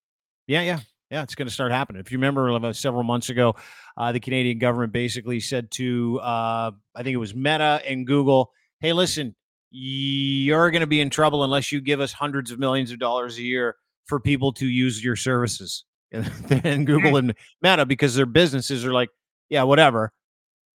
Yeah, 0.48 0.62
yeah, 0.62 0.80
yeah. 1.12 1.24
It's 1.24 1.36
going 1.36 1.48
to 1.48 1.54
start 1.54 1.72
happening. 1.72 2.00
If 2.00 2.12
you 2.12 2.18
remember, 2.18 2.50
about 2.50 2.76
several 2.76 3.04
months 3.04 3.30
ago, 3.30 3.56
uh, 3.98 4.12
the 4.12 4.20
Canadian 4.20 4.58
government 4.58 4.92
basically 4.94 5.40
said 5.40 5.70
to, 5.72 6.20
uh, 6.22 6.72
I 6.96 7.04
think 7.04 7.14
it 7.14 7.18
was 7.18 7.36
Meta 7.36 7.82
and 7.88 8.08
Google, 8.08 8.52
"Hey, 8.80 8.94
listen, 8.94 9.36
you're 9.76 10.72
going 10.72 10.82
to 10.82 10.88
be 10.88 11.02
in 11.02 11.10
trouble 11.10 11.44
unless 11.44 11.72
you 11.72 11.82
give 11.82 12.00
us 12.00 12.14
hundreds 12.14 12.52
of 12.52 12.60
millions 12.60 12.92
of 12.92 13.00
dollars 13.00 13.38
a 13.38 13.42
year 13.42 13.76
for 14.06 14.20
people 14.20 14.54
to 14.54 14.68
use 14.68 15.04
your 15.04 15.16
services." 15.16 15.84
and 16.12 16.86
Google 16.86 17.12
hmm. 17.12 17.18
and 17.18 17.36
Meta, 17.62 17.86
because 17.86 18.16
their 18.16 18.28
businesses 18.28 18.86
are 18.86 18.94
like, 18.94 19.10
yeah, 19.50 19.64
whatever, 19.64 20.12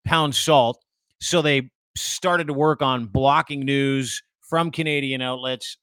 pound 0.04 0.34
salt. 0.34 0.82
So 1.20 1.42
they 1.42 1.70
started 1.96 2.48
to 2.48 2.52
work 2.52 2.82
on 2.82 3.06
blocking 3.06 3.60
news 3.60 4.22
from 4.48 4.70
Canadian 4.70 5.22
outlets 5.22 5.76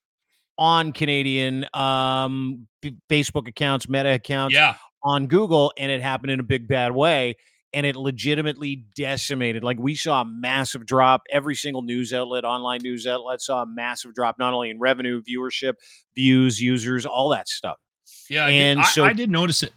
on 0.57 0.93
Canadian 0.93 1.65
um, 1.73 2.67
Facebook 3.09 3.47
accounts, 3.47 3.89
Meta 3.89 4.13
accounts, 4.13 4.55
yeah. 4.55 4.75
on 5.03 5.27
Google, 5.27 5.73
and 5.77 5.91
it 5.91 6.01
happened 6.01 6.31
in 6.31 6.39
a 6.39 6.43
big 6.43 6.67
bad 6.67 6.93
way. 6.93 7.35
And 7.75 7.85
it 7.85 7.97
legitimately 7.97 8.85
decimated. 8.95 9.61
Like 9.63 9.77
we 9.77 9.95
saw 9.95 10.21
a 10.21 10.25
massive 10.25 10.85
drop. 10.85 11.23
Every 11.29 11.55
single 11.55 11.81
news 11.81 12.13
outlet, 12.13 12.45
online 12.45 12.79
news 12.81 13.05
outlet, 13.05 13.41
saw 13.41 13.63
a 13.63 13.65
massive 13.67 14.15
drop, 14.15 14.39
not 14.39 14.53
only 14.53 14.69
in 14.69 14.79
revenue, 14.79 15.21
viewership, 15.21 15.73
views, 16.15 16.61
users, 16.61 17.05
all 17.05 17.29
that 17.29 17.49
stuff. 17.49 17.77
Yeah, 18.29 18.47
and 18.47 18.79
I 18.79 18.83
so 18.85 19.03
I, 19.03 19.11
did 19.11 19.29
notice 19.29 19.61
it. 19.61 19.73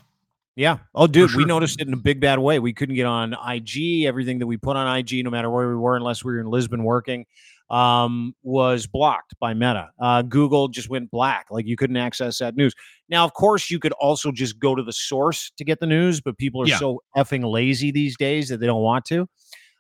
Yeah. 0.55 0.79
Oh, 0.95 1.07
dude, 1.07 1.31
sure. 1.31 1.39
we 1.39 1.45
noticed 1.45 1.81
it 1.81 1.87
in 1.87 1.93
a 1.93 1.99
big 1.99 2.21
bad 2.21 2.39
way. 2.39 2.59
We 2.59 2.73
couldn't 2.73 2.95
get 2.95 3.07
on 3.07 3.33
IG. 3.33 4.05
Everything 4.07 4.39
that 4.39 4.47
we 4.47 4.57
put 4.57 4.77
on 4.77 4.99
IG, 4.99 5.25
no 5.25 5.31
matter 5.31 5.51
where 5.51 5.69
we 5.69 5.77
were, 5.77 5.97
unless 5.97 6.25
we 6.25 6.33
were 6.33 6.41
in 6.41 6.47
Lisbon 6.47 6.85
working, 6.85 7.27
um, 7.71 8.35
was 8.43 8.87
blocked 8.87 9.35
by 9.41 9.55
Meta. 9.55 9.91
Uh, 10.01 10.23
Google 10.23 10.69
just 10.69 10.89
went 10.89 11.11
black. 11.11 11.47
Like 11.51 11.67
you 11.67 11.77
couldn't 11.77 11.97
access 11.97 12.39
that 12.39 12.57
news. 12.57 12.75
Now, 13.09 13.25
of 13.25 13.35
course, 13.35 13.71
you 13.71 13.79
could 13.79 13.93
also 13.93 14.33
just 14.33 14.59
go 14.59 14.75
to 14.75 14.83
the 14.83 14.93
source 14.93 15.53
to 15.57 15.65
get 15.65 15.81
the 15.81 15.87
news, 15.87 16.21
but 16.21 16.39
people 16.39 16.63
are 16.63 16.67
yeah. 16.67 16.79
so 16.79 17.03
effing 17.17 17.45
lazy 17.51 17.91
these 17.91 18.17
days 18.17 18.49
that 18.49 18.61
they 18.61 18.67
don't 18.67 18.83
want 18.83 19.05
to. 19.07 19.29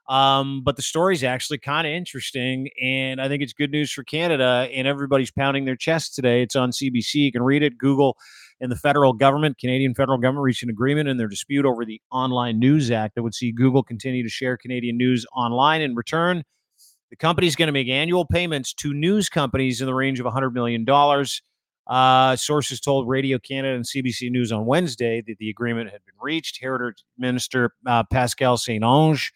Um, 0.09 0.63
but 0.65 0.77
the 0.77 0.83
story 0.83 1.15
is 1.15 1.23
actually 1.23 1.59
kind 1.59 1.87
of 1.87 1.93
interesting, 1.93 2.71
and 2.83 3.21
I 3.21 3.29
think 3.29 3.43
it's 3.43 3.53
good 3.53 3.71
news 3.71 3.93
for 3.93 4.03
Canada. 4.05 4.69
And 4.73 4.89
everybody's 4.89 5.31
pounding 5.31 5.67
their 5.67 5.77
chest 5.77 6.15
today. 6.15 6.43
It's 6.43 6.57
on 6.57 6.71
CBC. 6.71 7.15
You 7.15 7.33
can 7.33 7.43
read 7.43 7.63
it. 7.63 7.77
Google 7.77 8.17
and 8.61 8.73
the 8.73 8.77
federal 8.77 9.13
government, 9.13 9.59
Canadian 9.59 9.95
federal 9.95 10.19
government, 10.19 10.45
reached 10.45 10.63
an 10.63 10.71
agreement 10.71 11.09
in 11.09 11.19
their 11.19 11.29
dispute 11.29 11.67
over 11.67 11.85
the 11.85 12.01
Online 12.11 12.59
News 12.59 12.91
Act 12.91 13.15
that 13.15 13.23
would 13.23 13.35
see 13.35 13.53
Google 13.53 13.83
continue 13.83 14.23
to 14.23 14.29
share 14.31 14.57
Canadian 14.57 14.97
news 14.97 15.27
online 15.35 15.83
in 15.83 15.95
return 15.95 16.43
the 17.11 17.17
company 17.17 17.47
is 17.47 17.57
going 17.57 17.69
to 17.69 17.73
make 17.73 17.89
annual 17.89 18.25
payments 18.25 18.75
to 18.75 18.93
news 18.93 19.29
companies 19.29 19.81
in 19.81 19.87
the 19.87 19.95
range 19.95 20.21
of 20.21 20.27
$100 20.27 20.53
million. 20.53 20.87
Uh, 21.87 22.37
sources 22.37 22.81
told 22.81 23.09
Radio 23.09 23.39
Canada 23.39 23.75
and 23.75 23.85
CBC 23.85 24.31
News 24.31 24.53
on 24.53 24.67
Wednesday 24.67 25.23
that 25.27 25.39
the 25.39 25.49
agreement 25.49 25.91
had 25.91 26.05
been 26.05 26.15
reached. 26.21 26.61
Heritage 26.61 27.03
Minister 27.17 27.73
uh, 27.87 28.05
Pascale 28.05 28.59
St-Onge 28.59 29.33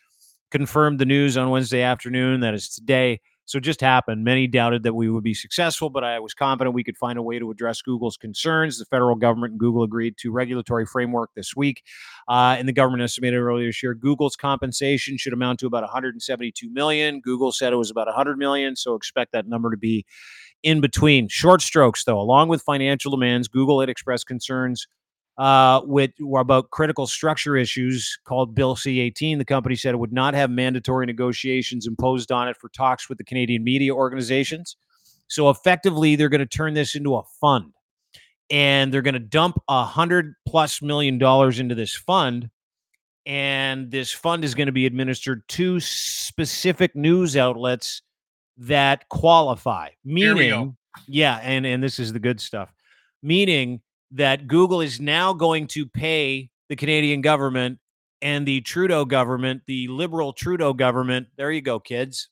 confirmed 0.50 0.98
the 0.98 1.06
news 1.06 1.38
on 1.38 1.48
Wednesday 1.48 1.80
afternoon. 1.80 2.40
That 2.40 2.52
is 2.52 2.68
today. 2.68 3.20
So 3.44 3.59
just 3.61 3.81
happened. 3.81 4.24
Many 4.24 4.46
doubted 4.46 4.85
that 4.85 4.94
we 4.94 5.11
would 5.11 5.24
be 5.24 5.35
successful, 5.35 5.90
but 5.90 6.05
I 6.05 6.20
was 6.20 6.33
confident 6.33 6.74
we 6.74 6.85
could 6.85 6.96
find 6.96 7.18
a 7.18 7.22
way 7.22 7.38
to 7.38 7.50
address 7.50 7.83
Google's 7.83 8.16
concerns. 8.16 8.78
The 8.78 8.85
federal 8.85 9.16
government 9.16 9.52
and 9.52 9.61
Google 9.61 9.83
agreed 9.83 10.16
to 10.18 10.31
regulatory 10.31 10.87
framework 10.87 11.31
this 11.35 11.57
week, 11.57 11.83
uh, 12.28 12.57
and 12.59 12.68
the 12.68 12.72
government 12.72 13.02
estimated 13.02 13.40
earlier 13.40 13.66
this 13.66 13.83
year 13.83 13.94
Google's 13.94 14.37
compensation 14.37 15.16
should 15.16 15.33
amount 15.33 15.61
to 15.61 15.66
about 15.66 15.83
172 15.83 16.70
million. 16.70 17.20
Google 17.20 17.52
said 17.52 17.72
it 17.72 17.76
was 17.76 17.90
about 17.90 18.07
100 18.07 18.38
million, 18.38 18.76
so 18.76 18.94
expect 18.94 19.33
that 19.33 19.46
number 19.46 19.70
to 19.70 19.76
be 19.76 20.05
in 20.62 20.81
between. 20.81 21.28
Short 21.28 21.62
strokes, 21.62 22.05
though, 22.05 22.20
along 22.20 22.48
with 22.48 22.62
financial 22.62 23.11
demands, 23.11 23.48
Google 23.48 23.81
had 23.81 23.88
expressed 23.88 24.26
concerns 24.26 24.87
uh, 25.38 25.80
with 25.84 26.10
about 26.36 26.70
critical 26.70 27.06
structure 27.06 27.56
issues 27.56 28.18
called 28.24 28.54
Bill 28.54 28.76
C 28.76 29.00
18. 29.00 29.38
The 29.38 29.44
company 29.44 29.76
said 29.76 29.94
it 29.94 29.98
would 29.98 30.12
not 30.12 30.34
have 30.34 30.50
mandatory 30.50 31.06
negotiations 31.06 31.86
imposed 31.86 32.30
on 32.30 32.48
it 32.48 32.56
for 32.56 32.68
talks 32.68 33.08
with 33.08 33.18
the 33.18 33.24
Canadian 33.24 33.64
media 33.64 33.94
organizations. 33.94 34.76
So 35.28 35.48
effectively, 35.48 36.16
they're 36.16 36.28
going 36.28 36.40
to 36.40 36.46
turn 36.46 36.74
this 36.74 36.94
into 36.94 37.16
a 37.16 37.22
fund 37.40 37.72
and 38.50 38.92
they're 38.92 39.02
going 39.02 39.14
to 39.14 39.20
dump 39.20 39.60
a 39.68 39.82
hundred 39.82 40.34
plus 40.46 40.82
million 40.82 41.18
dollars 41.18 41.58
into 41.58 41.74
this 41.74 41.94
fund. 41.94 42.50
And 43.24 43.90
this 43.90 44.12
fund 44.12 44.44
is 44.44 44.54
going 44.54 44.66
to 44.66 44.72
be 44.72 44.84
administered 44.84 45.48
to 45.50 45.80
specific 45.80 46.94
news 46.94 47.36
outlets 47.36 48.02
that 48.58 49.08
qualify. 49.08 49.90
Meaning, 50.04 50.76
yeah, 51.06 51.38
and, 51.42 51.64
and 51.64 51.82
this 51.82 51.98
is 51.98 52.12
the 52.12 52.18
good 52.18 52.40
stuff. 52.40 52.72
Meaning 53.22 53.80
that 54.12 54.46
Google 54.46 54.81
is 54.81 55.01
now 55.01 55.33
going 55.33 55.66
to 55.68 55.87
pay 55.87 56.51
the 56.68 56.77
Canadian 56.77 57.20
government 57.20 57.79
and 58.20 58.46
the 58.46 58.61
Trudeau 58.61 59.05
government, 59.05 59.62
the 59.66 59.88
liberal 59.88 60.33
Trudeau 60.33 60.72
government. 60.72 61.27
There 61.37 61.51
you 61.51 61.62
go, 61.62 61.81
kids. 61.81 62.29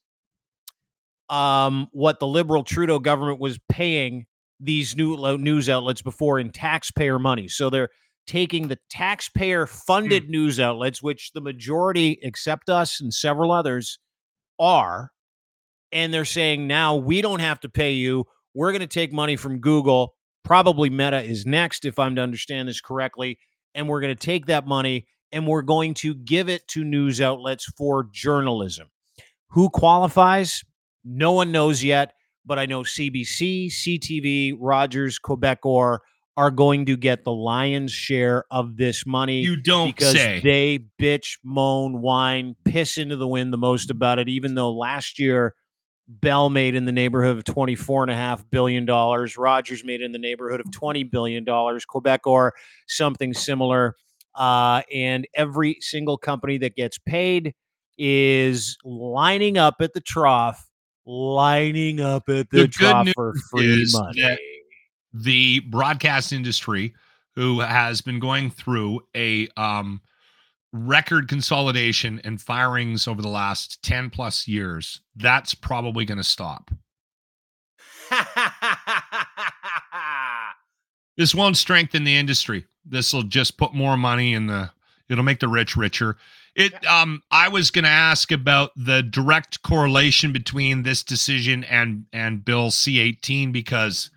Um, 1.29 1.89
what 1.93 2.21
the 2.21 2.27
liberal 2.27 2.65
Trudeau 2.65 2.99
government 2.99 3.41
was 3.41 3.59
paying 3.69 4.27
these 4.61 4.97
new 4.97 5.39
news 5.39 5.69
outlets 5.69 6.03
before 6.03 6.39
in 6.39 6.51
taxpayer 6.51 7.19
money. 7.19 7.49
So 7.49 7.71
they're 7.71 7.89
taking 8.27 8.69
the 8.69 8.79
taxpayer 8.91 9.67
funded 9.67 10.25
mm. 10.25 10.31
news 10.31 10.61
outlets, 10.61 11.03
which 11.03 11.33
the 11.33 11.41
majority, 11.41 12.19
except 12.23 12.69
us 12.69 13.01
and 13.01 13.13
several 13.13 13.53
others, 13.53 13.99
are, 14.59 15.11
and 15.93 16.13
they're 16.13 16.25
saying 16.25 16.67
now 16.67 16.95
we 16.95 17.23
don't 17.23 17.41
have 17.41 17.59
to 17.61 17.69
pay 17.69 17.93
you. 17.93 18.27
We're 18.55 18.73
going 18.73 18.81
to 18.81 18.87
take 18.87 19.13
money 19.13 19.37
from 19.37 19.61
Google 19.61 20.15
Probably 20.45 20.91
Meta 20.91 21.23
is 21.23 21.47
next, 21.47 21.85
if 21.85 21.99
I'm 21.99 22.17
to 22.17 22.23
understand 22.23 22.69
this 22.69 22.81
correctly. 22.81 23.39
And 23.75 23.89
we're 23.89 24.01
going 24.01 24.17
to 24.17 24.27
take 24.27 24.47
that 24.47 24.67
money 24.67 25.07
and 25.33 25.47
we're 25.47 25.63
going 25.63 25.95
to 25.95 26.15
give 26.15 26.49
it 26.49 26.67
to 26.69 26.85
news 26.85 27.21
outlets 27.21 27.67
for 27.77 28.09
journalism. 28.13 28.89
Who 29.51 29.71
qualifies? 29.71 30.65
No 31.05 31.33
one 31.33 31.53
knows 31.53 31.83
yet, 31.83 32.15
but 32.45 32.59
I 32.59 32.67
know 32.67 32.83
CBC, 32.83 33.69
CTV, 33.69 34.57
Rogers, 34.59 35.19
Quebecor 35.19 35.99
are 36.37 36.51
going 36.51 36.87
to 36.87 36.97
get 36.97 37.25
the 37.25 37.33
lion's 37.33 37.93
share 37.93 38.45
of 38.51 38.77
this 38.77 39.05
money. 39.07 39.41
You 39.41 39.57
don't 39.57 39.95
because 39.95 40.13
say. 40.13 40.41
they 40.43 40.81
bitch, 41.01 41.39
moan, 41.45 42.01
whine, 42.01 42.57
piss 42.65 42.99
into 42.99 43.17
the 43.17 43.29
wind 43.29 43.53
the 43.53 43.59
most 43.59 43.91
about 43.91 44.19
it. 44.19 44.29
Even 44.29 44.55
though 44.55 44.73
last 44.73 45.19
year 45.19 45.55
Bell 46.11 46.51
made 46.51 46.75
in 46.75 46.85
the 46.85 46.93
neighborhood 46.93 47.39
of 47.39 47.45
$24.5 47.45 48.45
billion. 48.51 48.85
Rogers 48.85 49.85
made 49.85 50.03
in 50.03 50.11
the 50.11 50.19
neighborhood 50.19 50.61
of 50.61 50.67
$20 50.67 51.09
billion. 51.09 51.45
Quebecor, 51.45 52.51
something 52.89 53.33
similar. 53.33 53.97
Uh, 54.35 54.83
and 54.93 55.27
every 55.35 55.79
single 55.81 56.19
company 56.19 56.59
that 56.59 56.75
gets 56.75 56.99
paid 56.99 57.55
is 57.97 58.77
lining 58.85 59.57
up 59.57 59.77
at 59.81 59.93
the 59.93 60.01
trough, 60.01 60.69
lining 61.07 62.01
up 62.01 62.29
at 62.29 62.51
the, 62.51 62.63
the 62.63 62.69
trough 62.69 63.09
for 63.15 63.35
free 63.51 63.87
money. 63.93 64.39
The 65.13 65.61
broadcast 65.61 66.33
industry, 66.33 66.95
who 67.37 67.61
has 67.61 68.01
been 68.01 68.19
going 68.19 68.51
through 68.51 69.01
a 69.15 69.49
um, 69.57 70.01
record 70.73 71.29
consolidation 71.29 72.21
and 72.25 72.41
firings 72.41 73.09
over 73.09 73.21
the 73.21 73.29
last 73.29 73.83
10 73.83 74.11
plus 74.11 74.47
years, 74.47 75.01
that's 75.17 75.55
probably 75.55 76.05
going 76.05 76.19
to 76.19 76.25
stop. 76.25 76.71
this 81.17 81.35
won't 81.35 81.57
strengthen 81.57 82.05
the 82.05 82.17
industry. 82.17 82.67
This 82.85 83.13
will 83.13 83.23
just 83.23 83.57
put 83.59 83.75
more 83.75 83.97
money 83.97 84.35
in 84.35 84.47
the 84.47 84.71
it'll 85.09 85.25
make 85.25 85.41
the 85.41 85.49
rich 85.49 85.77
richer. 85.77 86.17
It 86.55 86.85
um 86.87 87.23
I 87.31 87.49
was 87.49 87.71
going 87.71 87.85
to 87.85 87.91
ask 87.91 88.33
about 88.33 88.73
the 88.77 89.03
direct 89.03 89.63
correlation 89.63 90.33
between 90.33 90.83
this 90.83 91.03
decision 91.03 91.65
and 91.65 92.07
and 92.13 92.45
bill 92.45 92.71
C18 92.71 93.53
because 93.53 94.11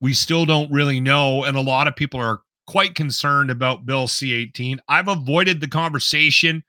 we 0.00 0.14
still 0.14 0.46
don't 0.46 0.70
really 0.70 1.00
know 1.00 1.44
and 1.44 1.56
a 1.56 1.60
lot 1.62 1.88
of 1.88 1.96
people 1.96 2.20
are 2.20 2.40
quite 2.66 2.94
concerned 2.94 3.50
about 3.50 3.86
Bill 3.86 4.06
C18. 4.06 4.78
I've 4.88 5.08
avoided 5.08 5.60
the 5.60 5.68
conversation 5.68 6.64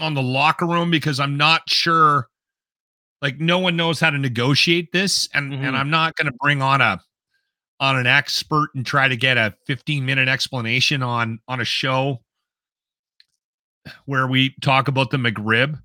on 0.00 0.14
the 0.14 0.22
locker 0.22 0.66
room 0.66 0.90
because 0.90 1.20
I'm 1.20 1.36
not 1.36 1.68
sure 1.68 2.28
like 3.20 3.38
no 3.38 3.58
one 3.58 3.76
knows 3.76 4.00
how 4.00 4.10
to 4.10 4.18
negotiate 4.18 4.90
this 4.92 5.28
and 5.34 5.52
mm-hmm. 5.52 5.64
and 5.64 5.76
I'm 5.76 5.90
not 5.90 6.16
going 6.16 6.26
to 6.26 6.38
bring 6.40 6.62
on 6.62 6.80
a 6.80 7.00
on 7.78 7.98
an 7.98 8.06
expert 8.06 8.70
and 8.74 8.86
try 8.86 9.08
to 9.08 9.16
get 9.16 9.36
a 9.36 9.54
15 9.66 10.04
minute 10.04 10.28
explanation 10.28 11.02
on 11.02 11.40
on 11.46 11.60
a 11.60 11.64
show 11.64 12.20
where 14.06 14.26
we 14.26 14.54
talk 14.60 14.88
about 14.88 15.10
the 15.10 15.16
McRib 15.16 15.80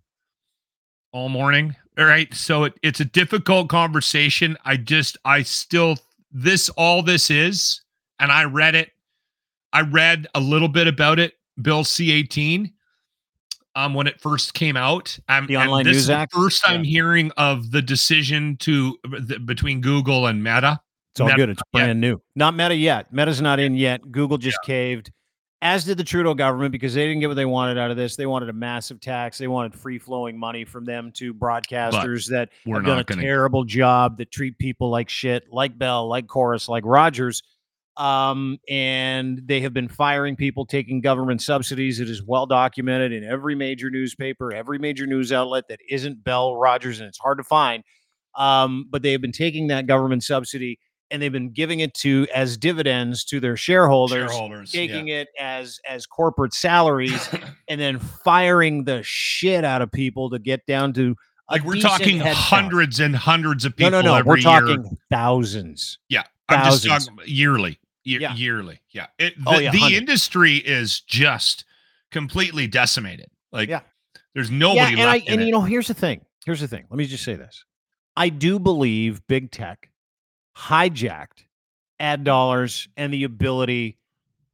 all 1.11 1.29
morning. 1.29 1.75
All 1.97 2.05
right. 2.05 2.31
So 2.33 2.65
it, 2.65 2.73
it's 2.83 2.99
a 2.99 3.05
difficult 3.05 3.69
conversation. 3.69 4.57
I 4.65 4.77
just, 4.77 5.17
I 5.25 5.41
still, 5.43 5.97
this, 6.31 6.69
all 6.69 7.01
this 7.01 7.31
is, 7.31 7.81
and 8.19 8.31
I 8.31 8.43
read 8.43 8.75
it. 8.75 8.91
I 9.73 9.81
read 9.81 10.27
a 10.35 10.39
little 10.39 10.67
bit 10.69 10.87
about 10.87 11.19
it, 11.19 11.33
Bill 11.61 11.83
C 11.83 12.11
18, 12.11 12.71
um, 13.75 13.93
when 13.93 14.07
it 14.07 14.19
first 14.21 14.53
came 14.53 14.75
out. 14.77 15.17
Um, 15.29 15.45
The 15.47 15.57
Online 15.57 15.83
this 15.85 15.93
News 15.93 16.01
is 16.03 16.07
the 16.07 16.13
Act? 16.15 16.33
First 16.33 16.63
time 16.63 16.83
Yeah. 16.83 16.89
hearing 16.89 17.31
of 17.37 17.71
the 17.71 17.81
decision 17.81 18.57
to 18.57 18.97
the, 19.03 19.39
between 19.39 19.81
Google 19.81 20.27
and 20.27 20.43
Meta. 20.43 20.79
It's 21.13 21.19
all 21.21 21.27
Meta- 21.27 21.37
good. 21.37 21.49
It's 21.49 21.61
yeah. 21.73 21.79
brand 21.85 22.01
new. 22.01 22.21
Not 22.35 22.55
Meta 22.55 22.75
yet. 22.75 23.11
Meta's 23.11 23.41
not 23.41 23.59
in 23.59 23.75
yet. 23.75 24.11
Google 24.11 24.37
just 24.37 24.57
caved, 24.63 25.11
as 25.61 25.83
did 25.83 25.97
the 25.97 26.03
Trudeau 26.03 26.33
government 26.35 26.71
because 26.71 26.93
they 26.93 27.05
didn't 27.07 27.19
get 27.21 27.27
what 27.27 27.35
they 27.35 27.45
wanted 27.45 27.77
out 27.77 27.89
of 27.91 27.97
this. 27.97 28.15
They 28.15 28.25
wanted 28.27 28.49
a 28.49 28.53
massive 28.53 28.99
tax. 29.01 29.37
They 29.37 29.47
wanted 29.47 29.73
free 29.75 29.97
flowing 29.99 30.37
money 30.37 30.63
from 30.63 30.85
them 30.85 31.11
to 31.15 31.33
broadcasters 31.33 32.27
that 32.29 32.49
We're 32.65 32.75
have 32.77 32.85
done 32.85 32.93
a 32.93 32.97
not 32.97 33.07
going 33.07 33.19
to. 33.19 33.25
terrible 33.25 33.63
job 33.63 34.17
that 34.19 34.31
treat 34.31 34.57
people 34.59 34.89
like 34.89 35.09
shit, 35.09 35.51
like 35.51 35.77
Bell, 35.77 36.07
like 36.07 36.27
Corus, 36.27 36.69
like 36.69 36.83
Rogers. 36.85 37.41
Um, 37.97 38.59
and 38.69 39.41
they 39.45 39.59
have 39.61 39.73
been 39.73 39.89
firing 39.89 40.35
people, 40.35 40.65
taking 40.65 41.01
government 41.01 41.41
subsidies. 41.41 41.99
It 41.99 42.09
is 42.09 42.21
well 42.23 42.45
documented 42.45 43.11
in 43.11 43.23
every 43.23 43.55
major 43.55 43.89
newspaper, 43.89 44.53
every 44.53 44.77
major 44.77 45.07
news 45.07 45.31
outlet 45.31 45.65
that 45.69 45.79
isn't 45.89 46.23
Bell, 46.23 46.55
Rogers, 46.55 46.99
and 46.99 47.07
it's 47.07 47.17
hard 47.17 47.39
to 47.39 47.43
find. 47.43 47.83
Um, 48.35 48.85
but 48.89 49.01
they 49.01 49.13
have 49.13 49.21
been 49.21 49.31
taking 49.31 49.67
that 49.67 49.87
government 49.87 50.23
subsidy 50.23 50.77
and 51.11 51.21
they've 51.21 51.31
been 51.31 51.51
giving 51.51 51.79
it 51.79 51.93
to 51.95 52.27
as 52.33 52.57
dividends 52.57 53.23
to 53.25 53.39
their 53.39 53.57
shareholders, 53.57 54.31
Shareholders. 54.31 54.71
taking 54.71 55.07
it 55.09 55.29
as 55.39 55.79
as 55.87 56.05
corporate 56.05 56.53
salaries, 56.53 57.29
and 57.67 57.79
then 57.79 57.99
firing 57.99 58.83
the 58.83 59.01
shit 59.03 59.63
out 59.63 59.81
of 59.81 59.91
people 59.91 60.29
to 60.29 60.39
get 60.39 60.65
down 60.65 60.93
to 60.93 61.15
a 61.49 61.53
like 61.53 61.63
we're 61.63 61.79
talking 61.79 62.19
hundreds 62.19 62.99
and 62.99 63.15
hundreds 63.15 63.65
of 63.65 63.75
people 63.75 63.91
no, 63.91 64.01
no. 64.01 64.15
every 64.15 64.29
We're 64.29 64.37
year. 64.37 64.43
talking 64.43 64.97
thousands. 65.09 65.99
Yeah, 66.09 66.23
I'm 66.49 66.65
just 66.65 66.85
talking 66.85 67.17
yearly. 67.25 67.79
Ye- 68.07 68.19
Yeah. 68.19 68.33
Yearly. 68.35 68.79
Yeah. 68.91 69.07
It, 69.19 69.33
oh, 69.45 69.51
the, 69.51 69.57
Oh, 69.57 69.59
yeah, 69.59 69.71
the 69.71 69.95
industry 69.95 70.55
is 70.55 71.01
just 71.01 71.65
completely 72.11 72.67
decimated. 72.67 73.29
Like, 73.51 73.67
Yeah. 73.69 73.81
there's 74.33 74.49
nobody 74.49 74.95
yeah, 74.95 75.01
and 75.01 75.09
I 75.09 75.17
and 75.27 75.41
it. 75.41 75.45
you 75.45 75.51
know, 75.51 75.61
here's 75.61 75.87
the 75.87 75.93
thing. 75.93 76.21
Here's 76.45 76.61
the 76.61 76.67
thing. 76.67 76.85
Let 76.89 76.97
me 76.97 77.05
just 77.05 77.23
say 77.23 77.35
this. 77.35 77.63
I 78.15 78.29
do 78.29 78.59
believe 78.59 79.21
big 79.27 79.51
tech 79.51 79.89
hijacked 80.57 81.43
ad 81.99 82.23
dollars 82.23 82.87
and 82.97 83.13
the 83.13 83.23
ability 83.25 83.97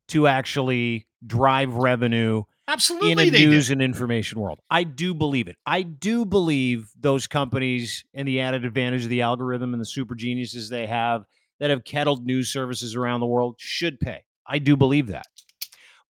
to 0.09 0.27
actually 0.27 1.05
drive 1.25 1.73
revenue 1.73 2.43
Absolutely, 2.67 3.11
in 3.11 3.19
a 3.19 3.31
news 3.31 3.67
did. 3.67 3.73
and 3.73 3.81
information 3.81 4.39
world. 4.39 4.59
I 4.69 4.83
do 4.83 5.13
believe 5.13 5.47
it. 5.47 5.57
I 5.65 5.81
do 5.83 6.25
believe 6.25 6.89
those 6.99 7.27
companies 7.27 8.03
and 8.13 8.27
the 8.27 8.39
added 8.41 8.65
advantage 8.65 9.03
of 9.03 9.09
the 9.09 9.21
algorithm 9.21 9.73
and 9.73 9.81
the 9.81 9.85
super 9.85 10.15
geniuses 10.15 10.69
they 10.69 10.87
have 10.87 11.25
that 11.59 11.69
have 11.69 11.83
kettled 11.83 12.25
news 12.25 12.49
services 12.51 12.95
around 12.95 13.19
the 13.19 13.25
world 13.25 13.55
should 13.57 13.99
pay. 13.99 14.23
I 14.47 14.59
do 14.59 14.75
believe 14.75 15.07
that. 15.07 15.27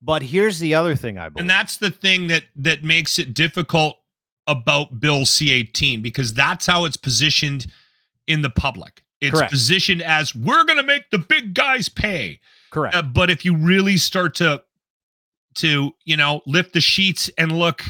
But 0.02 0.22
here's 0.24 0.60
the 0.60 0.76
other 0.76 0.96
thing 0.96 1.18
I 1.18 1.30
believe. 1.30 1.42
And 1.44 1.50
that's 1.50 1.78
the 1.78 1.92
thing 1.92 2.28
that 2.28 2.44
that 2.56 2.84
makes 2.84 3.20
it 3.20 3.34
difficult 3.34 3.98
about 4.48 5.00
Bill 5.00 5.22
C18 5.22 6.02
because 6.04 6.34
that's 6.34 6.66
how 6.66 6.84
it's 6.86 6.98
positioned 6.98 7.68
in 8.28 8.42
the 8.42 8.50
public. 8.50 9.04
It's 9.22 9.32
Correct. 9.38 9.52
positioned 9.52 10.02
as 10.02 10.36
we're 10.36 10.66
going 10.66 10.78
to 10.80 10.84
make 10.84 11.10
the 11.12 11.20
big 11.20 11.54
guys 11.54 11.88
pay. 11.88 12.42
correct. 12.72 12.94
Uh, 12.96 13.02
but 13.04 13.30
if 13.30 13.46
you 13.46 13.56
really 13.56 13.96
start 13.98 14.36
to 14.36 14.62
to 15.56 15.92
you 16.04 16.18
know 16.18 16.42
lift 16.48 16.74
the 16.74 16.82
sheets 16.82 17.30
and 17.38 17.52
look 17.58 17.84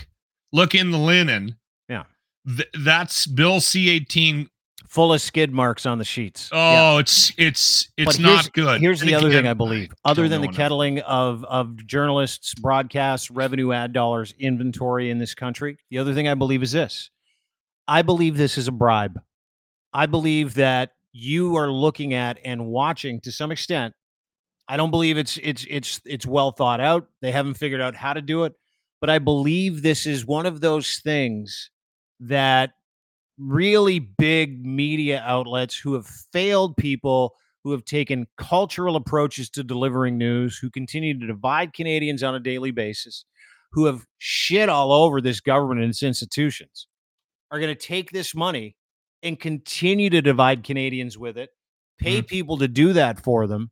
look 0.51 0.75
in 0.75 0.91
the 0.91 0.97
linen 0.97 1.55
Yeah. 1.87 2.03
th- 2.45 2.67
that's 2.83 3.25
bill 3.25 3.59
c18 3.61 4.49
Full 4.93 5.11
of 5.11 5.21
skid 5.21 5.51
marks 5.51 5.87
on 5.87 5.97
the 5.97 6.05
sheets. 6.05 6.49
oh 6.51 6.99
it's 6.99 7.31
it's 7.37 7.89
it's 7.97 8.15
here's- 8.17 8.19
not 8.45 8.53
good 8.53 8.79
Here's 8.79 9.01
And 9.01 9.09
the 9.09 9.15
other 9.15 9.31
thing 9.31 9.47
I 9.47 9.53
believe. 9.55 9.91
Other 10.05 10.29
than 10.29 10.41
the 10.41 10.47
enough. 10.49 10.55
kettling 10.57 10.99
of 10.99 11.43
of 11.45 11.83
journalists, 11.87 12.53
broadcasts, 12.53 13.31
revenue 13.31 13.71
ad 13.71 13.91
dollars, 13.91 14.35
inventory 14.37 15.09
in 15.09 15.17
this 15.17 15.33
country, 15.33 15.77
the 15.89 15.97
other 15.97 16.13
thing 16.13 16.27
I 16.27 16.35
believe 16.35 16.61
is 16.61 16.71
this. 16.71 17.09
I 17.87 18.03
believe 18.03 18.37
this 18.37 18.55
is 18.57 18.67
a 18.67 18.71
bribe. 18.71 19.19
I 19.93 20.05
believe 20.05 20.53
that 20.55 20.91
you 21.11 21.55
are 21.55 21.71
looking 21.71 22.13
at 22.13 22.37
and 22.45 22.67
watching 22.67 23.19
to 23.21 23.31
some 23.31 23.51
extent. 23.51 23.93
I 24.67 24.77
don't 24.77 24.91
believe 24.91 25.17
it's 25.17 25.37
it's 25.37 25.65
it's 25.69 26.01
it's 26.05 26.25
well 26.27 26.51
thought 26.51 26.79
out. 26.79 27.07
They 27.21 27.31
haven't 27.31 27.55
figured 27.55 27.81
out 27.81 27.95
how 27.95 28.13
to 28.13 28.21
do 28.21 28.43
it, 28.43 28.53
but 29.01 29.09
I 29.09 29.17
believe 29.17 29.81
this 29.81 30.05
is 30.05 30.23
one 30.23 30.45
of 30.45 30.61
those 30.61 30.99
things 30.99 31.71
that 32.19 32.73
really 33.47 33.99
big 33.99 34.65
media 34.65 35.23
outlets 35.25 35.77
who 35.77 35.93
have 35.93 36.07
failed 36.31 36.77
people 36.77 37.35
who 37.63 37.71
have 37.71 37.85
taken 37.85 38.27
cultural 38.37 38.95
approaches 38.95 39.49
to 39.51 39.63
delivering 39.63 40.17
news, 40.17 40.57
who 40.57 40.69
continue 40.69 41.17
to 41.17 41.27
divide 41.27 41.73
Canadians 41.73 42.21
on 42.21 42.35
a 42.35 42.39
daily 42.39 42.71
basis, 42.71 43.25
who 43.71 43.85
have 43.85 44.05
shit 44.17 44.69
all 44.69 44.91
over 44.91 45.21
this 45.21 45.39
government 45.39 45.81
and 45.81 45.89
its 45.89 46.03
institutions, 46.03 46.87
are 47.51 47.59
going 47.59 47.73
to 47.73 47.87
take 47.87 48.11
this 48.11 48.35
money 48.35 48.75
and 49.21 49.39
continue 49.39 50.09
to 50.09 50.21
divide 50.21 50.63
Canadians 50.63 51.17
with 51.17 51.37
it, 51.37 51.49
pay 51.97 52.21
mm. 52.21 52.27
people 52.27 52.57
to 52.57 52.67
do 52.67 52.91
that 52.93 53.23
for 53.23 53.47
them, 53.47 53.71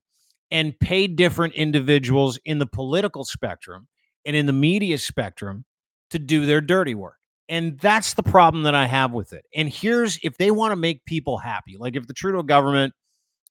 and 0.50 0.80
pay 0.80 1.08
different 1.08 1.54
individuals 1.56 2.40
in 2.46 2.60
the 2.60 2.66
political 2.66 3.26
spectrum 3.26 3.88
and 4.26 4.36
in 4.36 4.46
the 4.46 4.54
media 4.54 4.98
spectrum 4.98 5.66
to 6.10 6.20
do 6.20 6.46
their 6.46 6.62
dirty 6.62 6.96
work. 6.96 7.18
And 7.52 7.78
that's 7.80 8.14
the 8.14 8.24
problem 8.24 8.64
that 8.64 8.76
I 8.76 8.88
have 8.88 9.12
with 9.12 9.34
it. 9.34 9.44
And 9.54 9.68
here's 9.68 10.18
if 10.24 10.38
they 10.38 10.52
want 10.52 10.72
to 10.72 10.78
make 10.78 11.04
people 11.04 11.38
happy, 11.38 11.76
like 11.78 11.98
if 11.98 12.08
the 12.08 12.14
Trudeau 12.14 12.44
government, 12.44 12.94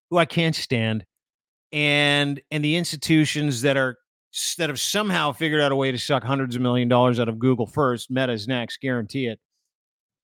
who 0.09 0.17
I 0.17 0.25
can't 0.25 0.57
stand, 0.57 1.05
and 1.71 2.41
and 2.51 2.65
the 2.65 2.77
institutions 2.77 3.61
that 3.61 3.77
are 3.77 3.99
that 4.57 4.71
have 4.71 4.81
somehow 4.81 5.33
figured 5.33 5.61
out 5.61 5.71
a 5.71 5.77
way 5.77 5.93
to 5.93 5.99
suck 5.99 6.25
hundreds 6.25 6.57
of 6.57 6.63
million 6.63 6.89
dollars 6.89 7.21
out 7.21 7.29
of 7.29 7.39
Google 7.39 7.67
first, 7.67 8.11
Meta's 8.11 8.49
next, 8.49 8.81
guarantee 8.81 9.27
it. 9.27 9.39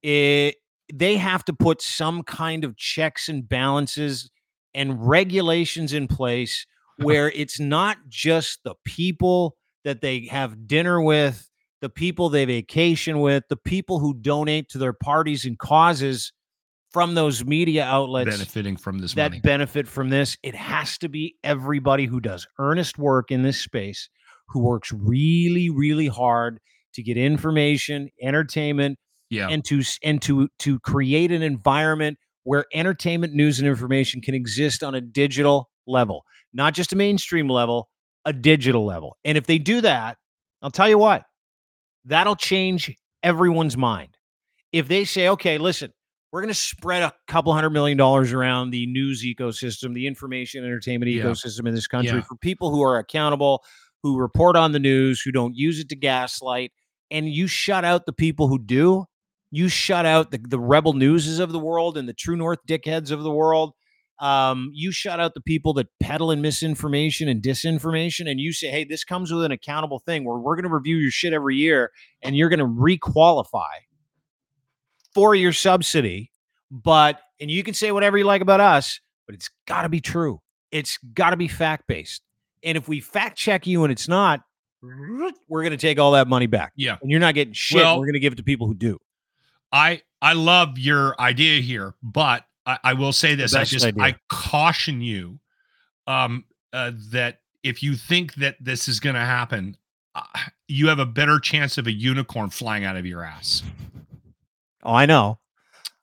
It 0.03 0.57
they 0.91 1.18
have 1.18 1.45
to 1.45 1.53
put 1.53 1.83
some 1.83 2.22
kind 2.22 2.64
of 2.64 2.79
checks 2.79 3.29
and 3.29 3.47
balances 3.47 4.31
and 4.72 5.07
regulations 5.07 5.93
in 5.93 6.09
place 6.09 6.66
where 6.97 7.31
it's 7.33 7.61
not 7.61 7.99
just 8.09 8.61
the 8.64 8.74
people 8.87 9.55
that 9.85 10.01
they 10.01 10.29
have 10.31 10.66
dinner 10.66 11.03
with, 11.03 11.47
the 11.87 11.91
people 11.91 12.28
they 12.28 12.45
vacation 12.45 13.20
with, 13.20 13.45
the 13.49 13.57
people 13.57 14.01
who 14.01 14.12
donate 14.12 14.68
to 14.70 14.76
their 14.76 14.93
parties 14.93 15.45
and 15.45 15.57
causes 15.57 16.32
from 16.91 17.14
those 17.14 17.45
media 17.45 17.84
outlets 17.84 18.28
benefiting 18.28 18.76
from 18.76 18.99
this 18.99 19.14
that 19.14 19.30
money 19.30 19.41
benefit 19.41 19.87
from 19.87 20.09
this. 20.09 20.37
It 20.43 20.57
has 20.57 20.99
to 20.99 21.09
be 21.09 21.37
everybody 21.45 22.07
who 22.07 22.18
does 22.18 22.45
earnest 22.59 22.99
work 22.99 23.30
in 23.30 23.45
this 23.45 23.61
space, 23.61 24.09
who 24.49 24.62
works 24.62 24.91
really, 24.91 25.70
really 25.70 26.09
hard 26.09 26.59
to 26.95 27.05
get 27.05 27.16
information, 27.16 28.11
entertainment, 28.20 28.99
yeah 29.30 29.47
and 29.49 29.64
to 29.66 29.84
and 30.03 30.20
to 30.22 30.49
to 30.59 30.80
create 30.80 31.30
an 31.30 31.43
environment 31.43 32.18
where 32.43 32.64
entertainment, 32.74 33.32
news, 33.32 33.61
and 33.61 33.68
information 33.68 34.20
can 34.20 34.34
exist 34.34 34.82
on 34.82 34.97
a 34.97 35.01
digital 35.01 35.70
level, 35.87 36.24
not 36.53 36.74
just 36.74 36.93
a 36.93 36.97
mainstream 36.97 37.49
level, 37.49 37.89
a 38.24 38.32
digital 38.32 38.84
level. 38.84 39.16
And 39.24 39.39
if 39.39 39.47
they 39.47 39.59
do 39.59 39.82
that, 39.82 40.16
I'll 40.62 40.72
tell 40.72 40.89
you 40.89 40.99
what, 40.99 41.22
that'll 42.07 42.36
change 42.36 42.96
everyone's 43.22 43.76
mind. 43.76 44.16
If 44.72 44.88
they 44.88 45.04
say, 45.04 45.28
okay, 45.28 45.59
listen, 45.59 45.92
we're 46.32 46.40
going 46.42 46.52
to 46.52 46.54
spread 46.54 47.02
a 47.02 47.12
couple 47.28 47.52
hundred 47.52 47.70
million 47.70 47.96
dollars 47.96 48.32
around 48.32 48.70
the 48.70 48.86
news 48.86 49.22
ecosystem, 49.22 49.94
the 49.94 50.07
information 50.07 50.64
entertainment 50.64 51.11
Yeah. 51.11 51.24
ecosystem 51.24 51.66
in 51.68 51.74
this 51.74 51.86
country 51.86 52.16
Yeah. 52.18 52.22
for 52.22 52.36
people 52.36 52.70
who 52.70 52.82
are 52.82 52.98
accountable, 52.98 53.64
who 54.02 54.18
report 54.18 54.57
on 54.57 54.72
the 54.72 54.78
news, 54.78 55.20
who 55.20 55.32
don't 55.32 55.57
use 55.57 55.78
it 55.78 55.88
to 55.90 55.96
gaslight, 55.96 56.72
and 57.11 57.28
you 57.28 57.46
shut 57.46 57.84
out 57.84 58.07
the 58.07 58.12
people 58.12 58.48
who 58.48 58.59
do, 58.59 59.04
you 59.50 59.68
shut 59.68 60.04
out 60.04 60.30
the, 60.30 60.38
the 60.38 60.59
rebel 60.59 60.92
newses 60.92 61.38
of 61.38 61.52
the 61.52 61.59
world 61.59 61.96
and 61.96 62.09
the 62.09 62.12
true 62.12 62.36
north 62.36 62.59
dickheads 62.68 63.11
of 63.11 63.22
the 63.22 63.30
world. 63.30 63.72
Um, 64.18 64.70
you 64.72 64.92
shut 64.92 65.20
out 65.20 65.34
the 65.34 65.40
people 65.42 65.74
that 65.74 65.88
peddle 66.00 66.30
in 66.30 66.40
misinformation 66.40 67.28
and 67.28 67.42
disinformation, 67.42 68.30
and 68.30 68.40
you 68.40 68.52
say, 68.52 68.68
hey, 68.68 68.84
this 68.84 69.04
comes 69.04 69.30
with 69.32 69.44
an 69.44 69.52
accountable 69.52 69.98
thing 69.98 70.24
where 70.24 70.38
we're 70.38 70.56
going 70.56 70.64
to 70.68 70.74
review 70.74 70.96
your 70.96 71.10
shit 71.10 71.32
every 71.34 71.56
year 71.56 71.92
and 72.22 72.34
you're 72.36 72.48
going 72.48 72.58
to 72.60 72.64
requalify 72.66 73.66
for 75.14 75.34
your 75.34 75.52
subsidy. 75.52 76.30
But, 76.70 77.20
and 77.40 77.50
you 77.50 77.62
can 77.62 77.74
say 77.74 77.92
whatever 77.92 78.16
you 78.18 78.24
like 78.24 78.40
about 78.42 78.60
us, 78.60 79.00
but 79.26 79.34
it's 79.34 79.50
got 79.66 79.82
to 79.82 79.88
be 79.88 80.00
true. 80.00 80.40
It's 80.72 80.98
got 81.14 81.30
to 81.30 81.36
be 81.36 81.48
fact 81.48 81.86
based. 81.86 82.22
And 82.62 82.76
if 82.76 82.88
we 82.88 83.00
fact 83.00 83.36
check 83.38 83.66
you 83.66 83.84
and 83.84 83.92
it's 83.92 84.08
not, 84.08 84.40
we're 84.82 85.62
going 85.62 85.70
to 85.72 85.76
take 85.76 85.98
all 85.98 86.12
that 86.12 86.26
money 86.28 86.46
back. 86.46 86.72
yeah 86.76 86.96
And 87.02 87.10
you're 87.10 87.20
not 87.20 87.34
getting 87.34 87.54
shit. 87.54 87.82
Well- 87.82 87.98
we're 87.98 88.06
going 88.06 88.14
to 88.14 88.20
give 88.20 88.32
it 88.32 88.36
to 88.36 88.42
people 88.42 88.66
who 88.66 88.74
do. 88.74 88.98
i 89.72 90.00
i 90.22 90.32
love 90.32 90.78
your 90.78 91.20
idea 91.20 91.60
here 91.60 91.94
but 92.02 92.44
i, 92.66 92.78
I 92.84 92.92
will 92.92 93.12
say 93.12 93.34
this 93.34 93.54
i 93.54 93.64
just 93.64 93.84
idea. 93.84 94.02
i 94.02 94.14
caution 94.28 95.00
you 95.00 95.38
um, 96.06 96.44
uh, 96.72 96.92
that 97.10 97.40
if 97.64 97.82
you 97.82 97.94
think 97.96 98.34
that 98.34 98.56
this 98.60 98.86
is 98.86 99.00
going 99.00 99.14
to 99.16 99.20
happen, 99.20 99.76
uh, 100.14 100.22
you 100.68 100.86
have 100.86 101.00
a 101.00 101.06
better 101.06 101.40
chance 101.40 101.78
of 101.78 101.88
a 101.88 101.92
unicorn 101.92 102.48
flying 102.48 102.84
out 102.84 102.96
of 102.96 103.04
your 103.04 103.24
ass. 103.24 103.64
Oh, 104.84 104.94
I 104.94 105.04
know. 105.06 105.40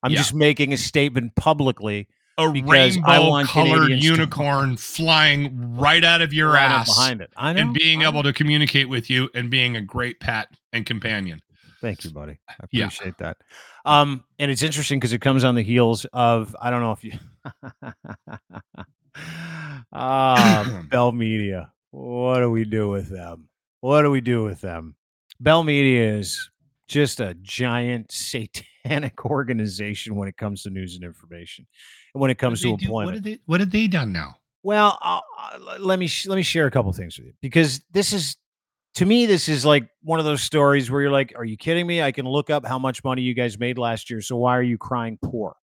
I'm 0.02 0.12
Yeah. 0.12 0.18
just 0.18 0.34
making 0.34 0.74
a 0.74 0.78
statement 0.78 1.36
publicly. 1.36 2.10
A 2.38 2.50
rainbow-colored 2.50 3.48
Canadians 3.48 4.02
to- 4.02 4.08
unicorn 4.08 4.76
flying 4.76 5.78
right 5.78 6.04
out 6.04 6.22
of 6.22 6.34
your 6.34 6.52
right 6.52 6.64
ass 6.70 6.94
behind 6.94 7.22
it. 7.22 7.32
I 7.38 7.54
know. 7.54 7.62
and 7.62 7.74
being 7.74 8.02
able 8.02 8.24
to 8.24 8.34
communicate 8.34 8.90
with 8.90 9.10
you 9.10 9.30
and 9.34 9.50
being 9.50 9.78
a 9.78 9.82
great 9.82 10.20
pet 10.20 10.50
and 10.74 10.86
companion. 10.86 11.42
Thank 11.84 12.04
you, 12.06 12.10
buddy. 12.12 12.40
I 12.50 12.54
Yeah. 12.72 12.86
appreciate 12.86 13.18
that. 13.20 13.38
Um, 13.86 14.24
and 14.40 14.50
it's 14.50 14.64
interesting 14.64 15.00
because 15.00 15.12
it 15.14 15.20
comes 15.22 15.44
on 15.44 15.54
the 15.54 15.62
heels 15.64 16.06
of 16.14 16.56
I 16.60 16.70
don't 16.72 16.82
know 16.82 16.94
if 16.94 17.04
you 17.04 17.12
ah 19.92 20.64
Bell 20.90 21.12
Media. 21.12 21.72
What 21.92 22.40
do 22.40 22.50
we 22.50 22.64
do 22.66 22.90
with 22.90 23.10
them? 23.10 23.50
What 23.82 24.02
do 24.04 24.12
we 24.12 24.22
do 24.22 24.44
with 24.44 24.62
them? 24.62 24.96
Bell 25.40 25.64
Media 25.64 26.14
is 26.16 26.50
just 26.88 27.20
a 27.20 27.34
giant 27.42 28.12
satanic 28.12 29.26
organization 29.26 30.16
when 30.16 30.28
it 30.28 30.38
comes 30.38 30.64
to 30.64 30.70
news 30.70 30.96
and 30.96 31.04
information, 31.04 31.68
and 32.14 32.22
when 32.22 32.32
it 32.32 32.38
comes 32.38 32.62
to 32.62 32.72
What 32.72 32.80
did 32.80 32.86
do- 32.86 32.86
employment. 32.86 33.06
What 33.08 33.14
have 33.16 33.24
they, 33.24 33.40
what 33.46 33.60
have 33.60 33.72
they 33.72 33.88
done 33.88 34.12
now? 34.14 34.38
Well, 34.64 34.98
uh, 35.02 35.20
uh, 35.38 35.78
let 35.80 36.00
me 36.00 36.08
sh- 36.08 36.28
let 36.28 36.38
me 36.38 36.44
share 36.44 36.66
a 36.68 36.72
couple 36.72 36.92
things 36.94 37.18
with 37.18 37.28
you 37.28 37.34
because 37.42 37.82
this 37.92 38.14
is 38.14 38.38
to 38.96 39.06
me 39.06 39.26
this 39.26 39.50
is 39.50 39.66
like 39.66 39.88
one 40.02 40.20
of 40.20 40.26
those 40.26 40.42
stories 40.42 40.92
where 40.92 41.02
you're 41.02 41.12
like, 41.12 41.34
"Are 41.36 41.46
you 41.46 41.58
kidding 41.58 41.88
me? 41.88 42.02
I 42.02 42.12
can 42.12 42.28
look 42.28 42.50
up 42.50 42.66
how 42.66 42.78
much 42.78 43.04
money 43.04 43.22
you 43.22 43.34
guys 43.34 43.58
made 43.58 43.78
last 43.78 44.10
year. 44.10 44.22
So 44.22 44.38
why 44.38 44.58
are 44.58 44.64
you 44.64 44.78
crying 44.78 45.18
poor?" 45.24 45.56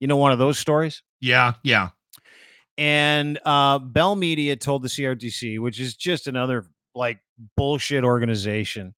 You 0.00 0.06
know, 0.06 0.16
one 0.16 0.32
of 0.32 0.38
those 0.38 0.58
stories. 0.58 1.02
Yeah, 1.20 1.54
yeah. 1.62 1.90
And 2.76 3.40
uh, 3.44 3.80
Bell 3.80 4.14
Media 4.14 4.54
told 4.54 4.82
the 4.82 4.88
CRTC, 4.88 5.58
which 5.58 5.80
is 5.80 5.96
just 5.96 6.28
another 6.28 6.66
like 6.94 7.18
bullshit 7.56 8.04
organization, 8.04 8.94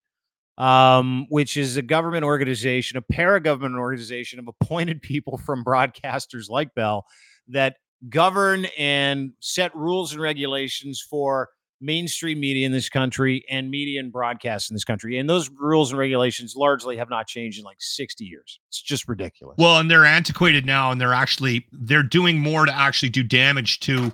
um, 0.57 1.25
which 1.29 1.57
is 1.57 1.77
a 1.77 1.81
government 1.81 2.23
organization, 2.23 2.97
a 2.97 3.01
para-government 3.01 3.75
organization 3.79 4.37
of 4.37 4.47
appointed 4.47 5.01
people 5.01 5.37
from 5.39 5.63
broadcasters 5.63 6.49
like 6.49 6.75
Bell 6.75 7.05
that 7.47 7.77
govern 8.09 8.65
and 8.77 9.31
set 9.39 9.75
rules 9.75 10.11
and 10.11 10.21
regulations 10.21 11.03
for 11.07 11.49
mainstream 11.81 12.39
media 12.39 12.65
in 12.65 12.71
this 12.71 12.89
country 12.89 13.43
and 13.49 13.69
media 13.69 13.99
and 13.99 14.11
broadcast 14.11 14.69
in 14.69 14.75
this 14.75 14.83
country. 14.83 15.17
And 15.17 15.29
those 15.29 15.49
rules 15.49 15.91
and 15.91 15.99
regulations 15.99 16.55
largely 16.55 16.95
have 16.97 17.09
not 17.09 17.27
changed 17.27 17.59
in 17.59 17.65
like 17.65 17.77
60 17.79 18.23
years. 18.23 18.59
It's 18.69 18.81
just 18.81 19.07
ridiculous. 19.07 19.55
Well, 19.57 19.79
and 19.79 19.89
they're 19.89 20.05
antiquated 20.05 20.65
now, 20.65 20.91
and 20.91 21.01
they're 21.01 21.13
actually 21.13 21.65
they're 21.71 22.03
doing 22.03 22.39
more 22.39 22.65
to 22.65 22.73
actually 22.75 23.09
do 23.09 23.23
damage 23.23 23.79
to 23.81 24.11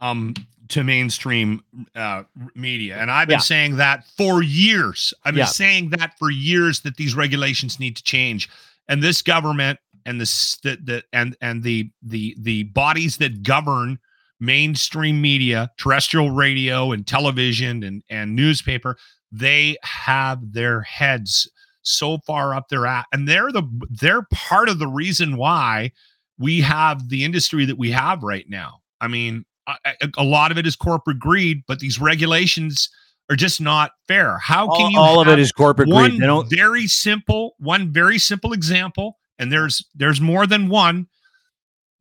um 0.00 0.34
to 0.68 0.82
mainstream 0.82 1.62
uh 1.94 2.24
media. 2.54 2.96
And 2.98 3.10
I've 3.10 3.28
been 3.28 3.34
Yeah. 3.36 3.40
saying 3.40 3.76
that 3.76 4.04
for 4.16 4.42
years. 4.42 5.14
I've 5.24 5.34
been 5.34 5.40
Yeah. 5.40 5.46
saying 5.46 5.90
that 5.90 6.18
for 6.18 6.30
years 6.30 6.80
that 6.80 6.96
these 6.96 7.14
regulations 7.14 7.78
need 7.78 7.96
to 7.96 8.02
change. 8.02 8.48
And 8.88 9.02
this 9.02 9.22
government 9.22 9.78
and 10.06 10.20
this 10.20 10.56
the, 10.62 10.78
the 10.82 11.04
and 11.12 11.36
and 11.40 11.62
the 11.62 11.90
the 12.02 12.34
the 12.38 12.64
bodies 12.64 13.18
that 13.18 13.42
govern 13.42 13.98
mainstream 14.40 15.20
media, 15.20 15.70
terrestrial 15.78 16.30
radio 16.30 16.92
and 16.92 17.06
television 17.06 17.82
and 17.82 18.02
and 18.08 18.34
newspaper, 18.36 18.96
they 19.32 19.76
have 19.82 20.52
their 20.52 20.82
heads 20.82 21.50
so 21.84 22.18
far 22.26 22.54
up 22.54 22.68
their 22.68 22.86
at 22.86 23.04
and 23.12 23.28
they're 23.28 23.52
the 23.52 23.62
they're 23.90 24.26
part 24.32 24.68
of 24.68 24.78
the 24.78 24.86
reason 24.86 25.36
why 25.36 25.92
we 26.38 26.60
have 26.60 27.08
the 27.10 27.24
industry 27.24 27.64
that 27.66 27.76
we 27.76 27.90
have 27.90 28.22
right 28.22 28.48
now 28.48 28.78
i 29.00 29.06
mean 29.06 29.44
a, 29.66 30.10
a- 30.16 30.24
lot 30.24 30.50
of 30.50 30.56
it 30.56 30.66
is 30.66 30.76
corporate 30.76 31.18
greed 31.18 31.62
but 31.68 31.80
these 31.80 32.00
regulations 32.00 32.88
are 33.28 33.36
just 33.36 33.60
not 33.60 33.92
fair 34.08 34.38
how 34.38 34.66
can 34.66 34.86
all, 34.86 34.90
you 34.90 34.98
all 34.98 35.20
of 35.20 35.28
it 35.28 35.38
is 35.38 35.52
corporate 35.52 35.88
one 35.88 36.12
greed. 36.12 36.22
Don't 36.22 36.48
very 36.48 36.86
simple 36.86 37.54
one 37.58 37.92
very 37.92 38.18
simple 38.18 38.54
example 38.54 39.18
and 39.38 39.52
there's 39.52 39.84
there's 39.94 40.22
more 40.22 40.46
than 40.46 40.70
one 40.70 41.06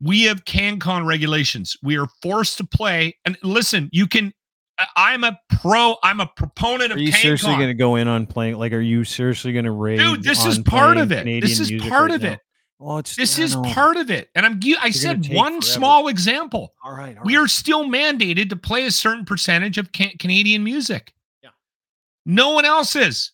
we 0.03 0.23
have 0.23 0.43
cancon 0.45 1.05
regulations 1.05 1.75
we 1.81 1.97
are 1.97 2.07
forced 2.21 2.57
to 2.57 2.63
play 2.65 3.15
and 3.25 3.37
listen 3.41 3.89
you 3.93 4.05
can 4.07 4.33
i'm 4.97 5.23
a 5.23 5.39
pro 5.61 5.95
i'm 6.03 6.19
a 6.19 6.27
proponent 6.35 6.91
of 6.91 6.97
Are 6.97 7.01
you 7.01 7.11
seriously 7.11 7.53
going 7.55 7.67
to 7.67 7.73
go 7.73 7.95
in 7.95 8.07
on 8.07 8.25
playing? 8.27 8.57
Like, 8.57 8.73
are 8.73 8.81
you 8.81 9.03
seriously 9.03 9.53
going 9.53 9.65
to 9.65 9.71
raise? 9.71 9.99
Dude, 9.99 10.23
this 10.23 10.45
is 10.45 10.59
part 10.59 10.97
of 10.97 11.11
it. 11.11 11.19
Canadian 11.19 11.41
this 11.41 11.59
is 11.59 11.71
part 11.83 12.09
right 12.09 12.11
of 12.15 12.21
now? 12.23 12.31
it. 12.33 12.39
Well, 12.79 12.97
it's 12.97 13.15
This 13.15 13.37
is 13.39 13.55
know. 13.55 13.61
part 13.61 13.95
of 13.97 14.09
it. 14.09 14.29
And 14.35 14.45
I'm 14.45 14.59
I 14.81 14.89
said 14.89 15.27
one 15.31 15.61
forever. 15.61 15.61
small 15.61 16.07
example. 16.09 16.73
All 16.83 16.91
right, 16.93 17.15
all 17.17 17.23
We 17.23 17.37
are 17.37 17.47
still 17.47 17.85
mandated 17.85 18.49
to 18.49 18.55
play 18.57 18.85
a 18.87 18.91
certain 18.91 19.23
percentage 19.25 19.77
of 19.77 19.91
can- 19.93 20.17
Canadian 20.19 20.63
music. 20.63 21.13
Yeah. 21.43 21.51
No 22.25 22.49
one 22.51 22.65
else 22.65 22.95
is. 22.95 23.31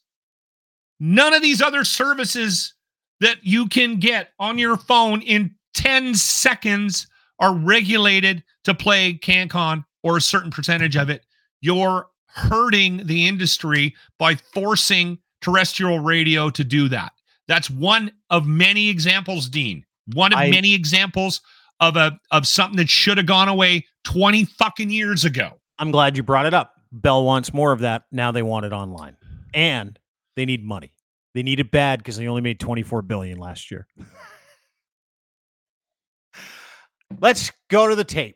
None 1.00 1.34
of 1.34 1.42
these 1.42 1.62
other 1.62 1.84
services 1.86 2.74
that 3.22 3.38
you 3.44 3.68
can 3.68 3.96
get 4.00 4.30
on 4.40 4.58
your 4.60 4.78
phone 4.78 5.22
in 5.22 5.56
10 5.74 6.16
seconds 6.16 7.08
are 7.40 7.54
regulated 7.54 8.44
to 8.66 8.74
play 8.74 9.14
CanCon 9.14 9.86
or 10.04 10.18
a 10.18 10.22
certain 10.22 10.52
percentage 10.52 10.96
of 10.96 11.10
it. 11.10 11.26
You're 11.62 12.08
hurting 12.28 13.06
the 13.06 13.28
industry 13.28 13.96
by 14.18 14.36
forcing 14.36 15.20
terrestrial 15.42 16.00
radio 16.00 16.50
to 16.50 16.64
do 16.64 16.90
that. 16.90 17.12
That's 17.48 17.70
one 17.70 18.12
of 18.30 18.46
many 18.46 18.90
examples, 18.90 19.50
Dean. 19.50 19.86
One 20.14 20.34
of 20.34 20.40
I- 20.40 20.50
many 20.50 20.74
examples 20.74 21.42
of 21.80 21.96
a 21.96 22.20
of 22.32 22.46
something 22.46 22.78
that 22.78 22.90
should 22.90 23.18
have 23.18 23.26
gone 23.26 23.48
away 23.48 23.86
20 24.04 24.46
fucking 24.46 24.90
years 24.90 25.24
ago. 25.24 25.60
I'm 25.78 25.92
glad 25.92 26.18
you 26.18 26.24
brought 26.24 26.46
it 26.46 26.54
up. 26.54 26.74
Bell 26.92 27.24
wants 27.24 27.54
more 27.54 27.72
of 27.72 27.80
that. 27.80 28.04
Now 28.12 28.32
they 28.32 28.42
want 28.44 28.66
it 28.66 28.74
online, 28.74 29.16
and 29.54 29.98
they 30.36 30.46
need 30.46 30.64
money. 30.64 30.92
They 31.34 31.44
need 31.44 31.60
it 31.60 31.72
bad 31.72 32.00
because 32.00 32.18
they 32.18 32.28
only 32.28 32.42
made 32.42 32.60
24 32.60 33.02
billion 33.04 33.38
last 33.38 33.72
year. 33.72 33.88
Let's 37.20 37.52
go 37.70 37.88
to 37.88 37.96
the 37.96 38.04
tape. 38.04 38.36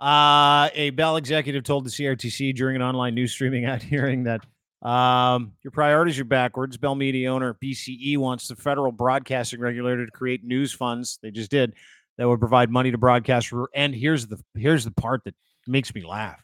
Uh, 0.00 0.68
a 0.74 0.90
Bell 0.90 1.16
executive 1.16 1.62
told 1.64 1.84
the 1.86 1.90
CRTC 1.90 2.54
during 2.54 2.76
an 2.76 2.82
online 2.82 3.14
news 3.14 3.32
streaming 3.32 3.64
ad 3.66 3.82
hearing 3.82 4.24
that 4.24 4.44
um, 4.86 5.52
your 5.62 5.70
priorities 5.70 6.18
are 6.18 6.24
backwards. 6.24 6.76
Bell 6.76 6.94
Media 6.94 7.32
owner 7.32 7.54
BCE 7.62 8.18
wants 8.18 8.48
the 8.48 8.56
federal 8.56 8.92
broadcasting 8.92 9.60
regulator 9.60 10.04
to 10.04 10.12
create 10.12 10.44
news 10.44 10.72
funds. 10.72 11.18
They 11.22 11.30
just 11.30 11.50
did 11.50 11.74
that 12.18 12.28
would 12.28 12.40
provide 12.40 12.70
money 12.70 12.90
to 12.90 12.98
broadcasters. 12.98 13.66
And 13.74 13.94
here's 13.94 14.26
the 14.26 14.38
here's 14.54 14.84
the 14.84 14.90
part 14.90 15.22
that 15.24 15.34
makes 15.66 15.94
me 15.94 16.04
laugh. 16.04 16.40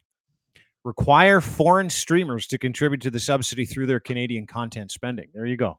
Require 0.84 1.42
foreign 1.42 1.90
streamers 1.90 2.46
to 2.46 2.56
contribute 2.58 3.02
to 3.02 3.10
the 3.10 3.20
subsidy 3.20 3.66
through 3.66 3.86
their 3.86 4.00
Canadian 4.00 4.46
content 4.46 4.90
spending. 4.90 5.28
There 5.34 5.44
you 5.44 5.58
go. 5.58 5.78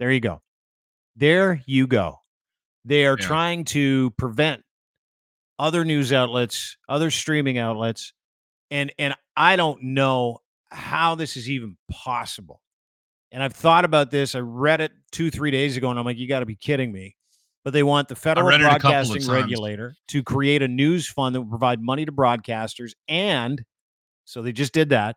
There 0.00 0.10
you 0.10 0.18
go. 0.18 0.42
There 1.14 1.62
you 1.66 1.86
go. 1.86 2.18
They 2.84 3.06
are 3.06 3.16
Yeah. 3.20 3.24
trying 3.26 3.64
to 3.66 4.10
prevent 4.18 4.64
other 5.62 5.84
news 5.84 6.12
outlets, 6.12 6.76
other 6.88 7.08
streaming 7.12 7.56
outlets, 7.56 8.12
and 8.72 8.92
and 8.98 9.14
I 9.36 9.54
don't 9.54 9.80
know 9.80 10.38
how 10.70 11.14
this 11.14 11.36
is 11.36 11.48
even 11.48 11.76
possible. 11.88 12.60
And 13.30 13.42
I've 13.42 13.54
thought 13.54 13.84
about 13.84 14.10
this. 14.10 14.34
I 14.34 14.40
read 14.40 14.80
it 14.80 14.90
two, 15.12 15.30
three 15.30 15.52
days 15.52 15.76
ago, 15.76 15.88
and 15.88 15.98
I'm 16.00 16.04
like, 16.04 16.18
you 16.18 16.26
got 16.26 16.40
to 16.40 16.46
be 16.46 16.56
kidding 16.56 16.90
me. 16.90 17.14
But 17.64 17.72
they 17.72 17.84
want 17.84 18.08
the 18.08 18.16
federal 18.16 18.48
read 18.48 18.60
it 18.60 18.64
a 18.64 18.70
couple 18.70 18.90
of 18.90 19.06
broadcasting 19.06 19.32
regulator 19.32 19.94
to 20.08 20.24
create 20.24 20.62
a 20.62 20.68
news 20.68 21.06
fund 21.06 21.36
that 21.36 21.42
will 21.42 21.48
provide 21.48 21.80
money 21.80 22.04
to 22.04 22.12
broadcasters, 22.12 22.94
and 23.06 23.64
so 24.24 24.42
they 24.42 24.50
just 24.52 24.72
did 24.72 24.88
that. 24.88 25.14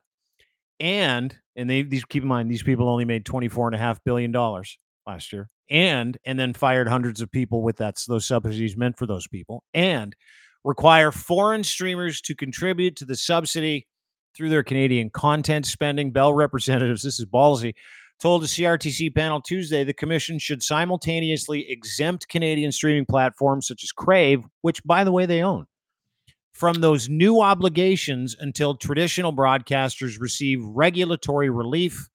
And 0.80 1.36
and 1.56 1.68
they 1.68 1.82
these 1.82 2.06
keep 2.06 2.22
in 2.22 2.30
mind 2.30 2.52
these 2.52 2.62
people 2.62 2.88
only 2.88 3.06
made 3.06 3.26
twenty 3.26 3.48
four 3.48 3.68
and 3.68 3.74
a 3.74 3.80
half 3.80 4.04
billion 4.04 4.32
dollars 4.32 4.78
last 5.08 5.32
year, 5.34 5.50
and 5.70 6.18
and 6.26 6.40
then 6.40 6.54
fired 6.54 6.88
hundreds 6.88 7.22
of 7.22 7.32
people 7.32 7.62
with 7.62 7.78
that 7.78 8.02
those 8.08 8.26
subsidies 8.26 8.78
meant 8.78 8.98
for 8.98 9.06
those 9.06 9.28
people, 9.28 9.64
and 9.74 10.16
require 10.64 11.12
foreign 11.12 11.64
streamers 11.64 12.22
to 12.22 12.36
contribute 12.36 12.96
to 12.96 13.06
the 13.06 13.16
subsidy 13.16 13.88
through 14.36 14.50
their 14.50 14.64
Canadian 14.64 15.10
content 15.10 15.66
spending. 15.66 16.12
Bell 16.12 16.34
representatives, 16.34 17.04
this 17.04 17.20
is 17.20 17.26
ballsy, 17.26 17.74
told 18.20 18.44
a 18.44 18.48
CRTC 18.48 19.14
panel 19.16 19.42
Tuesday 19.42 19.84
the 19.84 19.94
commission 19.94 20.40
should 20.40 20.64
simultaneously 20.64 21.70
exempt 21.70 22.28
Canadian 22.28 22.72
streaming 22.72 23.06
platforms 23.06 23.68
such 23.68 23.84
as 23.84 23.92
Crave, 23.92 24.44
which, 24.62 24.84
by 24.84 25.04
the 25.04 25.12
way, 25.12 25.26
they 25.26 25.42
own, 25.42 25.66
from 26.54 26.76
those 26.76 27.10
new 27.10 27.42
obligations 27.42 28.36
until 28.40 28.76
traditional 28.76 29.34
broadcasters 29.34 30.20
receive 30.20 30.64
regulatory 30.64 31.50
relief. 31.50 32.10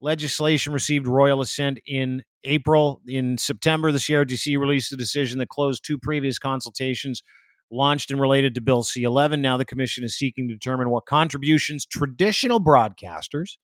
Legislation 0.00 0.72
received 0.72 1.06
royal 1.06 1.40
assent 1.40 1.78
in 1.86 2.22
April. 2.44 3.00
In 3.06 3.36
September, 3.36 3.92
the 3.92 3.98
CRTC 3.98 4.58
released 4.58 4.92
a 4.92 4.96
decision 4.96 5.38
that 5.38 5.48
closed 5.48 5.84
two 5.84 5.98
previous 5.98 6.38
consultations 6.38 7.22
launched 7.70 8.10
and 8.10 8.20
related 8.20 8.54
to 8.54 8.60
Bill 8.60 8.82
C 8.82 9.02
11. 9.04 9.40
Now 9.40 9.56
the 9.56 9.64
commission 9.64 10.02
is 10.02 10.16
seeking 10.16 10.48
to 10.48 10.54
determine 10.54 10.90
what 10.90 11.06
contributions 11.06 11.86
traditional 11.86 12.60
broadcasters 12.60 13.58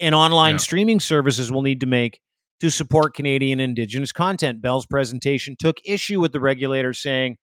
and 0.00 0.14
online 0.14 0.54
Yeah. 0.54 0.58
streaming 0.58 1.00
services 1.00 1.50
will 1.50 1.62
need 1.62 1.80
to 1.80 1.86
make 1.86 2.20
to 2.60 2.70
support 2.70 3.14
Canadian 3.14 3.60
Indigenous 3.60 4.12
content. 4.12 4.60
Bell's 4.60 4.86
presentation 4.86 5.56
took 5.58 5.76
issue 5.84 6.20
with 6.20 6.32
the 6.32 6.40
regulator, 6.40 6.92
saying, 6.92 7.36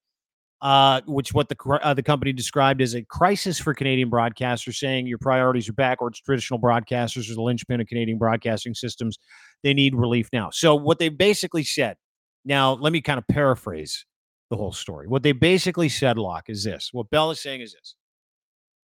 uh, 0.64 1.02
which 1.06 1.34
what 1.34 1.50
the 1.50 1.80
uh, 1.84 1.94
the 1.94 2.02
company 2.02 2.32
described 2.32 2.82
as 2.82 2.96
a 2.96 3.04
crisis 3.04 3.60
for 3.60 3.74
Canadian 3.74 4.10
broadcasters, 4.10 4.76
saying 4.76 5.06
your 5.06 5.18
priorities 5.18 5.68
are 5.68 5.74
backwards. 5.74 6.22
Traditional 6.22 6.58
broadcasters 6.58 7.30
are 7.30 7.36
the 7.36 7.42
linchpin 7.42 7.82
of 7.82 7.88
Canadian 7.88 8.18
broadcasting 8.18 8.74
systems. 8.74 9.20
They 9.62 9.74
need 9.74 9.94
relief 9.94 10.30
now. 10.32 10.50
So 10.52 10.74
what 10.74 11.00
they 11.00 11.10
basically 11.10 11.66
said. 11.66 11.98
Now 12.46 12.74
let 12.74 12.94
me 12.94 13.02
kind 13.02 13.18
of 13.18 13.28
paraphrase 13.28 14.06
the 14.50 14.56
whole 14.56 14.72
story. 14.72 15.08
What 15.08 15.24
they 15.24 15.34
basically 15.34 15.90
said, 15.90 16.18
Locke, 16.18 16.50
is 16.50 16.64
this. 16.64 16.90
What 16.94 17.10
Bell 17.10 17.32
is 17.32 17.42
saying 17.42 17.60
is 17.62 17.74
this: 17.74 17.96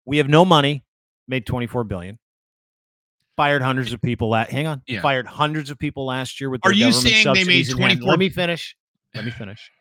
We 0.06 0.18
have 0.18 0.30
no 0.30 0.46
money. 0.46 0.84
Made 1.28 1.46
twenty 1.46 1.68
four 1.68 1.84
billion. 1.84 2.18
Fired 3.36 3.62
hundreds 3.62 3.94
of 3.94 4.02
people. 4.02 4.34
At 4.34 4.50
hang 4.50 4.66
on, 4.66 4.82
Yeah. 4.88 5.02
fired 5.02 5.28
hundreds 5.28 5.70
of 5.70 5.78
people 5.78 6.06
last 6.08 6.42
year 6.42 6.50
with. 6.50 6.62
Are 6.64 6.72
you 6.72 6.86
government 6.86 7.04
saying 7.04 7.26
they 7.26 7.44
made 7.44 7.66
subsidies 7.66 7.70
in 7.70 7.78
hand. 7.78 8.00
24 8.00 8.10
Let 8.10 8.20
me 8.20 8.30
finish. 8.30 8.76
Let 9.14 9.26
me 9.26 9.32
finish. 9.32 9.72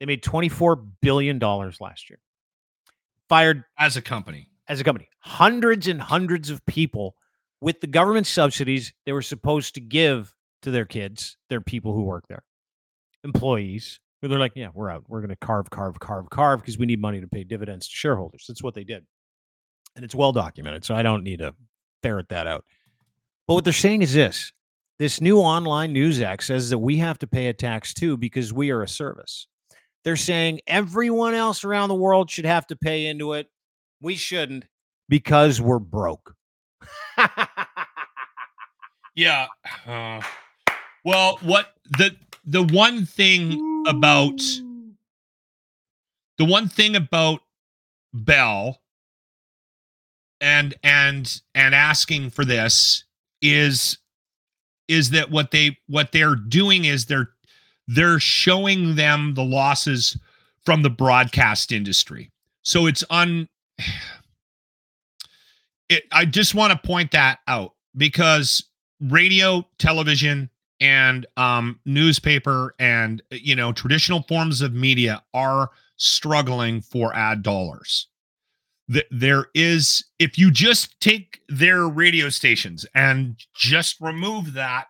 They 0.00 0.06
made 0.06 0.22
twenty-four 0.22 0.76
billion 0.76 1.38
dollars 1.38 1.80
last 1.80 2.10
year. 2.10 2.18
Fired 3.28 3.62
as 3.78 3.96
a 3.96 4.02
company. 4.02 4.48
as 4.66 4.80
a 4.80 4.84
company 4.84 5.08
hundreds 5.20 5.86
and 5.86 6.00
hundreds 6.00 6.48
of 6.50 6.64
people 6.66 7.14
with 7.60 7.80
the 7.80 7.86
government 7.86 8.26
subsidies 8.26 8.92
they 9.04 9.12
were 9.12 9.22
supposed 9.22 9.74
to 9.74 9.80
give 9.80 10.34
to 10.62 10.70
their 10.70 10.86
kids, 10.86 11.36
their 11.48 11.60
people 11.60 11.94
who 11.94 12.02
work 12.02 12.24
there, 12.28 12.42
employees. 13.24 14.00
Who 14.22 14.28
they're 14.28 14.38
like, 14.38 14.52
yeah, 14.54 14.68
we're 14.74 14.90
out. 14.90 15.04
We're 15.08 15.20
going 15.20 15.30
to 15.30 15.36
carve, 15.36 15.70
carve, 15.70 15.98
carve, 15.98 16.28
carve 16.28 16.60
because 16.60 16.76
we 16.76 16.84
need 16.84 17.00
money 17.00 17.22
to 17.22 17.26
pay 17.26 17.42
dividends 17.42 17.88
to 17.88 17.94
shareholders. 17.94 18.44
That's 18.46 18.62
what 18.62 18.74
they 18.74 18.84
did, 18.84 19.06
and 19.96 20.04
it's 20.04 20.14
well 20.14 20.32
documented. 20.32 20.84
So 20.84 20.94
I 20.94 21.02
don't 21.02 21.24
need 21.24 21.38
to 21.38 21.54
ferret 22.02 22.28
that 22.28 22.46
out. 22.46 22.66
But 23.46 23.54
what 23.54 23.64
they're 23.64 23.72
saying 23.72 24.02
is 24.02 24.12
this: 24.12 24.52
this 24.98 25.22
new 25.22 25.38
online 25.38 25.94
news 25.94 26.20
act 26.20 26.44
says 26.44 26.68
that 26.68 26.78
we 26.78 26.98
have 26.98 27.18
to 27.20 27.26
pay 27.26 27.46
a 27.46 27.54
tax 27.54 27.94
too 27.94 28.18
because 28.18 28.52
we 28.52 28.70
are 28.70 28.82
a 28.82 28.88
service. 28.88 29.46
They're 30.04 30.16
saying 30.16 30.60
everyone 30.66 31.34
else 31.34 31.64
around 31.64 31.88
the 31.88 31.94
world 31.94 32.30
should 32.30 32.46
have 32.46 32.66
to 32.68 32.76
pay 32.76 33.06
into 33.06 33.34
it. 33.34 33.48
We 34.00 34.16
shouldn't 34.16 34.64
because 35.08 35.60
we're 35.60 35.78
broke. 35.78 36.34
Yeah. 39.14 39.48
Uh, 39.86 40.22
well, 41.04 41.38
what 41.42 41.74
the 41.98 42.16
the 42.44 42.62
one 42.62 43.04
thing 43.04 43.84
about 43.86 44.40
the 46.38 46.44
one 46.44 46.68
thing 46.68 46.96
about 46.96 47.40
Bell 48.14 48.80
and 50.40 50.74
and 50.82 51.42
and 51.54 51.74
asking 51.74 52.30
for 52.30 52.44
this 52.44 53.04
is 53.42 53.98
is 54.88 55.10
that 55.10 55.30
what 55.30 55.50
they 55.50 55.78
what 55.86 56.12
they're 56.12 56.34
doing 56.34 56.86
is 56.86 57.06
they're 57.06 57.30
they're 57.90 58.20
showing 58.20 58.94
them 58.94 59.34
the 59.34 59.44
losses 59.44 60.16
from 60.64 60.82
the 60.82 60.90
broadcast 60.90 61.72
industry. 61.72 62.30
So 62.62 62.86
it's 62.86 63.02
un 63.10 63.48
it 65.88 66.04
I 66.12 66.24
just 66.24 66.54
want 66.54 66.72
to 66.72 66.86
point 66.86 67.10
that 67.12 67.40
out 67.48 67.72
because 67.96 68.64
radio, 69.00 69.66
television, 69.78 70.50
and 70.80 71.26
um, 71.36 71.80
newspaper 71.84 72.74
and 72.78 73.22
you 73.30 73.56
know 73.56 73.72
traditional 73.72 74.22
forms 74.22 74.62
of 74.62 74.72
media 74.72 75.22
are 75.34 75.70
struggling 75.96 76.80
for 76.80 77.14
ad 77.14 77.42
dollars. 77.42 78.06
Th- 78.92 79.06
There 79.10 79.46
is, 79.54 80.04
if 80.18 80.38
you 80.38 80.50
just 80.50 80.98
take 81.00 81.40
their 81.48 81.88
radio 81.88 82.28
stations 82.28 82.86
and 82.94 83.36
just 83.54 84.00
remove 84.00 84.52
that 84.54 84.86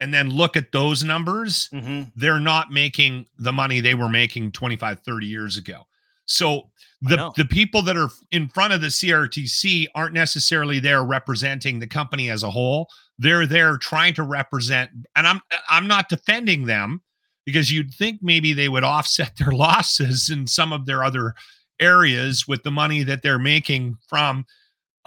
and 0.00 0.12
then 0.12 0.30
look 0.30 0.56
at 0.56 0.72
those 0.72 1.04
numbers, 1.04 1.68
mm-hmm. 1.72 2.02
they're 2.16 2.40
not 2.40 2.70
making 2.70 3.26
the 3.38 3.52
money 3.52 3.80
they 3.80 3.94
were 3.94 4.08
making 4.08 4.52
25 4.52 5.00
30 5.00 5.26
years 5.26 5.56
ago. 5.56 5.86
So 6.26 6.70
the 7.02 7.32
the 7.36 7.44
people 7.44 7.82
that 7.82 7.96
are 7.96 8.10
in 8.30 8.48
front 8.48 8.72
of 8.72 8.80
the 8.80 8.88
CRTC 8.88 9.86
aren't 9.94 10.14
necessarily 10.14 10.78
there 10.78 11.02
representing 11.02 11.78
the 11.78 11.86
company 11.86 12.30
as 12.30 12.42
a 12.42 12.50
whole. 12.50 12.88
They're 13.18 13.46
there 13.46 13.76
trying 13.78 14.14
to 14.14 14.22
represent 14.22 14.90
and 15.16 15.26
I'm 15.26 15.40
I'm 15.68 15.86
not 15.86 16.08
defending 16.08 16.66
them 16.66 17.00
because 17.46 17.72
you'd 17.72 17.92
think 17.92 18.20
maybe 18.22 18.52
they 18.52 18.68
would 18.68 18.84
offset 18.84 19.32
their 19.38 19.52
losses 19.52 20.30
in 20.30 20.46
some 20.46 20.72
of 20.72 20.86
their 20.86 21.02
other 21.02 21.34
areas 21.80 22.46
with 22.46 22.62
the 22.62 22.70
money 22.70 23.02
that 23.02 23.22
they're 23.22 23.38
making 23.38 23.96
from 24.06 24.44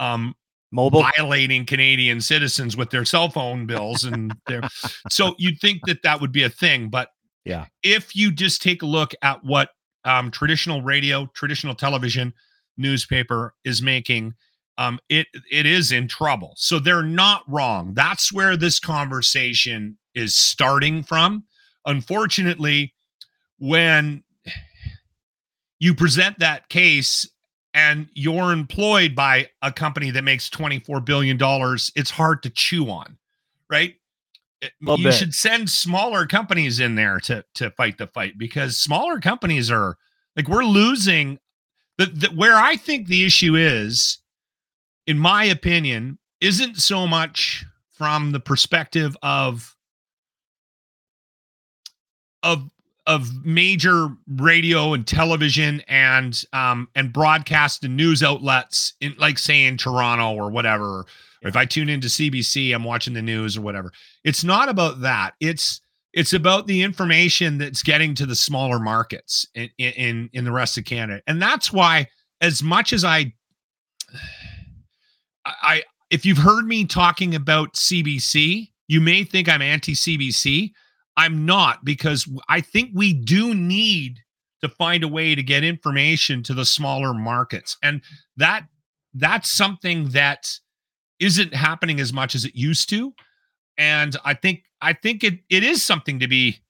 um 0.00 0.34
Mobile. 0.74 1.02
violating 1.16 1.64
Canadian 1.64 2.20
citizens 2.20 2.76
with 2.76 2.90
their 2.90 3.04
cell 3.04 3.28
phone 3.30 3.64
bills 3.66 4.04
and 4.04 4.34
their 4.46 4.60
so 5.10 5.34
you'd 5.38 5.58
think 5.60 5.80
that 5.86 6.02
that 6.02 6.20
would 6.20 6.32
be 6.32 6.42
a 6.42 6.50
thing 6.50 6.88
but 6.90 7.08
Yeah. 7.44 7.66
if 7.82 8.16
you 8.16 8.32
just 8.32 8.60
take 8.60 8.82
a 8.82 8.86
look 8.86 9.12
at 9.22 9.42
what 9.44 9.70
um, 10.04 10.30
traditional 10.30 10.82
radio 10.82 11.26
traditional 11.34 11.74
television 11.74 12.34
newspaper 12.76 13.54
is 13.64 13.80
making 13.80 14.34
um, 14.76 14.98
it 15.08 15.28
it 15.50 15.64
is 15.64 15.92
in 15.92 16.08
trouble 16.08 16.52
so 16.56 16.78
they're 16.80 17.02
not 17.04 17.42
wrong 17.46 17.94
that's 17.94 18.32
where 18.32 18.56
this 18.56 18.80
conversation 18.80 19.96
is 20.14 20.36
starting 20.36 21.02
from 21.04 21.44
unfortunately 21.86 22.92
when 23.58 24.22
you 25.78 25.94
present 25.94 26.38
that 26.40 26.68
case 26.68 27.28
and 27.74 28.08
you're 28.14 28.52
employed 28.52 29.14
by 29.14 29.48
a 29.62 29.72
company 29.72 30.10
that 30.10 30.22
makes 30.22 30.48
24 30.48 31.00
billion 31.00 31.36
dollars 31.36 31.90
it's 31.96 32.10
hard 32.10 32.42
to 32.42 32.50
chew 32.50 32.88
on 32.88 33.16
right 33.68 33.96
eh, 34.62 34.68
you 34.80 35.04
bit. 35.04 35.14
should 35.14 35.34
send 35.34 35.68
smaller 35.68 36.26
companies 36.26 36.80
in 36.80 36.94
there 36.94 37.18
to 37.20 37.44
to 37.54 37.70
fight 37.72 37.98
the 37.98 38.06
fight 38.06 38.38
because 38.38 38.78
smaller 38.78 39.20
companies 39.20 39.70
are 39.70 39.96
like 40.36 40.48
we're 40.48 40.64
losing 40.64 41.38
the, 41.98 42.06
the 42.06 42.28
where 42.28 42.56
i 42.56 42.76
think 42.76 43.08
the 43.08 43.24
issue 43.24 43.56
is 43.56 44.18
in 45.06 45.18
my 45.18 45.44
opinion 45.44 46.18
isn't 46.40 46.76
so 46.76 47.06
much 47.06 47.64
from 47.90 48.32
the 48.32 48.40
perspective 48.40 49.16
of 49.22 49.74
of 52.42 52.68
of 53.06 53.44
major 53.44 54.08
radio 54.36 54.94
and 54.94 55.06
television 55.06 55.82
and 55.88 56.44
um 56.52 56.88
and 56.94 57.12
broadcast 57.12 57.84
and 57.84 57.96
news 57.96 58.22
outlets 58.22 58.94
in 59.00 59.14
like 59.18 59.38
say 59.38 59.64
in 59.64 59.76
Toronto 59.76 60.32
or 60.34 60.50
whatever. 60.50 61.06
Or 61.42 61.48
if 61.48 61.56
I 61.56 61.66
tune 61.66 61.90
into 61.90 62.08
CBC 62.08 62.74
I'm 62.74 62.84
watching 62.84 63.12
the 63.12 63.22
news 63.22 63.56
or 63.56 63.60
whatever. 63.60 63.92
It's 64.24 64.44
not 64.44 64.68
about 64.68 65.00
that. 65.02 65.34
It's 65.40 65.80
it's 66.14 66.32
about 66.32 66.66
the 66.66 66.80
information 66.82 67.58
that's 67.58 67.82
getting 67.82 68.14
to 68.14 68.26
the 68.26 68.36
smaller 68.36 68.78
markets 68.78 69.46
in 69.54 69.68
in 69.78 70.30
in 70.32 70.44
the 70.44 70.52
rest 70.52 70.78
of 70.78 70.84
Canada. 70.84 71.22
And 71.26 71.42
that's 71.42 71.72
why 71.72 72.08
as 72.40 72.62
much 72.62 72.92
as 72.92 73.04
I 73.04 73.32
I 75.44 75.82
if 76.10 76.24
you've 76.24 76.38
heard 76.38 76.66
me 76.66 76.86
talking 76.86 77.34
about 77.34 77.74
CBC 77.74 78.70
you 78.88 79.00
may 79.00 79.24
think 79.24 79.48
I'm 79.48 79.62
anti 79.62 79.92
CBC 79.92 80.72
I'm 81.16 81.46
not 81.46 81.84
because 81.84 82.28
I 82.48 82.60
think 82.60 82.90
we 82.94 83.12
do 83.12 83.54
need 83.54 84.20
to 84.62 84.68
find 84.68 85.04
a 85.04 85.08
way 85.08 85.34
to 85.34 85.42
get 85.42 85.62
information 85.62 86.42
to 86.44 86.54
the 86.54 86.64
smaller 86.64 87.14
markets. 87.14 87.76
And 87.82 88.02
that 88.36 88.64
that's 89.12 89.50
something 89.50 90.08
that 90.08 90.50
isn't 91.20 91.54
happening 91.54 92.00
as 92.00 92.12
much 92.12 92.34
as 92.34 92.44
it 92.44 92.54
used 92.54 92.88
to. 92.90 93.12
And 93.78 94.16
I 94.24 94.34
think 94.34 94.64
I 94.80 94.92
think 94.92 95.22
it 95.22 95.40
it 95.50 95.62
is 95.62 95.82
something 95.82 96.18
to 96.20 96.28
be 96.28 96.60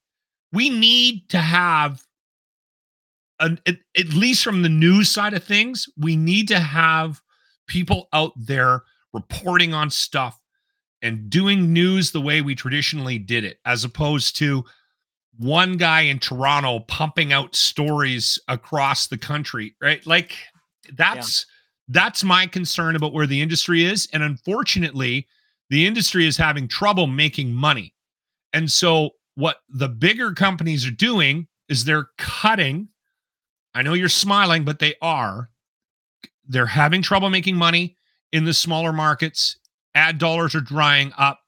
we 0.51 0.69
need 0.69 1.29
to 1.29 1.39
have 1.39 2.03
an 3.39 3.59
at, 3.65 3.77
at 3.97 4.09
least 4.09 4.43
from 4.43 4.61
the 4.61 4.69
news 4.69 5.09
side 5.09 5.33
of 5.33 5.43
things, 5.43 5.87
we 5.97 6.15
need 6.15 6.47
to 6.49 6.59
have 6.59 7.21
people 7.67 8.07
out 8.13 8.33
there 8.35 8.83
reporting 9.13 9.73
on 9.73 9.89
stuff 9.89 10.39
and 11.05 11.29
doing 11.29 11.71
news 11.71 12.09
the 12.09 12.19
way 12.19 12.41
we 12.41 12.55
traditionally 12.55 13.19
did 13.19 13.43
it, 13.43 13.59
as 13.65 13.83
opposed 13.83 14.35
to 14.37 14.65
one 15.37 15.77
guy 15.77 16.01
in 16.01 16.17
Toronto 16.17 16.79
pumping 16.79 17.31
out 17.31 17.55
stories 17.55 18.39
across 18.47 19.05
the 19.05 19.17
country, 19.17 19.75
right? 19.79 20.05
Like 20.07 20.35
that's 20.93 21.45
that's 21.89 22.23
my 22.23 22.47
concern 22.47 22.95
about 22.95 23.13
where 23.13 23.27
the 23.27 23.39
industry 23.39 23.85
is. 23.85 24.07
And 24.13 24.23
unfortunately, 24.23 25.27
the 25.69 25.85
industry 25.85 26.25
is 26.25 26.37
having 26.37 26.67
trouble 26.67 27.05
making 27.05 27.53
money. 27.53 27.93
And 28.53 28.71
so 28.71 29.11
what 29.35 29.57
the 29.69 29.89
bigger 29.89 30.33
companies 30.33 30.87
are 30.87 30.91
doing 30.91 31.47
is 31.69 31.85
they're 31.85 32.09
cutting. 32.17 32.87
I 33.75 33.83
know 33.83 33.93
you're 33.93 34.09
smiling, 34.09 34.65
but 34.65 34.79
they 34.79 34.95
are. 35.03 35.51
They're 36.47 36.65
having 36.65 37.03
trouble 37.03 37.29
making 37.29 37.57
money 37.57 37.95
in 38.31 38.45
the 38.45 38.53
smaller 38.55 38.91
markets 38.91 39.57
ad 39.95 40.17
dollars 40.17 40.53
are 40.53 40.61
drying 40.61 41.11
up. 41.17 41.39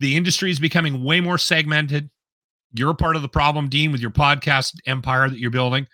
The 0.00 0.16
industry 0.16 0.50
is 0.50 0.58
becoming 0.58 1.04
way 1.04 1.20
more 1.20 1.38
segmented. 1.38 2.10
You're 2.72 2.90
a 2.90 2.94
part 2.94 3.16
of 3.16 3.22
the 3.22 3.28
problem, 3.28 3.68
Dean, 3.68 3.92
with 3.92 4.00
your 4.00 4.10
podcast 4.10 4.74
empire 4.86 5.28
that 5.28 5.38
you're 5.38 5.50
building. 5.50 5.86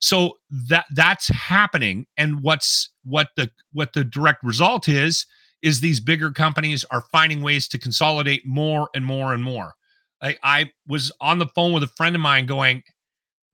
So 0.00 0.38
that 0.68 0.86
that's 0.94 1.28
happening. 1.28 2.06
And 2.16 2.42
what's 2.42 2.90
what 3.04 3.28
the 3.36 3.50
what 3.72 3.92
the 3.92 4.04
direct 4.04 4.42
result 4.42 4.88
is 4.88 5.26
is 5.62 5.80
these 5.80 6.00
bigger 6.00 6.30
companies 6.30 6.84
are 6.90 7.04
finding 7.12 7.40
ways 7.40 7.68
to 7.68 7.78
consolidate 7.78 8.44
more 8.44 8.88
and 8.94 9.04
more 9.04 9.32
and 9.32 9.44
more. 9.44 9.74
I, 10.20 10.36
I 10.42 10.70
was 10.86 11.12
on 11.20 11.38
the 11.38 11.46
phone 11.46 11.72
with 11.72 11.82
a 11.82 11.88
friend 11.88 12.14
of 12.14 12.22
mine 12.22 12.46
going, 12.46 12.82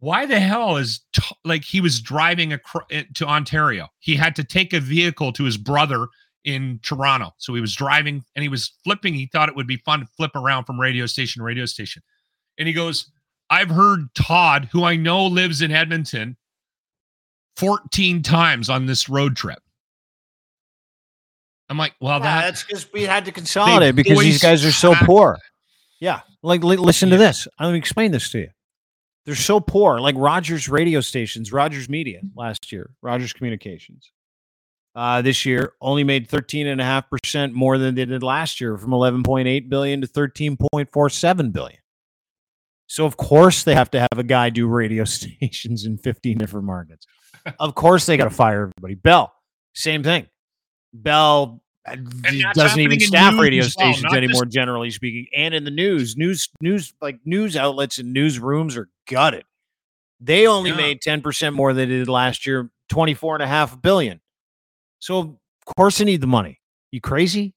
why 0.01 0.27
the 0.27 0.41
hell 0.41 0.77
is 0.77 1.01
t- 1.13 1.23
like 1.45 1.65
he 1.65 1.81
was 1.81 2.01
driving 2.01 2.53
acro- 2.53 2.87
eh, 2.91 3.05
to 3.15 3.27
Ontario? 3.27 3.89
He 3.99 4.15
had 4.15 4.37
to 4.37 4.45
take 4.45 4.73
a 4.73 4.81
vehicle 4.81 5.33
to 5.33 5.45
his 5.45 5.57
brother 5.57 6.09
in 6.49 6.81
Toronto. 6.83 7.35
So 7.37 7.53
he 7.55 7.61
was 7.61 7.75
driving 7.75 8.25
and 8.35 8.43
he 8.43 8.49
was 8.49 8.73
flipping. 8.83 9.13
He 9.13 9.27
thought 9.27 9.51
it 9.51 9.55
would 9.55 9.67
be 9.67 9.77
fun 9.77 10.01
to 10.01 10.07
flip 10.17 10.35
around 10.35 10.65
from 10.65 10.81
radio 10.81 11.05
station 11.05 11.41
to 11.41 11.45
radio 11.45 11.67
station. 11.67 12.03
And 12.59 12.67
he 12.67 12.73
goes, 12.73 13.11
I've 13.51 13.69
heard 13.69 14.15
Todd, 14.15 14.71
who 14.73 14.83
I 14.83 14.97
know 14.97 15.27
lives 15.27 15.61
in 15.61 15.71
Edmonton, 15.71 16.39
14 17.59 18.23
times 18.23 18.71
on 18.71 18.87
this 18.87 19.11
road 19.11 19.37
trip. 19.37 19.59
I'm 21.69 21.77
like, 21.77 21.95
well, 22.01 22.19
Yeah, 22.19 22.25
that, 22.25 22.41
that's 22.47 22.65
because 22.65 22.91
we 22.95 23.03
had 23.03 23.27
to 23.27 23.33
consolidate 23.33 23.95
because 23.95 24.19
these 24.21 24.41
guys 24.41 24.65
are 24.65 24.73
so 24.73 24.95
poor. 24.95 25.37
Yeah, 26.01 26.21
like 26.43 26.65
li- 26.65 26.77
listen 26.77 27.11
to 27.11 27.19
this. 27.19 27.47
I'm 27.59 27.67
gonna 27.67 27.77
explain 27.77 28.11
this 28.11 28.31
to 28.31 28.39
you. 28.39 28.49
They're 29.27 29.35
so 29.35 29.61
poor. 29.61 30.01
Like 30.01 30.15
Rogers 30.17 30.67
radio 30.71 31.03
stations, 31.03 31.53
Rogers 31.53 31.91
Media 31.91 32.21
last 32.35 32.73
year, 32.73 32.89
Rogers 33.03 33.35
Communications. 33.35 34.13
Uh, 34.99 35.23
this 35.23 35.47
year 35.47 35.75
only 35.81 36.03
made 36.03 36.29
13.5% 36.29 37.53
more 37.53 37.79
than 37.79 37.95
they 37.95 38.05
did 38.05 38.21
last 38.25 38.61
year 38.61 38.77
from 38.77 38.91
11.8 38.91 39.69
billion 39.69 40.01
to 40.01 40.09
13.47 40.09 41.53
billion. 41.53 41.79
So 42.89 43.07
of 43.07 43.17
course 43.17 43.63
they 43.63 43.77
have 43.77 43.93
to 43.93 44.01
have 44.01 44.19
a 44.19 44.25
guy 44.25 44.51
do 44.51 44.67
radio 44.67 45.05
stations 45.05 45.85
in 45.85 45.99
15 45.99 46.39
different 46.39 46.67
markets. 46.67 47.07
of 47.61 47.77
course 47.77 48.07
they 48.07 48.17
got 48.17 48.25
to 48.25 48.31
fire 48.31 48.73
everybody. 48.77 48.97
Bell, 48.97 49.33
same 49.73 50.03
thing. 50.03 50.27
Bell 50.93 51.63
uh, 51.87 51.95
doesn't 52.55 52.81
even 52.81 52.99
staff 52.99 53.39
radio 53.39 53.63
well, 53.63 53.71
stations 53.71 54.13
anymore, 54.13 54.47
generally 54.47 54.91
speaking, 54.91 55.29
and 55.33 55.55
in 55.55 55.63
the 55.63 55.71
news, 55.71 56.17
news, 56.17 56.49
news, 56.61 56.93
like 57.01 57.21
news 57.25 57.57
outlets 57.57 57.99
and 57.99 58.17
newsrooms 58.17 58.77
are 58.77 58.89
gutted. 59.09 59.45
They 60.19 60.49
only 60.49 60.71
Yeah. 60.71 60.77
made 60.77 61.03
10% 61.03 61.55
more 61.55 61.73
than 61.73 61.89
they 61.89 61.99
did 61.99 62.09
last 62.09 62.49
year, 62.49 62.69
24 62.89 63.37
and 63.37 63.45
a 63.45 63.47
half 63.47 63.81
billion. 63.81 64.21
So 64.99 65.19
of 65.19 65.75
course 65.77 65.99
they 65.99 66.05
need 66.05 66.21
the 66.21 66.27
money. 66.27 66.61
You 66.91 67.01
crazy? 67.01 67.55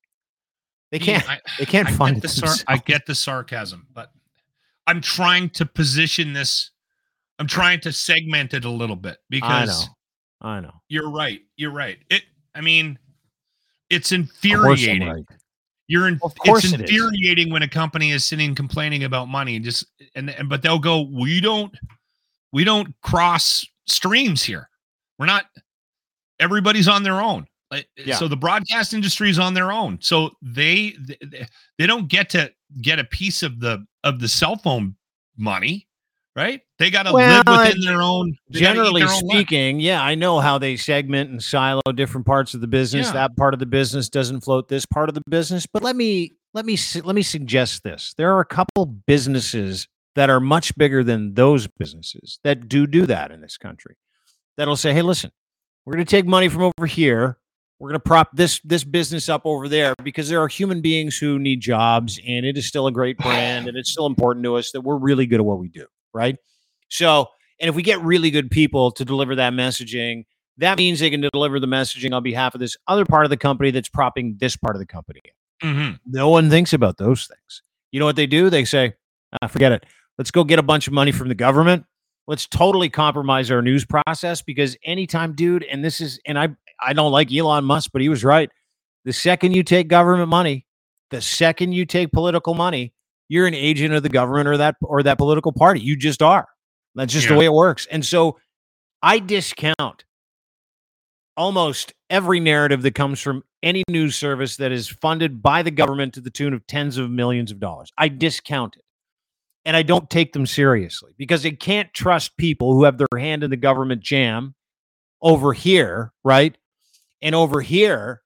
They 0.92 1.00
can't. 1.00 1.28
I, 1.30 1.40
They 1.58 1.66
can't 1.66 1.88
I 1.88 1.92
find 1.94 2.16
get 2.16 2.22
the 2.24 2.28
sar- 2.28 2.56
I 2.68 2.78
get 2.78 3.06
the 3.06 3.16
sarcasm, 3.16 3.88
but 3.94 4.12
I'm 4.88 5.00
trying 5.02 5.50
to 5.52 5.66
position 5.66 6.34
this. 6.34 6.72
I'm 7.40 7.48
trying 7.48 7.80
to 7.82 7.94
segment 7.94 8.54
it 8.54 8.66
a 8.66 8.70
little 8.70 8.96
bit 8.98 9.14
I 9.18 9.26
because 9.30 9.88
know. 9.88 9.94
I 10.50 10.60
know. 10.60 10.74
you're 10.90 11.10
right. 11.10 11.40
You're 11.56 11.72
right. 11.72 11.98
It. 12.10 12.24
I 12.56 12.62
mean, 12.62 13.00
it's 13.90 14.12
Of 14.12 14.18
course 14.20 14.26
I'm 14.26 14.52
infuriating. 14.52 15.08
right. 15.08 15.26
You're 15.88 16.08
in, 16.08 16.20
Of 16.24 16.36
course 16.36 16.64
it's 16.66 16.74
it 16.74 16.82
infuriating 16.82 17.52
when 17.52 17.64
a 17.64 17.68
company 17.68 18.12
is 18.12 18.24
sitting 18.26 18.54
complaining 18.56 19.04
about 19.06 19.28
money 19.28 19.56
and 19.56 19.64
just 19.66 19.86
and, 20.16 20.30
and 20.30 20.50
but 20.50 20.62
they'll 20.62 20.80
go, 20.80 21.02
we 21.02 21.40
don't 21.42 21.74
we 22.52 22.64
don't 22.66 22.94
cross 23.02 23.66
streams 23.88 24.44
here. 24.44 24.70
We're 25.18 25.26
not 25.26 25.46
everybody's 26.42 26.88
on 26.88 27.04
their 27.04 27.22
own. 27.22 27.46
Uh, 27.72 27.80
yeah. 27.96 28.16
So 28.16 28.28
the 28.28 28.36
broadcast 28.36 28.94
industry 28.94 29.30
is 29.30 29.40
on 29.40 29.54
their 29.54 29.72
own. 29.72 29.98
So 30.02 30.32
they 30.42 30.96
they, 31.00 31.48
they 31.78 31.88
don't 31.88 32.10
get 32.10 32.30
to 32.32 32.52
get 32.82 33.00
a 33.00 33.06
piece 33.06 33.44
of 33.44 33.60
the 33.60 33.86
of 34.04 34.20
the 34.20 34.28
cell 34.28 34.58
phone 34.58 34.96
money, 35.38 35.88
right? 36.36 36.62
They 36.80 36.90
got 36.90 37.04
to 37.04 37.14
Well, 37.14 37.44
live 37.48 37.68
within 37.68 37.82
their 37.82 38.02
own 38.02 38.36
they 38.50 38.60
gotta 38.60 38.74
eat 38.74 38.76
Generally 38.76 39.02
their 39.02 39.12
own 39.12 39.30
speaking, 39.30 39.80
yeah, 39.80 40.04
I 40.04 40.16
know 40.16 40.40
how 40.40 40.58
they 40.58 40.76
segment 40.76 41.30
and 41.30 41.42
silo 41.42 41.82
different 41.96 42.26
parts 42.28 42.54
of 42.54 42.60
the 42.60 42.68
business. 42.68 43.08
Yeah. 43.08 43.14
That 43.14 43.38
part 43.38 43.54
of 43.54 43.62
the 43.62 43.66
business 43.66 44.10
doesn't 44.10 44.42
float 44.42 44.68
this 44.68 44.86
part 44.86 45.08
of 45.08 45.16
the 45.16 45.24
business. 45.30 45.66
But 45.66 45.82
let 45.82 45.96
me 45.96 46.34
let 46.54 46.66
me 46.66 46.78
let 47.06 47.16
me 47.16 47.22
suggest 47.22 47.84
this: 47.84 48.14
there 48.18 48.36
are 48.36 48.42
a 48.42 48.46
couple 48.46 48.86
businesses 48.86 49.88
that 50.16 50.30
are 50.30 50.42
much 50.42 50.76
bigger 50.76 51.06
than 51.06 51.36
those 51.36 51.68
businesses 51.68 52.40
that 52.44 52.68
do 52.68 52.86
do 52.86 53.06
that 53.06 53.32
in 53.32 53.40
this 53.40 53.58
country. 53.58 53.96
That'll 54.58 54.76
say, 54.76 54.94
"Hey, 54.94 55.02
listen, 55.02 55.32
we're 55.86 55.94
going 55.94 56.06
to 56.06 56.10
take 56.10 56.26
money 56.26 56.50
from 56.50 56.72
over 56.78 56.86
here. 56.86 57.38
We're 57.80 57.90
going 57.90 58.00
to 58.00 58.08
prop 58.08 58.30
this 58.34 58.60
this 58.64 58.84
business 58.84 59.28
up 59.28 59.42
over 59.44 59.68
there 59.68 59.96
because 60.04 60.30
there 60.30 60.40
are 60.40 60.48
human 60.48 60.82
beings 60.82 61.18
who 61.18 61.40
need 61.40 61.62
jobs, 61.62 62.20
and 62.28 62.46
it 62.46 62.56
is 62.58 62.68
still 62.68 62.86
a 62.86 62.92
great 62.92 63.18
brand, 63.18 63.68
and 63.68 63.76
it's 63.76 63.90
still 63.90 64.06
important 64.06 64.44
to 64.46 64.56
us 64.56 64.72
that 64.72 64.82
we're 64.82 64.98
really 64.98 65.26
good 65.26 65.40
at 65.40 65.46
what 65.46 65.58
we 65.58 65.68
do, 65.68 65.88
right?" 66.14 66.36
So, 66.90 67.28
and 67.60 67.70
if 67.70 67.76
we 67.76 67.82
get 67.82 68.00
really 68.02 68.30
good 68.30 68.52
people 68.52 68.92
to 68.92 69.04
deliver 69.04 69.36
that 69.36 69.54
messaging, 69.54 70.26
that 70.58 70.78
means 70.78 71.00
they 71.00 71.10
can 71.10 71.28
deliver 71.34 71.60
the 71.60 71.68
messaging 71.68 72.14
on 72.14 72.22
behalf 72.22 72.54
of 72.54 72.60
this 72.60 72.78
other 72.88 73.04
part 73.06 73.26
of 73.26 73.32
the 73.32 73.38
company 73.38 73.72
that's 73.72 73.90
propping 73.90 74.38
this 74.40 74.56
part 74.56 74.76
of 74.76 74.80
the 74.80 74.86
company. 74.86 75.22
Mhm. 75.64 76.00
No 76.06 76.30
one 76.30 76.52
thinks 76.52 76.74
about 76.74 76.98
those 76.98 77.26
things. 77.26 77.64
You 77.92 78.00
know 78.00 78.06
what 78.06 78.16
they 78.16 78.28
do? 78.28 78.52
They 78.52 78.66
say, 78.66 78.94
ah, 79.42 79.48
forget 79.48 79.72
it. 79.72 79.86
Let's 80.20 80.30
go 80.30 80.44
get 80.44 80.60
a 80.60 80.64
bunch 80.64 80.88
of 80.88 80.94
money 80.94 81.12
from 81.12 81.30
the 81.30 81.36
government. 81.36 81.86
Let's 82.28 82.48
totally 82.48 82.90
compromise 82.90 83.52
our 83.52 83.62
news 83.62 83.86
process 83.86 84.42
because 84.42 84.78
anytime, 84.86 85.34
dude, 85.34 85.64
and 85.64 85.84
this 85.84 86.00
is, 86.02 86.20
and 86.26 86.38
I, 86.38 86.50
I 86.82 86.94
don't 86.94 87.12
like 87.12 87.32
Elon 87.32 87.66
Musk, 87.66 87.92
but 87.92 88.02
he 88.02 88.10
was 88.10 88.24
right. 88.24 88.50
The 89.06 89.14
second 89.14 89.54
you 89.54 89.64
take 89.64 89.88
government 89.88 90.30
money, 90.30 90.66
the 91.10 91.22
second 91.22 91.74
you 91.74 91.86
take 91.86 92.12
political 92.12 92.54
money, 92.54 92.94
you're 93.28 93.48
an 93.48 93.56
agent 93.56 93.94
of 93.94 94.04
the 94.04 94.10
government 94.10 94.48
or 94.48 94.58
that 94.58 94.76
or 94.82 95.04
that 95.04 95.18
political 95.18 95.52
party. 95.52 95.80
You 95.80 95.96
just 95.96 96.22
are. 96.22 96.48
That's 96.96 97.14
just 97.14 97.28
the 97.28 97.36
way 97.36 97.46
it 97.46 97.54
works. 97.54 97.88
And 97.90 98.06
so 98.06 98.38
I 99.02 99.20
discount 99.20 100.04
almost 101.38 101.94
every 102.10 102.40
narrative 102.40 102.82
that 102.82 102.94
comes 102.94 103.22
from 103.22 103.44
any 103.64 103.84
news 103.90 104.16
service 104.16 104.58
that 104.58 104.72
is 104.72 104.88
funded 104.88 105.42
by 105.42 105.64
the 105.64 105.72
government 105.72 106.14
to 106.16 106.22
the 106.22 106.30
tune 106.30 106.54
of 106.54 106.68
tens 106.68 106.98
of 106.98 107.10
millions 107.10 107.52
of 107.52 107.60
dollars. 107.60 107.92
I 107.98 108.10
discount 108.10 108.76
it. 108.76 108.84
And 109.66 109.78
I 109.78 109.84
don't 109.84 110.10
take 110.10 110.34
them 110.34 110.46
seriously 110.48 111.14
because 111.18 111.44
they 111.44 111.52
can't 111.52 111.94
trust 111.94 112.36
people 112.38 112.74
who 112.74 112.84
have 112.86 112.98
their 112.98 113.08
hand 113.18 113.44
in 113.44 113.52
the 113.52 113.58
government 113.58 114.02
jam 114.02 114.56
over 115.22 115.54
here, 115.54 116.14
right? 116.24 116.58
And 117.22 117.36
over 117.36 117.62
here, 117.62 118.22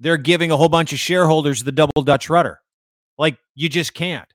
they're 0.00 0.16
giving 0.16 0.50
a 0.50 0.56
whole 0.56 0.68
bunch 0.68 0.92
of 0.92 0.98
shareholders 0.98 1.62
the 1.62 1.70
double 1.70 2.02
Dutch 2.02 2.28
rudder. 2.28 2.58
Like 3.16 3.38
you 3.54 3.68
just 3.68 3.94
can't. 3.94 4.26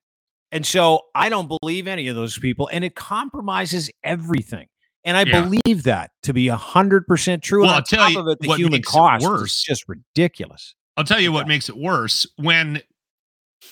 And 0.53 0.65
so 0.65 1.01
I 1.13 1.27
don't 1.27 1.49
believe 1.61 1.87
any 1.87 2.07
of 2.07 2.15
those 2.15 2.39
people, 2.39 2.69
and 2.71 2.85
it 2.85 2.95
compromises 2.95 3.91
everything. 4.05 4.67
And 5.03 5.17
I 5.17 5.23
Yeah. 5.23 5.41
believe 5.41 5.83
that 5.83 6.11
to 6.23 6.33
be 6.33 6.47
hundred 6.47 7.05
percent 7.07 7.43
true. 7.43 7.63
Well, 7.63 7.71
and 7.71 7.75
on 7.75 7.81
I'll 7.81 7.83
tell 7.85 7.99
top 8.05 8.11
you 8.13 8.19
of 8.19 8.27
it, 8.29 8.39
the 8.39 8.55
human 8.55 8.81
cost 8.81 9.23
is 9.23 9.29
worse. 9.29 9.61
just 9.63 9.83
ridiculous. 9.89 10.73
I'll 10.95 11.03
tell 11.03 11.19
you 11.19 11.33
what 11.33 11.47
makes 11.49 11.67
it 11.67 11.75
worse 11.75 12.25
when 12.37 12.81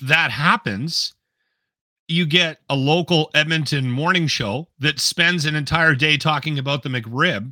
that 0.01 0.31
happens. 0.31 1.13
You 2.07 2.25
get 2.25 2.59
a 2.69 2.75
local 2.75 3.31
Edmonton 3.33 3.89
morning 3.89 4.27
show 4.27 4.67
that 4.79 4.99
spends 4.99 5.45
an 5.45 5.55
entire 5.55 5.95
day 5.95 6.17
talking 6.17 6.59
about 6.59 6.83
the 6.83 6.89
McRib, 6.89 7.51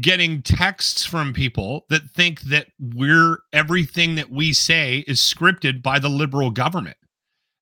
getting 0.00 0.42
texts 0.42 1.04
from 1.04 1.32
people 1.32 1.86
that 1.90 2.08
think 2.10 2.40
that 2.42 2.68
we're 2.78 3.38
everything 3.52 4.14
that 4.14 4.30
we 4.30 4.52
say 4.52 4.98
is 5.08 5.18
scripted 5.20 5.82
by 5.82 5.98
the 5.98 6.08
liberal 6.08 6.50
government. 6.52 6.96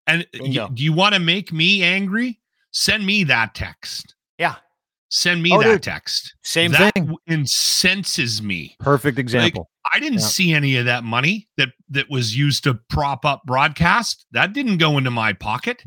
And 0.06 0.26
Bingo. 0.32 0.68
do 0.68 0.82
you 0.84 0.92
want 0.92 1.14
to 1.14 1.20
make 1.20 1.52
me 1.52 1.82
angry? 1.82 2.40
Send 2.72 3.06
me 3.06 3.24
that 3.24 3.54
text. 3.54 4.14
Yeah. 4.38 4.56
Send 5.10 5.42
me 5.42 5.50
Oh, 5.54 5.62
that 5.62 5.64
dude. 5.64 5.82
text. 5.82 6.34
Same 6.44 6.72
that 6.72 6.92
thing. 6.92 7.14
incenses 7.26 8.42
me. 8.42 8.76
Perfect 8.78 9.18
example. 9.18 9.70
I 9.90 9.98
didn't 10.00 10.18
Yeah. 10.18 10.26
see 10.26 10.52
any 10.52 10.76
of 10.76 10.84
that 10.84 11.04
money 11.04 11.48
that 11.56 11.70
that 11.88 12.10
was 12.10 12.36
used 12.36 12.64
to 12.64 12.74
prop 12.74 13.24
up 13.24 13.42
broadcast. 13.46 14.26
That 14.32 14.52
didn't 14.52 14.76
go 14.76 14.98
into 14.98 15.10
my 15.10 15.32
pocket. 15.32 15.82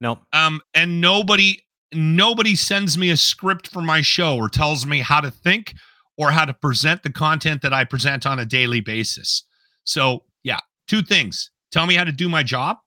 No, 0.00 0.18
Um, 0.32 0.60
and 0.74 1.00
nobody 1.00 1.62
nobody 1.92 2.54
sends 2.56 2.98
me 2.98 3.10
a 3.10 3.16
script 3.16 3.68
for 3.68 3.80
my 3.80 4.02
show 4.02 4.36
or 4.36 4.48
tells 4.48 4.84
me 4.84 5.00
how 5.00 5.20
to 5.20 5.30
think 5.30 5.74
or 6.18 6.30
how 6.30 6.44
to 6.44 6.52
present 6.52 7.02
the 7.02 7.12
content 7.12 7.62
that 7.62 7.72
I 7.72 7.84
present 7.84 8.26
on 8.26 8.38
a 8.38 8.44
daily 8.44 8.80
basis. 8.80 9.44
So 9.84 10.24
yeah, 10.42 10.58
two 10.88 11.02
things: 11.02 11.50
tell 11.70 11.86
me 11.86 11.94
how 11.94 12.04
to 12.04 12.12
do 12.12 12.28
my 12.28 12.42
job, 12.42 12.78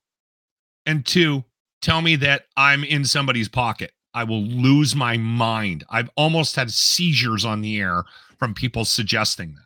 and 0.86 1.06
two, 1.06 1.44
tell 1.82 2.02
me 2.02 2.16
that 2.18 2.46
I'm 2.58 2.84
in 2.84 3.06
somebody's 3.06 3.50
pocket. 3.50 3.92
I 4.14 4.24
will 4.24 4.42
lose 4.42 4.96
my 4.96 5.18
mind. 5.18 5.84
I've 5.90 6.10
almost 6.16 6.56
had 6.56 6.72
seizures 6.72 7.46
on 7.46 7.62
the 7.62 7.80
air 7.80 8.04
from 8.38 8.54
people 8.54 8.86
suggesting 8.86 9.56
that. 9.56 9.64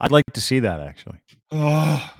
I'd 0.00 0.12
like 0.12 0.24
to 0.32 0.40
see 0.40 0.60
that 0.60 0.80
actually. 0.80 1.18
Oh, 1.50 2.12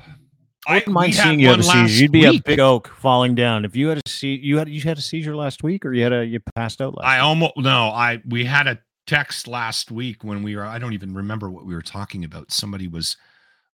I 0.69 0.75
wouldn't 0.75 0.93
mind 0.93 1.15
seeing 1.15 1.41
you 1.41 1.49
have 1.49 1.61
a 1.61 1.63
seizure. 1.63 2.03
You'd 2.03 2.13
be 2.13 2.29
week. 2.29 2.41
a 2.41 2.43
big 2.43 2.61
oak 2.61 2.89
falling 2.89 3.35
down. 3.35 3.65
If 3.65 3.75
you 3.75 3.89
had 3.89 3.99
a 3.99 4.09
see, 4.09 4.35
you 4.37 4.59
had 4.59 4.69
you 4.69 4.83
had 4.83 4.99
a 4.99 5.01
seizure 5.01 5.35
last 5.35 5.63
week, 5.63 5.87
or 5.87 5.95
you 5.95 6.03
had 6.03 6.13
a 6.13 6.27
you 6.27 6.41
passed 6.55 6.83
out 6.83 6.95
last. 6.97 7.07
I 7.07 7.17
week? 7.17 7.25
almost 7.25 7.57
no. 7.57 7.89
I 7.89 8.21
we 8.29 8.45
had 8.45 8.67
a 8.67 8.79
text 9.07 9.49
last 9.49 9.91
week 9.91 10.23
when 10.23 10.43
we 10.43 10.57
were. 10.57 10.67
I 10.67 10.79
don't 10.79 10.93
even 10.93 11.15
remember 11.15 11.51
what 11.51 11.65
we 11.65 11.75
were 11.75 11.83
talking 11.83 12.23
about. 12.23 12.53
Somebody 12.53 12.87
was 12.87 13.17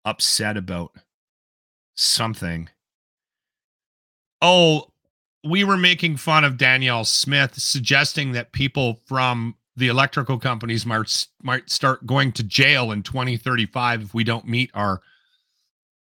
upset 0.05 0.57
about 0.57 0.92
something. 1.97 2.68
Oh, 4.40 4.92
we 5.42 5.64
were 5.64 5.76
making 5.76 6.16
fun 6.16 6.45
of 6.45 6.57
Danielle 6.57 7.05
Smith, 7.05 7.55
suggesting 7.57 8.32
that 8.32 8.53
people 8.53 9.01
from 9.07 9.57
the 9.76 9.88
electrical 9.88 10.38
companies 10.38 10.86
might 10.86 11.26
might 11.42 11.70
start 11.70 12.07
going 12.07 12.30
to 12.32 12.45
jail 12.45 12.92
in 12.92 13.03
2035 13.03 14.03
if 14.03 14.14
we 14.14 14.22
don't 14.22 14.47
meet 14.47 14.70
our 14.74 15.01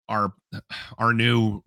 our 0.09 0.33
our 0.99 1.13
new 1.13 1.63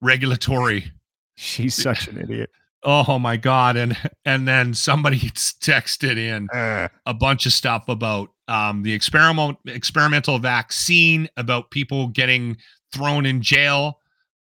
regulatory 0.00 0.92
She's 1.40 1.74
such 1.74 2.06
an 2.06 2.18
idiot. 2.18 2.50
Oh 2.82 3.18
my 3.18 3.38
god! 3.38 3.76
And 3.76 3.96
and 4.26 4.46
then 4.46 4.74
somebody 4.74 5.18
texted 5.30 6.18
in 6.18 6.48
Uh, 6.50 6.88
a 7.06 7.14
bunch 7.14 7.46
of 7.46 7.52
stuff 7.54 7.88
about 7.88 8.30
um, 8.46 8.82
the 8.82 8.92
experiment 8.92 9.56
experimental 9.66 10.38
vaccine, 10.38 11.28
about 11.38 11.70
people 11.70 12.08
getting 12.08 12.58
thrown 12.92 13.24
in 13.24 13.40
jail 13.40 14.00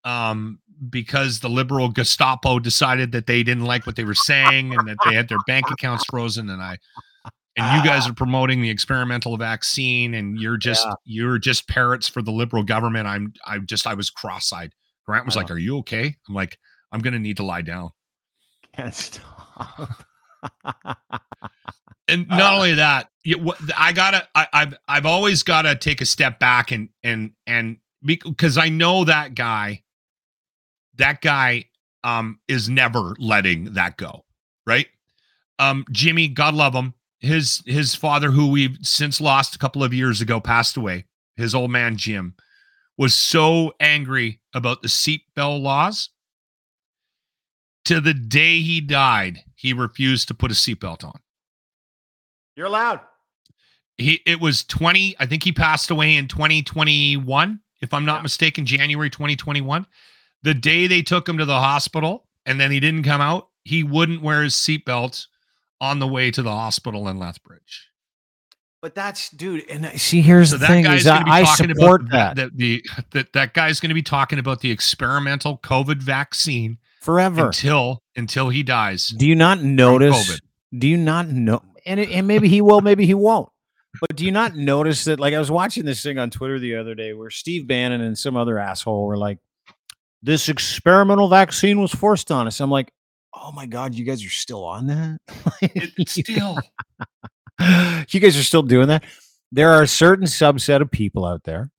um, 0.06 0.60
because 0.90 1.42
the 1.42 1.50
liberal 1.50 1.90
Gestapo 1.90 2.60
decided 2.60 3.12
that 3.12 3.28
they 3.28 3.44
didn't 3.44 3.66
like 3.66 3.86
what 3.86 3.98
they 3.98 4.06
were 4.06 4.16
saying 4.16 4.74
and 4.74 4.88
that 4.88 4.98
they 5.04 5.14
had 5.14 5.28
their 5.28 5.40
bank 5.48 5.70
accounts 5.70 6.06
frozen. 6.10 6.50
And 6.50 6.62
I 6.62 6.78
and 7.58 7.78
you 7.78 7.90
guys 7.90 8.08
are 8.08 8.14
promoting 8.14 8.62
the 8.62 8.70
experimental 8.70 9.38
vaccine, 9.38 10.14
and 10.14 10.40
you're 10.40 10.58
just 10.58 10.86
Yeah. 10.86 10.94
you're 11.06 11.38
just 11.40 11.68
parrots 11.68 12.08
for 12.08 12.22
the 12.22 12.32
liberal 12.32 12.64
government. 12.64 13.08
I'm 13.08 13.34
I 13.46 13.60
just 13.60 13.88
I 13.88 13.94
was 13.94 14.10
cross-eyed. 14.10 14.74
Grant 15.06 15.26
was 15.26 15.36
like, 15.36 15.52
"Are 15.52 15.58
you 15.58 15.78
okay?" 15.80 16.16
I'm 16.28 16.34
like, 16.36 16.58
"I'm 16.92 17.00
gonna 17.00 17.20
need 17.20 17.38
to 17.38 17.44
lie 17.44 17.62
down." 17.62 17.92
can't 18.76 18.94
stop. 18.94 20.04
and 22.08 22.28
not 22.28 22.54
only 22.54 22.74
that 22.76 23.10
i 23.78 23.92
gotta 23.92 24.28
I, 24.36 24.48
i've 24.54 24.74
i've 24.88 25.06
always 25.06 25.44
gotta 25.44 25.76
take 25.76 26.02
a 26.02 26.06
step 26.06 26.40
back 26.40 26.72
and 26.72 26.90
and 27.04 27.32
and 27.48 27.78
because 28.04 28.58
i 28.58 28.70
know 28.70 29.06
that 29.06 29.34
guy 29.34 29.82
that 30.98 31.22
guy 31.22 31.66
um 32.04 32.40
is 32.48 32.70
never 32.70 33.16
letting 33.18 33.74
that 33.74 33.98
go 33.98 34.26
right 34.68 34.88
um 35.58 35.86
jimmy 35.92 36.28
god 36.28 36.54
love 36.54 36.74
him 36.76 36.94
his 37.26 37.64
his 37.66 37.96
father 37.96 38.32
who 38.32 38.48
we've 38.50 38.78
since 38.82 39.20
lost 39.20 39.56
a 39.56 39.60
couple 39.60 39.84
of 39.84 39.94
years 39.94 40.22
ago 40.22 40.40
passed 40.40 40.78
away 40.78 41.06
his 41.36 41.54
old 41.56 41.72
man 41.72 41.98
jim 41.98 42.36
was 42.98 43.14
so 43.14 43.74
angry 43.80 44.40
about 44.54 44.82
the 44.82 44.88
seatbelt 44.88 45.62
laws 45.62 46.10
to 47.86 48.00
the 48.02 48.14
day 48.14 48.60
he 48.62 48.80
died 48.82 49.44
he 49.56 49.74
refused 49.74 50.28
to 50.28 50.34
put 50.34 50.52
a 50.52 50.56
seatbelt 50.56 51.04
on 51.04 51.20
You're 52.56 52.68
allowed. 52.68 53.02
he 53.98 54.22
it 54.26 54.40
was 54.40 54.64
20 54.64 55.16
i 55.20 55.26
think 55.26 55.44
he 55.44 55.52
passed 55.52 55.90
away 55.92 56.16
in 56.16 56.28
2021 56.28 57.60
if 57.82 57.94
i'm 57.94 58.06
not 58.06 58.18
Yeah. 58.20 58.24
mistaken 58.24 58.66
january 58.66 59.10
2021 59.10 59.86
the 60.44 60.54
day 60.54 60.88
they 60.88 61.02
took 61.02 61.28
him 61.28 61.38
to 61.38 61.46
the 61.46 61.60
hospital 61.60 62.28
and 62.46 62.60
then 62.60 62.72
he 62.72 62.80
didn't 62.80 63.04
come 63.04 63.22
out 63.22 63.50
he 63.64 63.84
wouldn't 63.84 64.22
wear 64.22 64.44
his 64.44 64.54
seatbelt 64.54 65.26
on 65.82 66.00
the 66.00 66.08
way 66.08 66.32
to 66.32 66.42
the 66.42 66.52
hospital 66.52 67.08
in 67.08 67.18
lethbridge 67.20 67.90
But 68.82 68.96
that's 68.96 69.30
dude. 69.30 69.68
And 69.70 69.86
I- 69.86 69.96
see, 69.96 70.22
here's 70.22 70.52
so 70.52 70.58
the 70.58 70.62
that 70.62 70.68
thing: 70.68 70.84
guy's 70.84 71.02
is 71.02 71.06
going 71.06 71.16
that 71.16 71.20
to 71.20 71.26
be 71.26 71.32
I 71.32 71.44
talking 71.44 71.70
support 71.76 72.02
about 72.02 72.36
that 72.36 72.56
the, 72.56 72.84
that 73.12 73.34
that 73.34 73.54
guy's 73.54 73.80
going 73.80 73.90
to 73.90 73.96
be 73.96 74.02
talking 74.04 74.40
about 74.40 74.62
the 74.62 74.72
experimental 74.72 75.58
covid 75.60 75.98
vaccine 76.02 76.78
forever. 77.02 77.48
until 77.48 78.04
until 78.16 78.50
he 78.50 78.64
dies 78.64 79.08
Do 79.08 79.28
you 79.28 79.36
not 79.36 79.62
notice? 79.62 80.16
COVID. 80.16 80.42
Do 80.80 80.88
you 80.88 80.98
not 80.98 81.28
know? 81.28 81.62
And 81.86 82.00
it, 82.00 82.10
and 82.10 82.28
maybe 82.28 82.48
he 82.48 82.62
will, 82.62 82.82
maybe 82.82 83.06
he 83.06 83.14
won't. 83.14 83.50
But 84.02 84.16
do 84.18 84.26
you 84.26 84.32
not 84.32 84.56
notice 84.56 85.06
that? 85.06 85.20
Like 85.20 85.34
I 85.34 85.40
was 85.40 85.50
watching 85.52 85.86
this 85.86 86.02
thing 86.04 86.18
on 86.20 86.30
Twitter 86.30 86.60
the 86.60 86.76
other 86.76 86.96
day, 86.96 87.14
where 87.14 87.30
Steve 87.30 87.66
Bannon 87.68 88.02
and 88.02 88.18
some 88.18 88.36
other 88.36 88.60
asshole 88.60 89.06
were 89.06 89.18
like, 89.18 89.38
"This 90.22 90.50
experimental 90.50 91.30
vaccine 91.30 91.80
was 91.80 91.92
forced 91.94 92.30
on 92.32 92.46
us." 92.48 92.60
I'm 92.60 92.70
like, 92.72 92.92
"Oh 93.36 93.52
my 93.52 93.66
god, 93.66 93.94
you 93.96 94.06
guys 94.06 94.24
are 94.26 94.30
still 94.30 94.64
on 94.66 94.88
that? 94.88 95.18
It's 95.98 96.12
still 96.14 96.60
you 98.10 98.20
guys 98.20 98.38
are 98.38 98.44
still 98.44 98.64
doing 98.64 98.88
that?" 98.88 99.04
There 99.52 99.72
are 99.72 99.84
a 99.84 99.88
certain 99.88 100.26
subset 100.26 100.82
of 100.82 100.92
people 100.92 101.26
out 101.26 101.44
there, 101.44 101.70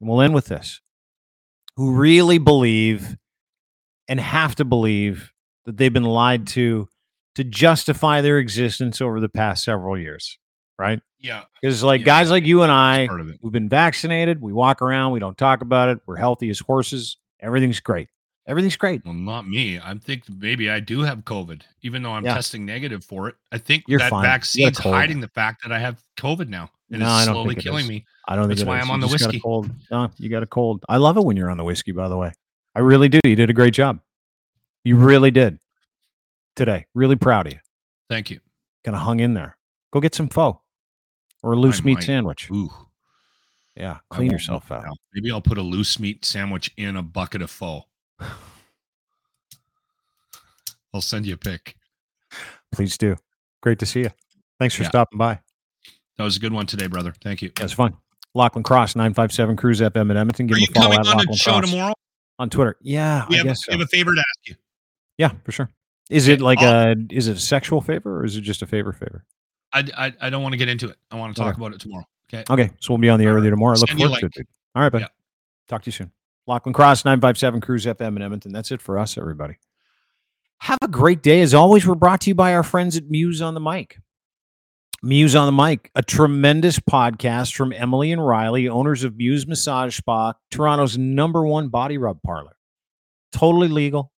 and 0.00 0.08
we'll 0.08 0.20
end 0.22 0.34
with 0.34 0.46
this, 0.46 0.80
who 1.76 1.92
really 1.92 2.38
believe 2.38 3.16
and 4.08 4.18
have 4.18 4.56
to 4.56 4.64
believe 4.64 5.32
that 5.66 5.76
they've 5.76 5.92
been 5.92 6.04
lied 6.04 6.46
to 6.48 6.88
to 7.36 7.44
justify 7.44 8.20
their 8.20 8.38
existence 8.38 9.00
over 9.00 9.20
the 9.20 9.28
past 9.28 9.62
several 9.64 9.96
years, 9.96 10.38
right? 10.78 11.00
yeah 11.20 11.44
Because 11.62 11.82
like 11.84 12.00
Yeah. 12.00 12.06
guys 12.06 12.30
like 12.30 12.44
you 12.44 12.62
and 12.62 12.72
I, 12.72 13.06
we've 13.42 13.52
been 13.52 13.68
vaccinated, 13.68 14.40
we 14.40 14.52
walk 14.52 14.82
around, 14.82 15.12
we 15.12 15.20
don't 15.20 15.38
talk 15.38 15.60
about 15.62 15.90
it, 15.90 16.00
we're 16.06 16.16
healthy 16.16 16.50
as 16.50 16.58
horses, 16.58 17.18
everything's 17.38 17.78
great, 17.78 18.08
everything's 18.46 18.76
great. 18.76 19.04
Well, 19.04 19.14
not 19.14 19.46
me. 19.48 19.78
I 19.78 19.94
think 19.94 20.24
maybe 20.28 20.70
I 20.70 20.80
do 20.80 21.00
have 21.00 21.18
COVID, 21.24 21.62
even 21.82 22.02
though 22.02 22.12
I'm 22.12 22.24
Yeah. 22.24 22.34
testing 22.34 22.64
negative 22.66 23.04
for 23.04 23.28
it. 23.28 23.36
I 23.52 23.58
think 23.58 23.84
You're 23.86 23.98
that 24.00 24.10
fine. 24.10 24.24
Vaccine's 24.24 24.78
hiding 24.78 25.20
the 25.20 25.28
fact 25.28 25.62
that 25.62 25.72
I 25.72 25.78
have 25.78 26.02
COVID 26.16 26.48
now, 26.48 26.70
and 26.90 27.00
No, 27.00 27.06
I 27.08 27.22
it's 27.22 27.30
slowly 27.30 27.54
killing 27.54 27.84
is. 27.84 27.88
me. 27.88 28.06
I 28.28 28.36
don't 28.36 28.48
think 28.48 28.58
That's 28.58 28.66
why 28.68 28.78
is. 28.78 28.82
I'm 28.82 28.88
You 28.88 28.92
on 28.94 29.00
the 29.00 29.06
just 29.08 29.18
got 29.20 29.26
a 29.26 29.28
whiskey. 29.28 29.40
cold. 29.40 29.70
No, 29.90 30.10
you 30.18 30.28
got 30.28 30.42
a 30.42 30.46
cold. 30.46 30.84
I 30.88 30.96
love 30.98 31.16
it 31.16 31.24
when 31.24 31.36
you're 31.36 31.50
on 31.50 31.56
the 31.58 31.64
whiskey. 31.64 31.92
By 31.92 32.08
the 32.08 32.16
way, 32.16 32.32
I 32.74 32.80
really 32.80 33.08
do. 33.08 33.20
You 33.24 33.36
did 33.36 33.50
a 33.50 33.54
great 33.54 33.74
job. 33.74 34.00
You 34.84 34.96
really 34.96 35.30
did 35.30 35.58
today. 36.56 36.86
Really 36.94 37.16
proud 37.16 37.46
of 37.46 37.52
you. 37.54 37.58
Thank 38.08 38.30
you. 38.30 38.40
Kind 38.84 38.96
of 38.96 39.02
hung 39.02 39.20
in 39.20 39.34
there. 39.34 39.56
Go 39.92 40.00
get 40.00 40.14
some 40.14 40.28
pho 40.28 40.60
or 41.42 41.52
a 41.52 41.56
loose 41.56 41.84
meat 41.84 41.94
might. 41.94 42.04
sandwich. 42.04 42.50
Ooh, 42.50 42.70
Yeah, 43.76 43.98
clean 44.10 44.30
yourself 44.30 44.70
out. 44.72 44.84
now. 44.84 44.92
Maybe 45.14 45.30
I'll 45.30 45.40
put 45.42 45.58
a 45.58 45.62
loose 45.62 45.98
meat 45.98 46.24
sandwich 46.24 46.70
in 46.76 46.96
a 46.96 47.02
bucket 47.02 47.42
of 47.42 47.50
pho. 47.50 47.86
I'll 50.94 51.00
send 51.00 51.26
you 51.26 51.34
a 51.34 51.36
pic. 51.36 51.76
Please 52.72 52.98
do. 52.98 53.16
Great 53.62 53.78
to 53.80 53.86
see 53.86 54.00
you. 54.00 54.10
Thanks 54.58 54.74
for 54.74 54.82
Yeah. 54.82 54.88
stopping 54.90 55.18
by. 55.18 55.40
That 56.18 56.24
was 56.24 56.36
a 56.36 56.40
good 56.40 56.52
one 56.52 56.66
today, 56.66 56.86
brother. 56.86 57.14
Thank 57.22 57.42
you. 57.42 57.50
Yeah, 57.58 57.64
it's 57.64 57.72
fun. 57.72 57.96
Lachlan 58.34 58.62
Cross, 58.62 58.94
957 58.96 59.56
CRUZ 59.56 59.80
FM 59.90 60.10
in 60.10 60.16
Edmonton. 60.16 60.46
Give 60.46 60.56
Are 60.56 60.60
you 60.60 60.66
a 60.70 60.74
follow 60.74 60.96
coming 60.96 61.10
at 61.10 61.16
on 61.16 61.24
the 61.30 61.36
show 61.36 61.52
Cross 61.58 61.70
tomorrow? 61.70 61.94
on 62.38 62.50
Twitter. 62.50 62.76
Yeah, 62.80 63.26
We 63.28 63.36
I 63.36 63.38
have, 63.38 63.46
guess 63.46 63.66
we 63.66 63.72
so. 63.72 63.78
have 63.78 63.86
a 63.86 63.88
favor 63.88 64.14
to 64.14 64.20
ask 64.20 64.48
you. 64.48 64.54
Yeah, 65.18 65.32
for 65.44 65.52
sure. 65.52 65.70
Is 66.10 66.28
it 66.28 66.40
like 66.40 66.58
I'll- 66.60 66.92
a 66.92 66.96
is 67.10 67.28
it 67.28 67.36
a 67.36 67.40
sexual 67.40 67.80
favor 67.80 68.20
or 68.20 68.24
is 68.24 68.36
it 68.36 68.40
just 68.42 68.62
a 68.62 68.66
favor 68.66 68.92
favor? 68.92 69.24
I, 69.72 69.84
I, 69.96 70.12
I 70.20 70.30
don't 70.30 70.42
want 70.42 70.52
to 70.52 70.56
get 70.56 70.68
into 70.68 70.88
it. 70.88 70.96
I 71.10 71.16
want 71.16 71.34
to 71.34 71.40
talk 71.40 71.52
Okay. 71.54 71.60
about 71.60 71.74
it 71.74 71.80
tomorrow. 71.80 72.04
Okay. 72.32 72.44
Okay, 72.50 72.70
so 72.80 72.92
we'll 72.92 72.98
be 72.98 73.08
on 73.08 73.18
the 73.20 73.24
air 73.26 73.34
with 73.34 73.44
you 73.44 73.50
tomorrow. 73.50 73.76
I 73.76 73.80
look 73.80 73.90
forward 73.90 74.18
to 74.20 74.26
it. 74.26 74.32
dude. 74.32 74.46
All 74.74 74.82
right, 74.82 74.90
bud. 74.92 75.02
Yeah. 75.02 75.08
Talk 75.68 75.82
to 75.82 75.86
you 75.88 75.92
soon. 75.92 76.10
Lachlan 76.50 76.72
Cross, 76.72 77.04
957 77.04 77.60
CRUZ 77.60 77.94
FM 77.94 78.16
in 78.16 78.22
Edmonton. 78.22 78.52
That's 78.52 78.72
it 78.72 78.82
for 78.82 78.98
us, 78.98 79.16
everybody. 79.16 79.58
Have 80.58 80.80
a 80.82 80.88
great 80.88 81.22
day. 81.22 81.42
As 81.42 81.54
always, 81.54 81.86
we're 81.86 81.94
brought 81.94 82.22
to 82.22 82.30
you 82.30 82.34
by 82.34 82.54
our 82.54 82.64
friends 82.64 82.96
at 82.96 83.08
Muse 83.08 83.40
on 83.40 83.54
the 83.54 83.60
Mic. 83.60 83.98
Muse 85.00 85.36
on 85.36 85.46
the 85.46 85.62
Mic, 85.62 85.92
a 85.94 86.02
tremendous 86.02 86.80
podcast 86.80 87.54
from 87.54 87.72
Emily 87.72 88.10
and 88.10 88.26
Riley, 88.26 88.68
owners 88.68 89.04
of 89.04 89.16
Muse 89.16 89.46
Massage 89.46 89.96
Spa, 89.96 90.34
Toronto's 90.50 90.98
number 90.98 91.46
one 91.46 91.68
body 91.68 91.98
rub 91.98 92.20
parlor. 92.22 92.56
Totally 93.32 93.68
legal, 93.68 94.10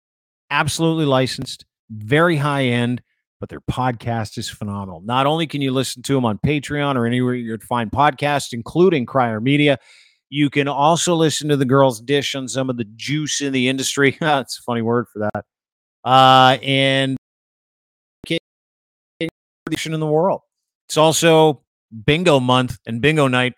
absolutely 0.50 1.04
licensed, 1.04 1.66
very 1.90 2.36
high 2.36 2.64
end, 2.64 3.02
but 3.40 3.50
their 3.50 3.60
podcast 3.60 4.38
is 4.38 4.48
phenomenal. 4.48 5.02
Not 5.02 5.26
only 5.26 5.46
can 5.46 5.60
you 5.60 5.70
listen 5.70 6.02
to 6.04 6.14
them 6.14 6.24
on 6.24 6.38
Patreon 6.38 6.96
or 6.96 7.04
anywhere 7.06 7.34
you'd 7.34 7.62
find 7.62 7.92
podcasts, 7.92 8.54
including 8.54 9.04
Crier 9.04 9.40
Media, 9.40 9.78
you 10.32 10.48
can 10.48 10.66
also 10.66 11.14
listen 11.14 11.50
to 11.50 11.58
the 11.58 11.66
girls 11.66 12.00
dish 12.00 12.34
on 12.34 12.48
some 12.48 12.70
of 12.70 12.78
the 12.78 12.86
juice 12.96 13.42
in 13.42 13.52
the 13.52 13.68
industry. 13.68 14.16
That's 14.20 14.58
a 14.58 14.62
funny 14.62 14.80
word 14.80 15.06
for 15.12 15.18
that. 15.30 15.44
Uh, 16.02 16.56
and 16.62 17.18
in 19.84 20.00
the 20.00 20.06
world. 20.06 20.40
It's 20.88 20.96
also 20.96 21.62
bingo 22.06 22.40
month 22.40 22.78
and 22.86 23.02
bingo 23.02 23.28
night 23.28 23.52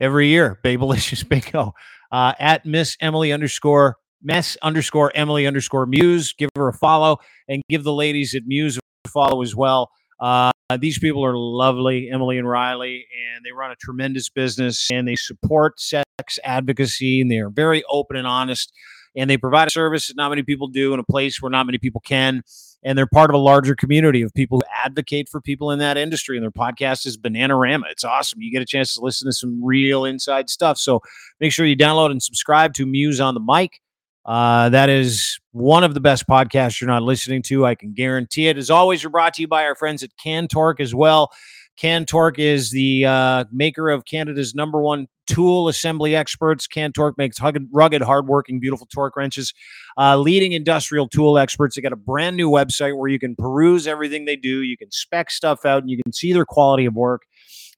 every 0.00 0.28
year. 0.28 0.60
Babelicious 0.64 1.28
bingo. 1.28 1.74
Uh, 2.12 2.32
at 2.38 2.64
Miss 2.64 2.96
Emily 3.00 3.32
underscore 3.32 3.96
Mess 4.22 4.56
underscore 4.62 5.10
Emily 5.16 5.48
underscore 5.48 5.84
Muse. 5.84 6.32
Give 6.32 6.48
her 6.54 6.68
a 6.68 6.72
follow 6.72 7.18
and 7.48 7.60
give 7.68 7.82
the 7.82 7.92
ladies 7.92 8.36
at 8.36 8.46
Muse 8.46 8.78
a 8.78 9.08
follow 9.08 9.42
as 9.42 9.56
well. 9.56 9.90
Uh, 10.20 10.52
Uh, 10.70 10.78
these 10.78 10.98
people 10.98 11.24
are 11.24 11.36
lovely, 11.36 12.08
Emily 12.10 12.38
and 12.38 12.48
Riley, 12.48 13.06
and 13.34 13.44
they 13.44 13.52
run 13.52 13.70
a 13.70 13.76
tremendous 13.76 14.30
business 14.30 14.88
and 14.90 15.06
they 15.06 15.16
support 15.16 15.78
sex 15.78 16.04
advocacy 16.42 17.20
and 17.20 17.30
they 17.30 17.38
are 17.38 17.50
very 17.50 17.84
open 17.90 18.16
and 18.16 18.26
honest 18.26 18.72
and 19.16 19.30
they 19.30 19.36
provide 19.36 19.68
a 19.68 19.70
service 19.70 20.08
that 20.08 20.16
not 20.16 20.30
many 20.30 20.42
people 20.42 20.68
do 20.68 20.92
in 20.92 21.00
a 21.00 21.04
place 21.04 21.40
where 21.40 21.50
not 21.50 21.66
many 21.66 21.78
people 21.78 22.00
can. 22.00 22.42
And 22.82 22.98
they're 22.98 23.06
part 23.06 23.30
of 23.30 23.34
a 23.34 23.38
larger 23.38 23.74
community 23.74 24.20
of 24.22 24.34
people 24.34 24.58
who 24.58 24.66
advocate 24.84 25.28
for 25.28 25.40
people 25.40 25.70
in 25.70 25.78
that 25.78 25.96
industry. 25.96 26.36
And 26.36 26.44
their 26.44 26.50
podcast 26.50 27.06
is 27.06 27.16
Bananarama. 27.16 27.84
It's 27.90 28.04
awesome. 28.04 28.42
You 28.42 28.52
get 28.52 28.60
a 28.60 28.66
chance 28.66 28.94
to 28.94 29.00
listen 29.00 29.26
to 29.26 29.32
some 29.32 29.64
real 29.64 30.04
inside 30.04 30.50
stuff. 30.50 30.76
So 30.76 31.00
make 31.40 31.52
sure 31.52 31.64
you 31.64 31.76
download 31.76 32.10
and 32.10 32.22
subscribe 32.22 32.74
to 32.74 32.84
Muse 32.84 33.20
on 33.20 33.34
the 33.34 33.40
Mic. 33.40 33.80
Uh, 34.24 34.68
that 34.70 34.88
is 34.88 35.38
one 35.52 35.84
of 35.84 35.94
the 35.94 36.00
best 36.00 36.26
podcasts 36.26 36.80
you're 36.80 36.88
not 36.88 37.02
listening 37.02 37.42
to. 37.42 37.66
I 37.66 37.74
can 37.74 37.92
guarantee 37.92 38.48
it. 38.48 38.56
As 38.56 38.70
always, 38.70 39.04
we're 39.04 39.10
brought 39.10 39.34
to 39.34 39.42
you 39.42 39.48
by 39.48 39.64
our 39.64 39.74
friends 39.74 40.02
at 40.02 40.10
Cantork 40.24 40.80
as 40.80 40.94
well. 40.94 41.30
Cantork 41.76 42.38
is 42.38 42.70
the 42.70 43.04
uh, 43.04 43.44
maker 43.52 43.90
of 43.90 44.04
Canada's 44.04 44.54
number 44.54 44.80
one 44.80 45.08
tool 45.26 45.68
assembly 45.68 46.14
experts. 46.14 46.66
Cantork 46.66 47.18
makes 47.18 47.40
rugged, 47.40 47.68
rugged 47.72 48.02
hardworking, 48.02 48.60
beautiful 48.60 48.86
torque 48.86 49.16
wrenches. 49.16 49.52
Uh, 49.98 50.16
leading 50.16 50.52
industrial 50.52 51.08
tool 51.08 51.36
experts. 51.36 51.74
They 51.74 51.82
got 51.82 51.92
a 51.92 51.96
brand 51.96 52.36
new 52.36 52.48
website 52.48 52.96
where 52.96 53.08
you 53.08 53.18
can 53.18 53.34
peruse 53.36 53.86
everything 53.86 54.24
they 54.24 54.36
do. 54.36 54.62
You 54.62 54.76
can 54.76 54.90
spec 54.90 55.30
stuff 55.30 55.64
out, 55.64 55.82
and 55.82 55.90
you 55.90 56.00
can 56.02 56.12
see 56.12 56.32
their 56.32 56.44
quality 56.44 56.86
of 56.86 56.94
work. 56.94 57.22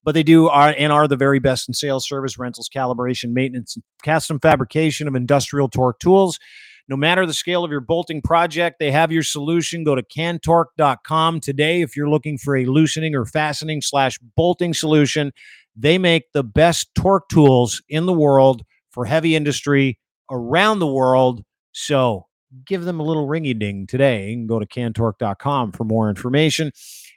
But 0.06 0.14
they 0.14 0.22
do 0.22 0.48
are 0.48 0.74
and 0.78 0.92
are 0.92 1.06
the 1.06 1.16
very 1.16 1.40
best 1.40 1.68
in 1.68 1.74
sales, 1.74 2.08
service, 2.08 2.38
rentals, 2.38 2.70
calibration, 2.74 3.32
maintenance, 3.32 3.76
and 3.76 3.84
custom 4.02 4.40
fabrication 4.40 5.08
of 5.08 5.14
industrial 5.14 5.68
torque 5.68 5.98
tools. 5.98 6.38
No 6.88 6.96
matter 6.96 7.26
the 7.26 7.34
scale 7.34 7.64
of 7.64 7.72
your 7.72 7.80
bolting 7.80 8.22
project, 8.22 8.78
they 8.78 8.92
have 8.92 9.10
your 9.10 9.24
solution. 9.24 9.82
Go 9.82 9.96
to 9.96 10.04
cantork.com 10.04 11.40
today 11.40 11.82
if 11.82 11.96
you're 11.96 12.08
looking 12.08 12.38
for 12.38 12.56
a 12.56 12.64
loosening 12.64 13.16
or 13.16 13.24
fastening 13.24 13.82
slash 13.82 14.18
bolting 14.36 14.72
solution. 14.72 15.32
They 15.74 15.98
make 15.98 16.32
the 16.32 16.44
best 16.44 16.94
torque 16.94 17.28
tools 17.28 17.82
in 17.88 18.06
the 18.06 18.12
world 18.12 18.62
for 18.92 19.04
heavy 19.04 19.34
industry 19.34 19.98
around 20.30 20.78
the 20.78 20.86
world. 20.86 21.42
So 21.72 22.26
give 22.64 22.84
them 22.84 23.00
a 23.00 23.02
little 23.02 23.26
ringy 23.26 23.58
ding 23.58 23.86
today 23.86 24.32
and 24.32 24.48
go 24.48 24.60
to 24.60 24.66
cantork.com 24.66 25.72
for 25.72 25.84
more 25.84 26.08
information. 26.08 26.70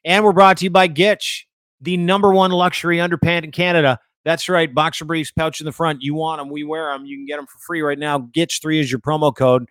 And 0.03 0.23
we're 0.23 0.33
brought 0.33 0.57
to 0.57 0.63
you 0.63 0.71
by 0.71 0.87
Gitch, 0.87 1.43
the 1.81 1.97
number 1.97 2.31
one 2.33 2.51
luxury 2.51 2.97
underpant 2.97 3.43
in 3.43 3.51
Canada. 3.51 3.99
That's 4.25 4.49
right, 4.49 4.73
boxer 4.73 5.05
briefs, 5.05 5.31
pouch 5.31 5.61
in 5.61 5.65
the 5.65 5.71
front. 5.71 6.01
You 6.01 6.13
want 6.13 6.39
them, 6.39 6.49
we 6.49 6.63
wear 6.63 6.91
them. 6.91 7.05
You 7.05 7.17
can 7.17 7.25
get 7.25 7.37
them 7.37 7.47
for 7.47 7.57
free 7.59 7.81
right 7.81 7.97
now. 7.97 8.19
Gitch3 8.19 8.79
is 8.79 8.91
your 8.91 8.99
promo 8.99 9.35
code. 9.35 9.65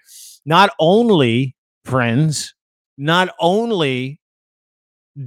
Not 0.47 0.71
only, 0.81 1.55
friends, 1.85 2.55
not 2.97 3.35
only 3.41 4.21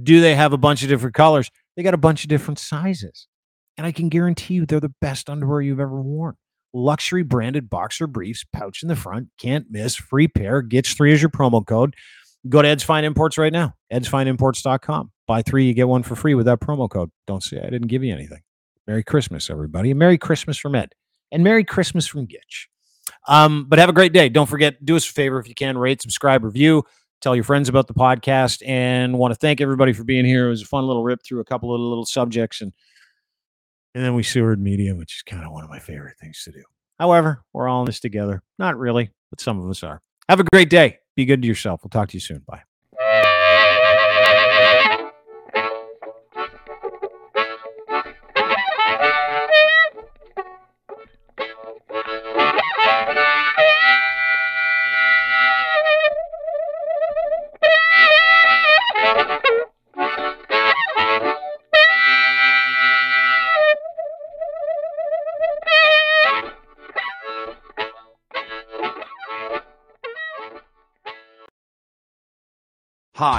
do 0.02 0.20
they 0.20 0.34
have 0.34 0.52
a 0.52 0.58
bunch 0.58 0.82
of 0.82 0.88
different 0.88 1.14
colors, 1.14 1.50
they 1.76 1.82
got 1.82 1.94
a 1.94 1.98
bunch 1.98 2.24
of 2.24 2.28
different 2.28 2.58
sizes. 2.58 3.28
And 3.76 3.86
I 3.86 3.92
can 3.92 4.08
guarantee 4.08 4.54
you 4.54 4.66
they're 4.66 4.80
the 4.80 4.92
best 5.00 5.30
underwear 5.30 5.60
you've 5.60 5.80
ever 5.80 6.00
worn. 6.00 6.36
Luxury 6.74 7.22
branded 7.22 7.70
boxer 7.70 8.06
briefs, 8.06 8.44
pouch 8.52 8.82
in 8.82 8.88
the 8.88 8.96
front, 8.96 9.28
can't 9.38 9.66
miss, 9.70 9.94
free 9.94 10.28
pair. 10.28 10.62
Gitch3 10.62 11.12
is 11.12 11.22
your 11.22 11.30
promo 11.30 11.64
code. 11.64 11.94
Go 12.48 12.60
to 12.60 12.68
Ed's 12.68 12.82
Fine 12.82 13.04
Imports 13.04 13.38
right 13.38 13.52
now, 13.52 13.74
edsfineimports.com. 13.92 15.12
Buy 15.32 15.40
three, 15.40 15.64
you 15.64 15.72
get 15.72 15.88
one 15.88 16.02
for 16.02 16.14
free 16.14 16.34
with 16.34 16.44
that 16.44 16.60
promo 16.60 16.90
code. 16.90 17.10
Don't 17.26 17.42
say 17.42 17.56
I 17.56 17.70
didn't 17.70 17.88
give 17.88 18.04
you 18.04 18.12
anything. 18.12 18.42
Merry 18.86 19.02
Christmas, 19.02 19.48
everybody. 19.48 19.90
And 19.90 19.98
Merry 19.98 20.18
Christmas 20.18 20.58
from 20.58 20.74
Ed. 20.74 20.92
And 21.30 21.42
Merry 21.42 21.64
Christmas 21.64 22.06
from 22.06 22.26
Gitch. 22.26 22.66
Um, 23.26 23.64
but 23.66 23.78
have 23.78 23.88
a 23.88 23.94
great 23.94 24.12
day. 24.12 24.28
Don't 24.28 24.46
forget, 24.46 24.84
do 24.84 24.94
us 24.94 25.08
a 25.08 25.12
favor 25.14 25.38
if 25.38 25.48
you 25.48 25.54
can, 25.54 25.78
rate, 25.78 26.02
subscribe, 26.02 26.44
review, 26.44 26.82
tell 27.22 27.34
your 27.34 27.44
friends 27.44 27.70
about 27.70 27.86
the 27.86 27.94
podcast, 27.94 28.62
and 28.68 29.16
want 29.16 29.32
to 29.32 29.38
thank 29.38 29.62
everybody 29.62 29.94
for 29.94 30.04
being 30.04 30.26
here. 30.26 30.48
It 30.48 30.50
was 30.50 30.60
a 30.60 30.66
fun 30.66 30.86
little 30.86 31.02
rip 31.02 31.20
through 31.24 31.40
a 31.40 31.46
couple 31.46 31.74
of 31.74 31.80
little 31.80 32.04
subjects, 32.04 32.60
and 32.60 32.74
and 33.94 34.04
then 34.04 34.12
we 34.12 34.22
sewered 34.22 34.60
media, 34.60 34.94
which 34.94 35.16
is 35.16 35.22
kind 35.22 35.46
of 35.46 35.50
one 35.50 35.64
of 35.64 35.70
my 35.70 35.78
favorite 35.78 36.18
things 36.20 36.42
to 36.44 36.52
do. 36.52 36.62
However, 37.00 37.42
we're 37.54 37.68
all 37.68 37.80
in 37.80 37.86
this 37.86 38.00
together. 38.00 38.42
Not 38.58 38.76
really, 38.76 39.08
but 39.30 39.40
some 39.40 39.58
of 39.58 39.70
us 39.70 39.82
are. 39.82 40.02
Have 40.28 40.40
a 40.40 40.44
great 40.52 40.68
day. 40.68 40.98
Be 41.16 41.24
good 41.24 41.40
to 41.40 41.48
yourself. 41.48 41.80
We'll 41.82 41.88
talk 41.88 42.10
to 42.10 42.16
you 42.16 42.20
soon. 42.20 42.42
Bye. 42.46 42.64